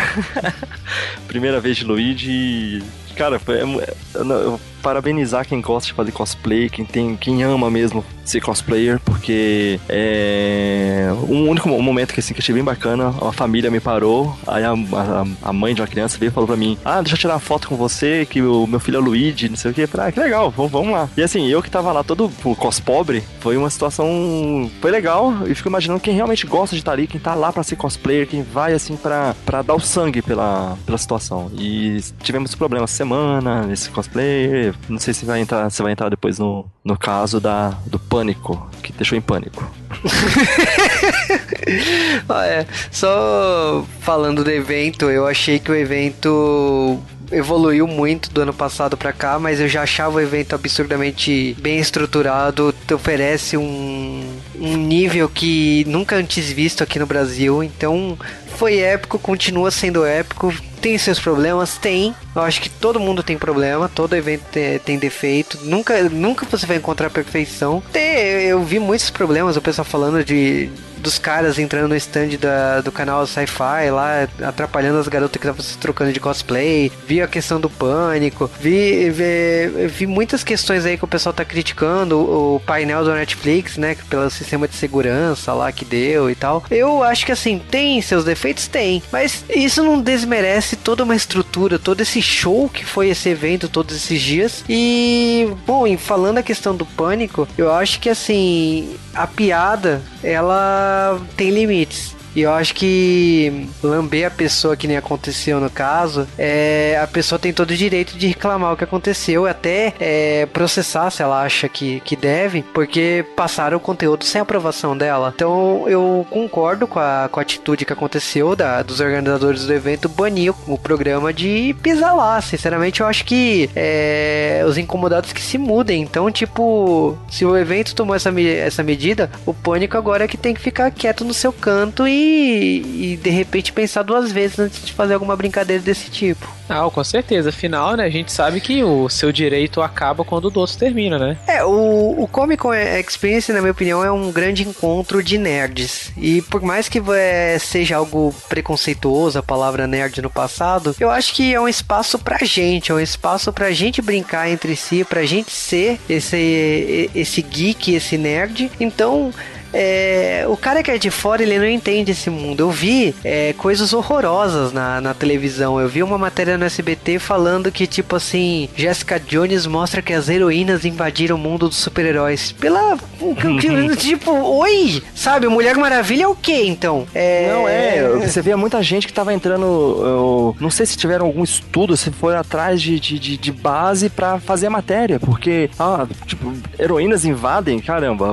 Primeira 1.28 1.60
vez 1.60 1.76
de 1.76 1.84
Luigi. 1.84 2.82
Cara, 3.14 3.38
foi, 3.38 3.62
eu, 3.62 3.82
eu, 4.14 4.60
parabenizar 4.86 5.44
quem 5.44 5.60
gosta 5.60 5.88
de 5.88 5.94
fazer 5.94 6.12
cosplay, 6.12 6.70
quem 6.70 6.84
tem, 6.84 7.16
quem 7.16 7.42
ama 7.42 7.68
mesmo 7.68 8.04
ser 8.24 8.40
cosplayer, 8.40 9.00
porque 9.00 9.80
é 9.88 11.08
um 11.28 11.48
único 11.48 11.68
momento 11.68 12.14
que 12.14 12.20
assim 12.20 12.32
que 12.32 12.40
achei 12.40 12.54
bem 12.54 12.62
bacana, 12.62 13.08
a 13.20 13.32
família 13.32 13.68
me 13.68 13.80
parou, 13.80 14.36
aí 14.46 14.64
a, 14.64 14.72
a, 14.72 15.48
a 15.48 15.52
mãe 15.52 15.74
de 15.74 15.80
uma 15.80 15.88
criança 15.88 16.18
veio 16.18 16.30
e 16.30 16.32
falou 16.32 16.46
pra 16.46 16.56
mim: 16.56 16.78
"Ah, 16.84 17.00
deixa 17.00 17.14
eu 17.14 17.18
tirar 17.18 17.40
foto 17.40 17.68
com 17.68 17.74
você, 17.76 18.24
que 18.30 18.40
o 18.40 18.64
meu 18.66 18.78
filho 18.78 18.98
é 18.98 19.00
Luigi, 19.00 19.48
não 19.48 19.56
sei 19.56 19.72
o 19.72 19.74
que". 19.74 19.88
Falei: 19.88 20.08
"Ah, 20.08 20.12
que 20.12 20.20
legal, 20.20 20.52
vamos, 20.52 20.70
vamos 20.70 20.92
lá". 20.92 21.08
E 21.16 21.22
assim, 21.22 21.48
eu 21.48 21.60
que 21.60 21.70
tava 21.70 21.90
lá 21.92 22.04
todo 22.04 22.30
cos 22.56 22.78
pobre, 22.78 23.24
foi 23.40 23.56
uma 23.56 23.70
situação 23.70 24.70
foi 24.80 24.92
legal 24.92 25.32
e 25.48 25.54
fico 25.54 25.68
imaginando 25.68 25.98
quem 25.98 26.14
realmente 26.14 26.46
gosta 26.46 26.76
de 26.76 26.82
estar 26.82 26.92
ali, 26.92 27.08
quem 27.08 27.20
tá 27.20 27.34
lá 27.34 27.52
para 27.52 27.64
ser 27.64 27.74
cosplayer, 27.74 28.28
quem 28.28 28.44
vai 28.44 28.72
assim 28.72 28.96
para 28.96 29.62
dar 29.62 29.74
o 29.74 29.80
sangue 29.80 30.22
pela 30.22 30.76
pela 30.86 30.98
situação. 30.98 31.50
E 31.58 32.00
tivemos 32.20 32.54
problemas 32.54 32.92
semana 32.92 33.64
nesse 33.66 33.90
cosplayer, 33.90 34.75
não 34.88 34.98
sei 34.98 35.14
se 35.14 35.24
vai 35.24 35.40
entrar, 35.40 35.70
se 35.70 35.82
vai 35.82 35.92
entrar 35.92 36.08
depois 36.08 36.38
no, 36.38 36.66
no 36.84 36.96
caso 36.96 37.40
da, 37.40 37.70
do 37.86 37.98
pânico, 37.98 38.68
que 38.82 38.92
deixou 38.92 39.16
em 39.16 39.20
pânico. 39.20 39.68
ah, 42.28 42.46
é, 42.46 42.66
só 42.90 43.84
falando 44.00 44.44
do 44.44 44.50
evento, 44.50 45.10
eu 45.10 45.26
achei 45.26 45.58
que 45.58 45.70
o 45.70 45.74
evento 45.74 47.00
evoluiu 47.30 47.86
muito 47.86 48.30
do 48.30 48.40
ano 48.40 48.52
passado 48.52 48.96
para 48.96 49.12
cá, 49.12 49.38
mas 49.38 49.60
eu 49.60 49.68
já 49.68 49.82
achava 49.82 50.16
o 50.16 50.20
evento 50.20 50.54
absurdamente 50.54 51.56
bem 51.60 51.78
estruturado, 51.78 52.74
oferece 52.92 53.56
um, 53.56 54.24
um 54.58 54.76
nível 54.76 55.28
que 55.28 55.84
nunca 55.86 56.16
antes 56.16 56.50
visto 56.50 56.82
aqui 56.82 56.98
no 56.98 57.06
Brasil, 57.06 57.62
então 57.62 58.16
foi 58.56 58.78
épico, 58.78 59.18
continua 59.18 59.70
sendo 59.70 60.04
épico, 60.04 60.52
tem 60.86 60.96
seus 60.98 61.18
problemas? 61.18 61.76
Tem. 61.76 62.14
Eu 62.32 62.42
acho 62.42 62.60
que 62.60 62.70
todo 62.70 63.00
mundo 63.00 63.20
tem 63.20 63.36
problema, 63.36 63.88
todo 63.88 64.14
evento 64.14 64.44
tem, 64.84 64.96
defeito. 64.96 65.58
Nunca, 65.64 66.00
nunca 66.04 66.46
você 66.48 66.64
vai 66.64 66.76
encontrar 66.76 67.10
perfeição. 67.10 67.82
Tem, 67.92 68.44
eu 68.44 68.62
vi 68.62 68.78
muitos 68.78 69.10
problemas, 69.10 69.56
o 69.56 69.60
pessoal 69.60 69.84
falando 69.84 70.24
de 70.24 70.70
dos 71.06 71.18
caras 71.20 71.56
entrando 71.56 71.88
no 71.88 71.96
stand 71.96 72.30
da, 72.40 72.80
do 72.80 72.90
canal 72.90 73.24
Sci-Fi 73.24 73.90
lá, 73.92 74.28
atrapalhando 74.42 74.98
as 74.98 75.06
garotas 75.06 75.40
que 75.40 75.46
estavam 75.46 75.62
se 75.62 75.78
trocando 75.78 76.12
de 76.12 76.18
cosplay. 76.18 76.90
Vi 77.06 77.22
a 77.22 77.28
questão 77.28 77.60
do 77.60 77.70
pânico. 77.70 78.50
Vi, 78.58 79.08
vi, 79.10 79.86
vi, 79.86 80.06
muitas 80.06 80.42
questões 80.42 80.84
aí 80.84 80.98
que 80.98 81.04
o 81.04 81.08
pessoal 81.08 81.32
tá 81.32 81.44
criticando. 81.44 82.18
O, 82.18 82.56
o 82.56 82.60
painel 82.60 83.04
do 83.04 83.12
Netflix, 83.12 83.76
né? 83.76 83.96
Pelo 84.10 84.28
sistema 84.30 84.66
de 84.66 84.74
segurança 84.74 85.52
lá 85.52 85.70
que 85.70 85.84
deu 85.84 86.28
e 86.28 86.34
tal. 86.34 86.64
Eu 86.68 87.04
acho 87.04 87.24
que 87.24 87.30
assim, 87.30 87.62
tem 87.70 88.02
seus 88.02 88.24
defeitos? 88.24 88.66
Tem. 88.66 89.00
Mas 89.12 89.44
isso 89.48 89.84
não 89.84 90.00
desmerece 90.00 90.74
toda 90.74 91.04
uma 91.04 91.14
estrutura, 91.14 91.78
todo 91.78 92.00
esse 92.00 92.20
show 92.20 92.68
que 92.68 92.84
foi 92.84 93.10
esse 93.10 93.28
evento 93.28 93.68
todos 93.68 93.94
esses 93.94 94.20
dias. 94.20 94.64
E, 94.68 95.48
bom, 95.64 95.96
falando 95.96 96.38
a 96.38 96.42
questão 96.42 96.74
do 96.74 96.84
pânico, 96.84 97.46
eu 97.56 97.72
acho 97.72 98.00
que 98.00 98.10
assim, 98.10 98.96
a 99.14 99.26
piada, 99.26 100.02
ela 100.22 100.95
tem 101.36 101.50
limites. 101.50 102.15
E 102.36 102.42
eu 102.42 102.52
acho 102.52 102.74
que 102.74 103.66
lamber 103.82 104.26
a 104.26 104.30
pessoa 104.30 104.76
que 104.76 104.86
nem 104.86 104.98
aconteceu 104.98 105.58
no 105.58 105.70
caso, 105.70 106.28
é, 106.36 107.00
a 107.02 107.06
pessoa 107.06 107.38
tem 107.38 107.50
todo 107.50 107.70
o 107.70 107.74
direito 107.74 108.14
de 108.18 108.26
reclamar 108.26 108.74
o 108.74 108.76
que 108.76 108.84
aconteceu, 108.84 109.46
até 109.46 109.94
é, 109.98 110.44
processar 110.44 111.10
se 111.10 111.22
ela 111.22 111.42
acha 111.42 111.66
que, 111.66 112.00
que 112.00 112.14
deve, 112.14 112.62
porque 112.74 113.24
passaram 113.34 113.78
o 113.78 113.80
conteúdo 113.80 114.22
sem 114.22 114.38
aprovação 114.38 114.94
dela. 114.94 115.32
Então 115.34 115.88
eu 115.88 116.26
concordo 116.28 116.86
com 116.86 117.00
a, 117.00 117.26
com 117.32 117.40
a 117.40 117.42
atitude 117.42 117.86
que 117.86 117.92
aconteceu 117.94 118.54
da, 118.54 118.82
dos 118.82 119.00
organizadores 119.00 119.64
do 119.64 119.72
evento 119.72 120.06
banir 120.06 120.52
o, 120.52 120.74
o 120.74 120.78
programa 120.78 121.32
de 121.32 121.74
pisar 121.82 122.14
lá. 122.14 122.38
Sinceramente, 122.42 123.00
eu 123.00 123.06
acho 123.06 123.24
que 123.24 123.70
é, 123.74 124.62
os 124.68 124.76
incomodados 124.76 125.32
que 125.32 125.40
se 125.40 125.56
mudem. 125.56 126.02
Então, 126.02 126.30
tipo, 126.30 127.16
se 127.30 127.46
o 127.46 127.56
evento 127.56 127.94
tomou 127.94 128.14
essa, 128.14 128.30
essa 128.40 128.82
medida, 128.82 129.30
o 129.46 129.54
pânico 129.54 129.96
agora 129.96 130.24
é 130.24 130.28
que 130.28 130.36
tem 130.36 130.52
que 130.52 130.60
ficar 130.60 130.90
quieto 130.90 131.24
no 131.24 131.32
seu 131.32 131.50
canto 131.50 132.06
e 132.06 132.25
e, 132.26 133.16
de 133.16 133.30
repente 133.30 133.72
pensar 133.72 134.02
duas 134.02 134.32
vezes 134.32 134.58
antes 134.58 134.84
de 134.84 134.92
fazer 134.92 135.14
alguma 135.14 135.36
brincadeira 135.36 135.82
desse 135.82 136.10
tipo. 136.10 136.46
Não, 136.68 136.90
com 136.90 137.02
certeza. 137.04 137.50
Afinal, 137.50 137.96
né, 137.96 138.04
a 138.04 138.10
gente 138.10 138.32
sabe 138.32 138.60
que 138.60 138.82
o 138.82 139.08
seu 139.08 139.30
direito 139.30 139.80
acaba 139.80 140.24
quando 140.24 140.46
o 140.46 140.50
do 140.50 140.60
outro 140.60 140.76
termina, 140.76 141.18
né? 141.18 141.36
É, 141.46 141.64
o, 141.64 142.14
o 142.18 142.26
Comic 142.26 142.62
Con 142.62 142.74
Experience, 142.74 143.52
na 143.52 143.60
minha 143.60 143.72
opinião, 143.72 144.04
é 144.04 144.10
um 144.10 144.32
grande 144.32 144.66
encontro 144.66 145.22
de 145.22 145.38
nerds. 145.38 146.12
E 146.16 146.42
por 146.42 146.62
mais 146.62 146.88
que 146.88 147.00
é, 147.14 147.58
seja 147.58 147.96
algo 147.96 148.34
preconceituoso 148.48 149.38
a 149.38 149.42
palavra 149.42 149.86
nerd 149.86 150.20
no 150.20 150.30
passado, 150.30 150.94
eu 150.98 151.10
acho 151.10 151.34
que 151.34 151.54
é 151.54 151.60
um 151.60 151.68
espaço 151.68 152.18
pra 152.18 152.38
gente, 152.44 152.90
é 152.90 152.94
um 152.94 153.00
espaço 153.00 153.52
pra 153.52 153.70
gente 153.70 154.02
brincar 154.02 154.50
entre 154.50 154.74
si, 154.74 155.04
pra 155.04 155.24
gente 155.24 155.52
ser 155.52 156.00
esse, 156.08 157.10
esse 157.14 157.42
geek, 157.42 157.94
esse 157.94 158.18
nerd. 158.18 158.70
Então, 158.80 159.32
é, 159.78 160.46
o 160.48 160.56
cara 160.56 160.82
que 160.82 160.90
é 160.90 160.96
de 160.96 161.10
fora, 161.10 161.42
ele 161.42 161.58
não 161.58 161.68
entende 161.68 162.12
esse 162.12 162.30
mundo. 162.30 162.60
Eu 162.60 162.70
vi 162.70 163.14
é, 163.22 163.52
coisas 163.58 163.92
horrorosas 163.92 164.72
na, 164.72 165.02
na 165.02 165.12
televisão. 165.12 165.78
Eu 165.78 165.86
vi 165.86 166.02
uma 166.02 166.16
matéria 166.16 166.56
no 166.56 166.64
SBT 166.64 167.18
falando 167.18 167.70
que, 167.70 167.86
tipo 167.86 168.16
assim, 168.16 168.70
Jessica 168.74 169.20
Jones 169.20 169.66
mostra 169.66 170.00
que 170.00 170.14
as 170.14 170.30
heroínas 170.30 170.86
invadiram 170.86 171.36
o 171.36 171.38
mundo 171.38 171.68
dos 171.68 171.76
super-heróis. 171.76 172.52
Pela. 172.52 172.96
tipo, 173.98 174.30
oi! 174.30 175.02
Sabe, 175.14 175.46
Mulher 175.46 175.76
Maravilha 175.76 176.24
é 176.24 176.28
o 176.28 176.34
que 176.34 176.66
então? 176.66 177.06
É... 177.14 177.52
Não, 177.52 177.68
é. 177.68 178.26
Você 178.26 178.40
vê 178.40 178.56
muita 178.56 178.82
gente 178.82 179.06
que 179.06 179.12
tava 179.12 179.34
entrando. 179.34 179.66
Eu, 179.66 180.56
não 180.58 180.70
sei 180.70 180.86
se 180.86 180.96
tiveram 180.96 181.26
algum 181.26 181.44
estudo, 181.44 181.98
se 181.98 182.10
foi 182.10 182.34
atrás 182.34 182.80
de, 182.80 182.98
de, 182.98 183.18
de, 183.18 183.36
de 183.36 183.52
base 183.52 184.08
para 184.08 184.38
fazer 184.38 184.68
a 184.68 184.70
matéria. 184.70 185.20
Porque, 185.20 185.68
ah, 185.78 186.06
tipo, 186.24 186.50
heroínas 186.78 187.26
invadem, 187.26 187.78
caramba. 187.78 188.26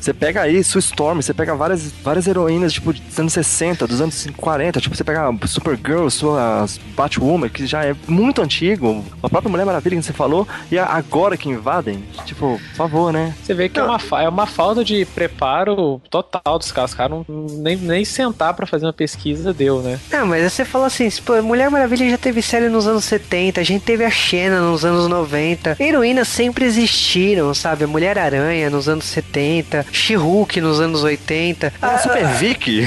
Você 0.00 0.14
pega 0.14 0.45
aí, 0.46 0.64
Sue 0.64 0.80
Storm, 0.80 1.20
você 1.20 1.34
pega 1.34 1.54
várias, 1.54 1.92
várias 2.02 2.26
heroínas, 2.26 2.72
tipo, 2.72 2.92
dos 2.92 3.18
anos 3.18 3.32
60, 3.32 3.86
dos 3.86 4.00
anos 4.00 4.26
40, 4.36 4.80
tipo, 4.80 4.96
você 4.96 5.04
pega 5.04 5.32
Supergirl, 5.46 6.08
suas 6.08 6.78
Batwoman, 6.96 7.48
que 7.48 7.66
já 7.66 7.84
é 7.84 7.94
muito 8.06 8.42
antigo, 8.42 9.04
a 9.22 9.28
própria 9.28 9.50
Mulher 9.50 9.64
Maravilha 9.66 9.96
que 9.96 10.02
você 10.02 10.12
falou, 10.12 10.46
e 10.70 10.78
agora 10.78 11.36
que 11.36 11.48
invadem, 11.48 12.04
tipo, 12.24 12.60
por 12.70 12.76
favor, 12.76 13.12
né? 13.12 13.34
Você 13.42 13.54
vê 13.54 13.68
que 13.68 13.78
é 13.78 13.82
uma, 13.82 13.98
é 14.20 14.28
uma 14.28 14.46
falta 14.46 14.84
de 14.84 15.04
preparo 15.04 16.00
total 16.10 16.58
dos 16.58 16.72
caras, 16.72 16.90
os 16.90 16.96
caras 16.96 17.10
não, 17.28 17.46
nem, 17.58 17.76
nem 17.76 18.04
sentar 18.04 18.54
para 18.54 18.66
fazer 18.66 18.86
uma 18.86 18.92
pesquisa 18.92 19.52
deu, 19.52 19.80
né? 19.82 19.98
Não, 20.10 20.26
mas 20.26 20.52
você 20.52 20.64
fala 20.64 20.86
assim, 20.86 21.08
pô, 21.24 21.40
Mulher 21.42 21.70
Maravilha 21.70 22.10
já 22.10 22.18
teve 22.18 22.42
série 22.42 22.68
nos 22.68 22.86
anos 22.86 23.04
70, 23.04 23.60
a 23.60 23.64
gente 23.64 23.82
teve 23.82 24.04
a 24.04 24.10
Xena 24.10 24.60
nos 24.60 24.84
anos 24.84 25.08
90, 25.08 25.76
heroínas 25.80 26.28
sempre 26.28 26.64
existiram, 26.64 27.52
sabe? 27.54 27.84
A 27.84 27.88
Mulher 27.88 28.18
Aranha 28.18 28.70
nos 28.70 28.88
anos 28.88 29.04
70, 29.04 29.86
she 29.92 30.14
Hulk 30.36 30.60
nos 30.60 30.80
anos 30.80 31.02
80. 31.02 31.72
Ah, 31.80 31.94
ah 31.94 31.98
Super 31.98 32.26
Vic? 32.34 32.86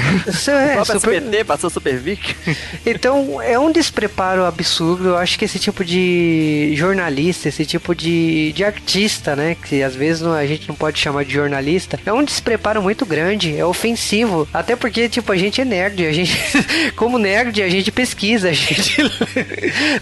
É, 0.50 0.84
Super... 0.84 1.14
SBT 1.14 1.44
passou 1.44 1.70
Super 1.70 1.96
Vic. 1.96 2.36
Então, 2.86 3.40
é 3.40 3.58
um 3.58 3.70
despreparo 3.70 4.44
absurdo. 4.44 5.08
Eu 5.08 5.16
acho 5.16 5.38
que 5.38 5.44
esse 5.44 5.58
tipo 5.58 5.84
de 5.84 6.72
jornalista, 6.74 7.48
esse 7.48 7.64
tipo 7.64 7.94
de, 7.94 8.52
de 8.52 8.64
artista, 8.64 9.36
né? 9.36 9.56
Que 9.62 9.82
às 9.82 9.94
vezes 9.94 10.22
não, 10.22 10.32
a 10.32 10.46
gente 10.46 10.68
não 10.68 10.74
pode 10.74 10.98
chamar 10.98 11.24
de 11.24 11.32
jornalista, 11.32 11.98
é 12.04 12.12
um 12.12 12.24
despreparo 12.24 12.82
muito 12.82 13.04
grande, 13.04 13.56
é 13.56 13.64
ofensivo. 13.64 14.48
Até 14.52 14.76
porque, 14.76 15.08
tipo, 15.08 15.30
a 15.30 15.36
gente 15.36 15.60
é 15.60 15.64
nerd, 15.64 16.06
a 16.06 16.12
gente, 16.12 16.32
como 16.96 17.18
nerd, 17.18 17.62
a 17.62 17.68
gente 17.68 17.92
pesquisa, 17.92 18.48
a 18.48 18.52
gente. 18.52 18.96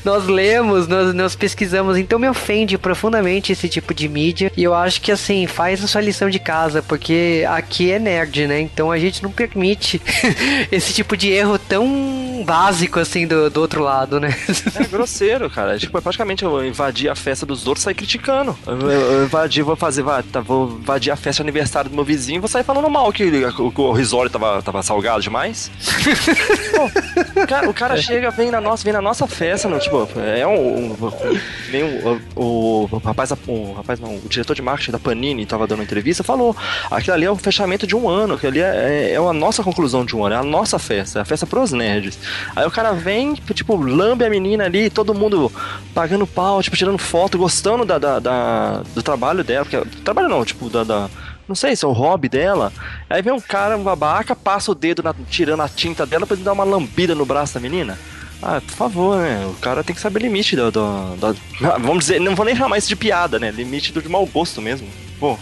nós 0.04 0.26
lemos, 0.26 0.86
nós, 0.88 1.14
nós 1.14 1.34
pesquisamos, 1.34 1.96
então 1.96 2.18
me 2.18 2.28
ofende 2.28 2.78
profundamente 2.78 3.52
esse 3.52 3.68
tipo 3.68 3.92
de 3.92 4.08
mídia. 4.08 4.52
E 4.56 4.62
eu 4.62 4.74
acho 4.74 5.00
que 5.00 5.12
assim, 5.12 5.46
faz 5.46 5.82
a 5.82 5.86
sua 5.86 6.00
lição 6.00 6.30
de 6.30 6.38
casa, 6.38 6.82
porque 6.82 7.27
aqui 7.46 7.90
é 7.90 7.98
nerd, 7.98 8.46
né? 8.46 8.60
Então 8.60 8.90
a 8.90 8.98
gente 8.98 9.22
não 9.22 9.30
permite 9.30 10.00
esse 10.70 10.92
tipo 10.92 11.16
de 11.16 11.30
erro 11.30 11.58
tão 11.58 12.42
básico 12.44 12.98
assim 12.98 13.26
do, 13.26 13.50
do 13.50 13.60
outro 13.60 13.82
lado, 13.82 14.20
né? 14.20 14.34
É 14.74 14.84
grosseiro, 14.84 15.50
cara. 15.50 15.78
Tipo, 15.78 15.98
é 15.98 16.00
praticamente 16.00 16.44
eu 16.44 16.64
invadir 16.64 17.10
a 17.10 17.14
festa 17.14 17.44
dos 17.44 17.66
outros 17.66 17.82
e 17.82 17.84
sair 17.84 17.94
criticando. 17.94 18.56
Eu, 18.66 18.90
eu 18.90 19.24
invadir, 19.24 19.62
vou 19.62 19.76
fazer, 19.76 20.04
tá, 20.32 20.40
vou 20.40 20.78
invadir 20.78 21.12
a 21.12 21.16
festa 21.16 21.42
de 21.42 21.48
aniversário 21.48 21.90
do 21.90 21.94
meu 21.94 22.04
vizinho 22.04 22.36
e 22.36 22.40
vou 22.40 22.48
sair 22.48 22.64
falando 22.64 22.88
mal 22.88 23.12
que 23.12 23.24
o, 23.24 23.92
risório 23.92 24.30
tava, 24.30 24.62
tava 24.62 24.82
salgado 24.82 25.22
demais. 25.22 25.70
Pô, 26.74 27.46
cara, 27.46 27.68
o 27.68 27.74
cara 27.74 27.94
é. 27.94 28.02
chega, 28.02 28.30
vem 28.30 28.50
na 28.50 28.60
nossa, 28.60 28.84
vem 28.84 28.92
na 28.92 29.02
nossa 29.02 29.26
festa, 29.26 29.68
não, 29.68 29.78
tipo, 29.78 30.08
é 30.16 30.46
um. 30.46 30.92
um, 30.92 30.92
um 30.92 32.20
o, 32.36 32.88
o, 32.90 32.98
rapaz, 33.04 33.32
o 33.46 33.72
rapaz 33.72 34.00
não, 34.00 34.16
o 34.16 34.28
diretor 34.28 34.54
de 34.54 34.62
marketing 34.62 34.92
da 34.92 34.98
Panini 34.98 35.46
tava 35.46 35.66
dando 35.66 35.80
uma 35.80 35.84
entrevista, 35.84 36.22
falou: 36.22 36.56
aquilo 36.90 37.14
ali 37.18 37.26
é 37.26 37.30
o 37.30 37.36
fechamento 37.36 37.86
de 37.86 37.94
um 37.94 38.08
ano, 38.08 38.34
aquilo 38.34 38.52
ali 38.52 38.60
é, 38.60 39.10
é, 39.10 39.12
é 39.12 39.16
a 39.16 39.32
nossa 39.32 39.62
conclusão 39.62 40.04
de 40.04 40.16
um 40.16 40.24
ano, 40.24 40.34
é 40.34 40.38
a 40.38 40.42
nossa 40.42 40.78
festa, 40.78 41.18
é 41.18 41.22
a 41.22 41.24
festa 41.24 41.46
pros 41.46 41.72
nerds. 41.72 42.18
Aí 42.56 42.66
o 42.66 42.70
cara 42.70 42.92
vem, 42.92 43.34
tipo, 43.34 43.76
lambe 43.76 44.24
a 44.24 44.30
menina 44.30 44.64
ali, 44.64 44.88
todo 44.88 45.14
mundo 45.14 45.52
pagando 45.94 46.26
pau, 46.26 46.62
tipo, 46.62 46.76
tirando 46.76 46.98
foto, 46.98 47.36
gostando 47.36 47.84
da, 47.84 47.98
da, 47.98 48.18
da 48.18 48.82
do 48.94 49.02
trabalho 49.02 49.44
dela, 49.44 49.64
porque 49.64 50.00
trabalho 50.02 50.28
não, 50.28 50.44
tipo, 50.44 50.70
da, 50.70 50.84
da 50.84 51.10
não 51.48 51.54
sei 51.54 51.74
se 51.74 51.84
é 51.84 51.88
o 51.88 51.92
hobby 51.92 52.28
dela. 52.28 52.72
Aí 53.08 53.22
vem 53.22 53.32
um 53.32 53.40
cara, 53.40 53.76
um 53.76 53.82
babaca, 53.82 54.36
passa 54.36 54.70
o 54.70 54.74
dedo 54.74 55.02
na, 55.02 55.14
tirando 55.28 55.62
a 55.62 55.68
tinta 55.68 56.04
dela 56.04 56.26
pra 56.26 56.36
dar 56.36 56.52
uma 56.52 56.64
lambida 56.64 57.14
no 57.14 57.24
braço 57.24 57.54
da 57.54 57.60
menina. 57.60 57.98
Ah, 58.42 58.60
por 58.60 58.74
favor, 58.74 59.18
né? 59.18 59.44
O 59.46 59.54
cara 59.54 59.82
tem 59.82 59.94
que 59.94 60.00
saber 60.00 60.20
limite 60.20 60.54
do, 60.54 60.70
do, 60.70 61.16
do, 61.16 61.36
Vamos 61.80 62.00
dizer, 62.04 62.20
não 62.20 62.36
vou 62.36 62.44
nem 62.44 62.54
chamar 62.54 62.78
isso 62.78 62.88
de 62.88 62.94
piada, 62.94 63.38
né? 63.38 63.50
Limite 63.50 63.92
do 63.92 64.00
de 64.00 64.08
mau 64.08 64.24
gosto 64.26 64.62
mesmo. 64.62 64.86
Pô. 65.18 65.36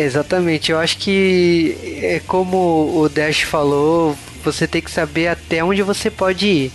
Exatamente, 0.00 0.70
eu 0.70 0.78
acho 0.78 0.96
que 0.98 1.76
é 2.00 2.20
como 2.24 3.00
o 3.00 3.08
Dash 3.08 3.42
falou, 3.42 4.16
você 4.52 4.66
tem 4.66 4.82
que 4.82 4.90
saber 4.90 5.28
até 5.28 5.62
onde 5.62 5.82
você 5.82 6.10
pode 6.10 6.46
ir. 6.46 6.72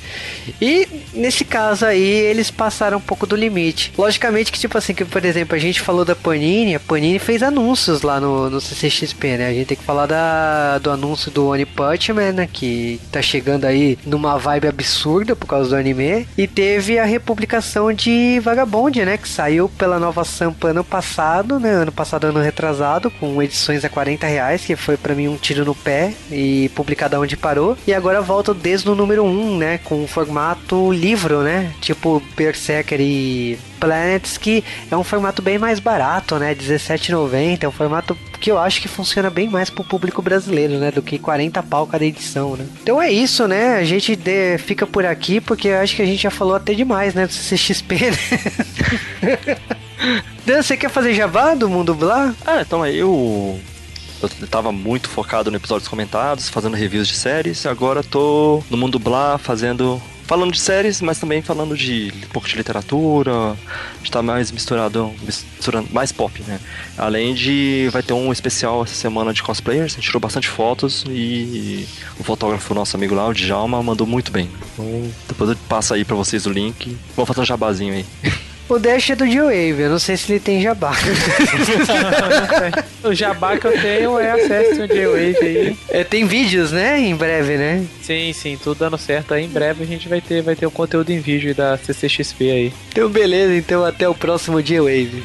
E 0.61 0.87
nesse 1.13 1.45
caso 1.45 1.85
aí, 1.85 2.01
eles 2.01 2.51
passaram 2.51 2.97
um 2.97 3.01
pouco 3.01 3.25
do 3.25 3.35
limite. 3.35 3.93
Logicamente 3.97 4.51
que, 4.51 4.59
tipo 4.59 4.77
assim, 4.77 4.93
que 4.93 5.05
por 5.05 5.23
exemplo, 5.23 5.55
a 5.55 5.59
gente 5.59 5.81
falou 5.81 6.03
da 6.03 6.15
Panini, 6.15 6.75
a 6.75 6.79
Panini 6.79 7.19
fez 7.19 7.43
anúncios 7.43 8.01
lá 8.01 8.19
no, 8.19 8.49
no 8.49 8.59
CCXP, 8.59 9.37
né? 9.37 9.47
A 9.47 9.53
gente 9.53 9.67
tem 9.67 9.77
que 9.77 9.83
falar 9.83 10.05
da, 10.05 10.77
do 10.79 10.91
anúncio 10.91 11.31
do 11.31 11.47
One 11.47 11.65
Punch 11.65 12.11
Man, 12.11 12.31
né? 12.33 12.49
Que 12.51 12.99
tá 13.11 13.21
chegando 13.21 13.65
aí 13.65 13.97
numa 14.05 14.37
vibe 14.37 14.67
absurda 14.67 15.35
por 15.35 15.47
causa 15.47 15.69
do 15.69 15.75
anime. 15.75 16.27
E 16.37 16.47
teve 16.47 16.99
a 16.99 17.05
republicação 17.05 17.93
de 17.93 18.39
Vagabond, 18.41 19.03
né? 19.05 19.17
Que 19.17 19.29
saiu 19.29 19.69
pela 19.69 19.99
Nova 19.99 20.23
Sampa 20.23 20.69
ano 20.69 20.83
passado, 20.83 21.59
né? 21.59 21.71
Ano 21.71 21.91
passado, 21.91 22.25
ano 22.25 22.41
retrasado, 22.41 23.09
com 23.11 23.41
edições 23.41 23.85
a 23.85 23.89
40 23.89 24.27
reais, 24.27 24.65
que 24.65 24.75
foi 24.75 24.97
para 24.97 25.15
mim 25.15 25.27
um 25.27 25.37
tiro 25.37 25.63
no 25.63 25.75
pé. 25.75 26.13
E 26.31 26.69
publicada 26.75 27.19
onde 27.19 27.37
parou 27.37 27.62
parou 27.63 27.77
e 27.87 27.93
agora 27.93 28.21
volta 28.21 28.53
desde 28.53 28.89
o 28.89 28.95
número 28.95 29.23
1, 29.23 29.57
né? 29.57 29.77
Com 29.77 30.03
o 30.03 30.07
formato 30.07 30.91
livro, 30.91 31.41
né? 31.41 31.71
Tipo 31.79 32.21
Berserker 32.35 32.99
e 32.99 33.57
Planets, 33.79 34.37
que 34.37 34.63
é 34.91 34.97
um 34.97 35.03
formato 35.03 35.41
bem 35.41 35.57
mais 35.57 35.79
barato, 35.79 36.37
né? 36.37 36.49
R$17,90. 36.49 37.63
É 37.63 37.67
um 37.67 37.71
formato 37.71 38.17
que 38.39 38.51
eu 38.51 38.57
acho 38.57 38.81
que 38.81 38.87
funciona 38.87 39.29
bem 39.29 39.49
mais 39.49 39.69
pro 39.69 39.83
público 39.83 40.21
brasileiro, 40.21 40.77
né? 40.77 40.91
Do 40.91 41.01
que 41.01 41.17
40 41.17 41.63
pau 41.63 41.87
cada 41.87 42.05
edição, 42.05 42.55
né? 42.55 42.65
Então 42.81 43.01
é 43.01 43.11
isso, 43.11 43.47
né? 43.47 43.77
A 43.77 43.83
gente 43.83 44.15
de, 44.15 44.57
fica 44.57 44.85
por 44.85 45.05
aqui 45.05 45.39
porque 45.39 45.69
eu 45.69 45.77
acho 45.77 45.95
que 45.95 46.01
a 46.01 46.05
gente 46.05 46.21
já 46.21 46.31
falou 46.31 46.55
até 46.55 46.73
demais, 46.73 47.13
né? 47.13 47.25
Do 47.25 47.33
CXP, 47.33 47.95
né? 48.11 49.57
Dan, 50.45 50.61
você 50.61 50.75
quer 50.75 50.89
fazer 50.89 51.13
jabá 51.13 51.55
do 51.55 51.69
Mundo 51.69 51.95
Blá? 51.95 52.35
Ah, 52.45 52.61
então 52.61 52.83
aí 52.83 52.97
eu 52.97 53.57
eu 54.23 54.47
tava 54.47 54.71
muito 54.71 55.09
focado 55.09 55.49
no 55.51 55.57
episódios 55.57 55.87
comentados, 55.87 56.49
fazendo 56.49 56.75
reviews 56.75 57.07
de 57.07 57.15
séries. 57.15 57.65
Agora 57.65 58.03
tô 58.03 58.63
no 58.69 58.77
mundo 58.77 58.99
Blá 58.99 59.37
fazendo 59.37 60.01
falando 60.25 60.51
de 60.51 60.59
séries, 60.59 61.01
mas 61.01 61.19
também 61.19 61.41
falando 61.41 61.75
de 61.75 62.11
um 62.25 62.29
pouco 62.29 62.47
de 62.47 62.55
literatura, 62.55 63.55
está 64.03 64.21
mais 64.21 64.51
misturado, 64.51 65.11
misturando 65.21 65.89
mais 65.91 66.11
pop, 66.11 66.41
né? 66.47 66.59
Além 66.97 67.33
de 67.33 67.89
vai 67.91 68.01
ter 68.01 68.13
um 68.13 68.31
especial 68.31 68.83
essa 68.83 68.95
semana 68.95 69.33
de 69.33 69.43
cosplayers, 69.43 69.93
a 69.93 69.95
gente 69.95 70.05
tirou 70.05 70.19
bastante 70.19 70.47
fotos 70.47 71.03
e 71.09 71.87
o 72.19 72.23
fotógrafo 72.23 72.73
nosso 72.73 72.95
amigo 72.95 73.13
lá, 73.13 73.27
o 73.27 73.33
Djalma, 73.33 73.83
mandou 73.83 74.07
muito 74.07 74.31
bem. 74.31 74.49
Então, 74.73 75.11
depois 75.27 75.49
eu 75.49 75.57
passo 75.67 75.93
aí 75.93 76.05
para 76.05 76.15
vocês 76.15 76.45
o 76.45 76.49
link. 76.49 76.97
Vou 77.15 77.25
fazer 77.25 77.41
um 77.41 77.45
jabazinho 77.45 77.93
aí. 77.93 78.05
O 78.73 78.79
Dash 78.79 79.11
é 79.11 79.15
do 79.15 79.29
G-Wave, 79.29 79.83
eu 79.83 79.89
não 79.91 79.99
sei 79.99 80.17
se 80.17 80.31
ele 80.31 80.39
tem 80.39 80.59
jabá. 80.59 80.93
o 83.03 83.13
jabá 83.13 83.55
que 83.55 83.67
eu 83.67 83.79
tenho 83.79 84.17
é 84.17 84.31
acesso 84.31 84.81
ao 84.81 84.87
G-Wave 84.87 85.37
aí. 85.39 85.77
É, 85.89 86.03
tem 86.03 86.25
vídeos, 86.25 86.71
né? 86.71 86.99
Em 86.99 87.15
breve, 87.15 87.55
né? 87.55 87.85
Sim, 88.01 88.33
sim, 88.33 88.57
tudo 88.57 88.79
dando 88.79 88.97
certo 88.97 89.35
aí. 89.35 89.45
Em 89.45 89.47
breve 89.47 89.83
a 89.83 89.85
gente 89.85 90.09
vai 90.09 90.19
ter, 90.19 90.41
vai 90.41 90.55
ter 90.55 90.65
um 90.65 90.71
conteúdo 90.71 91.11
em 91.11 91.19
vídeo 91.19 91.53
da 91.53 91.77
CCXP 91.77 92.49
aí. 92.49 92.73
Então 92.89 93.07
beleza, 93.09 93.53
então 93.53 93.85
até 93.85 94.09
o 94.09 94.15
próximo 94.15 94.59
G-Wave. 94.59 95.23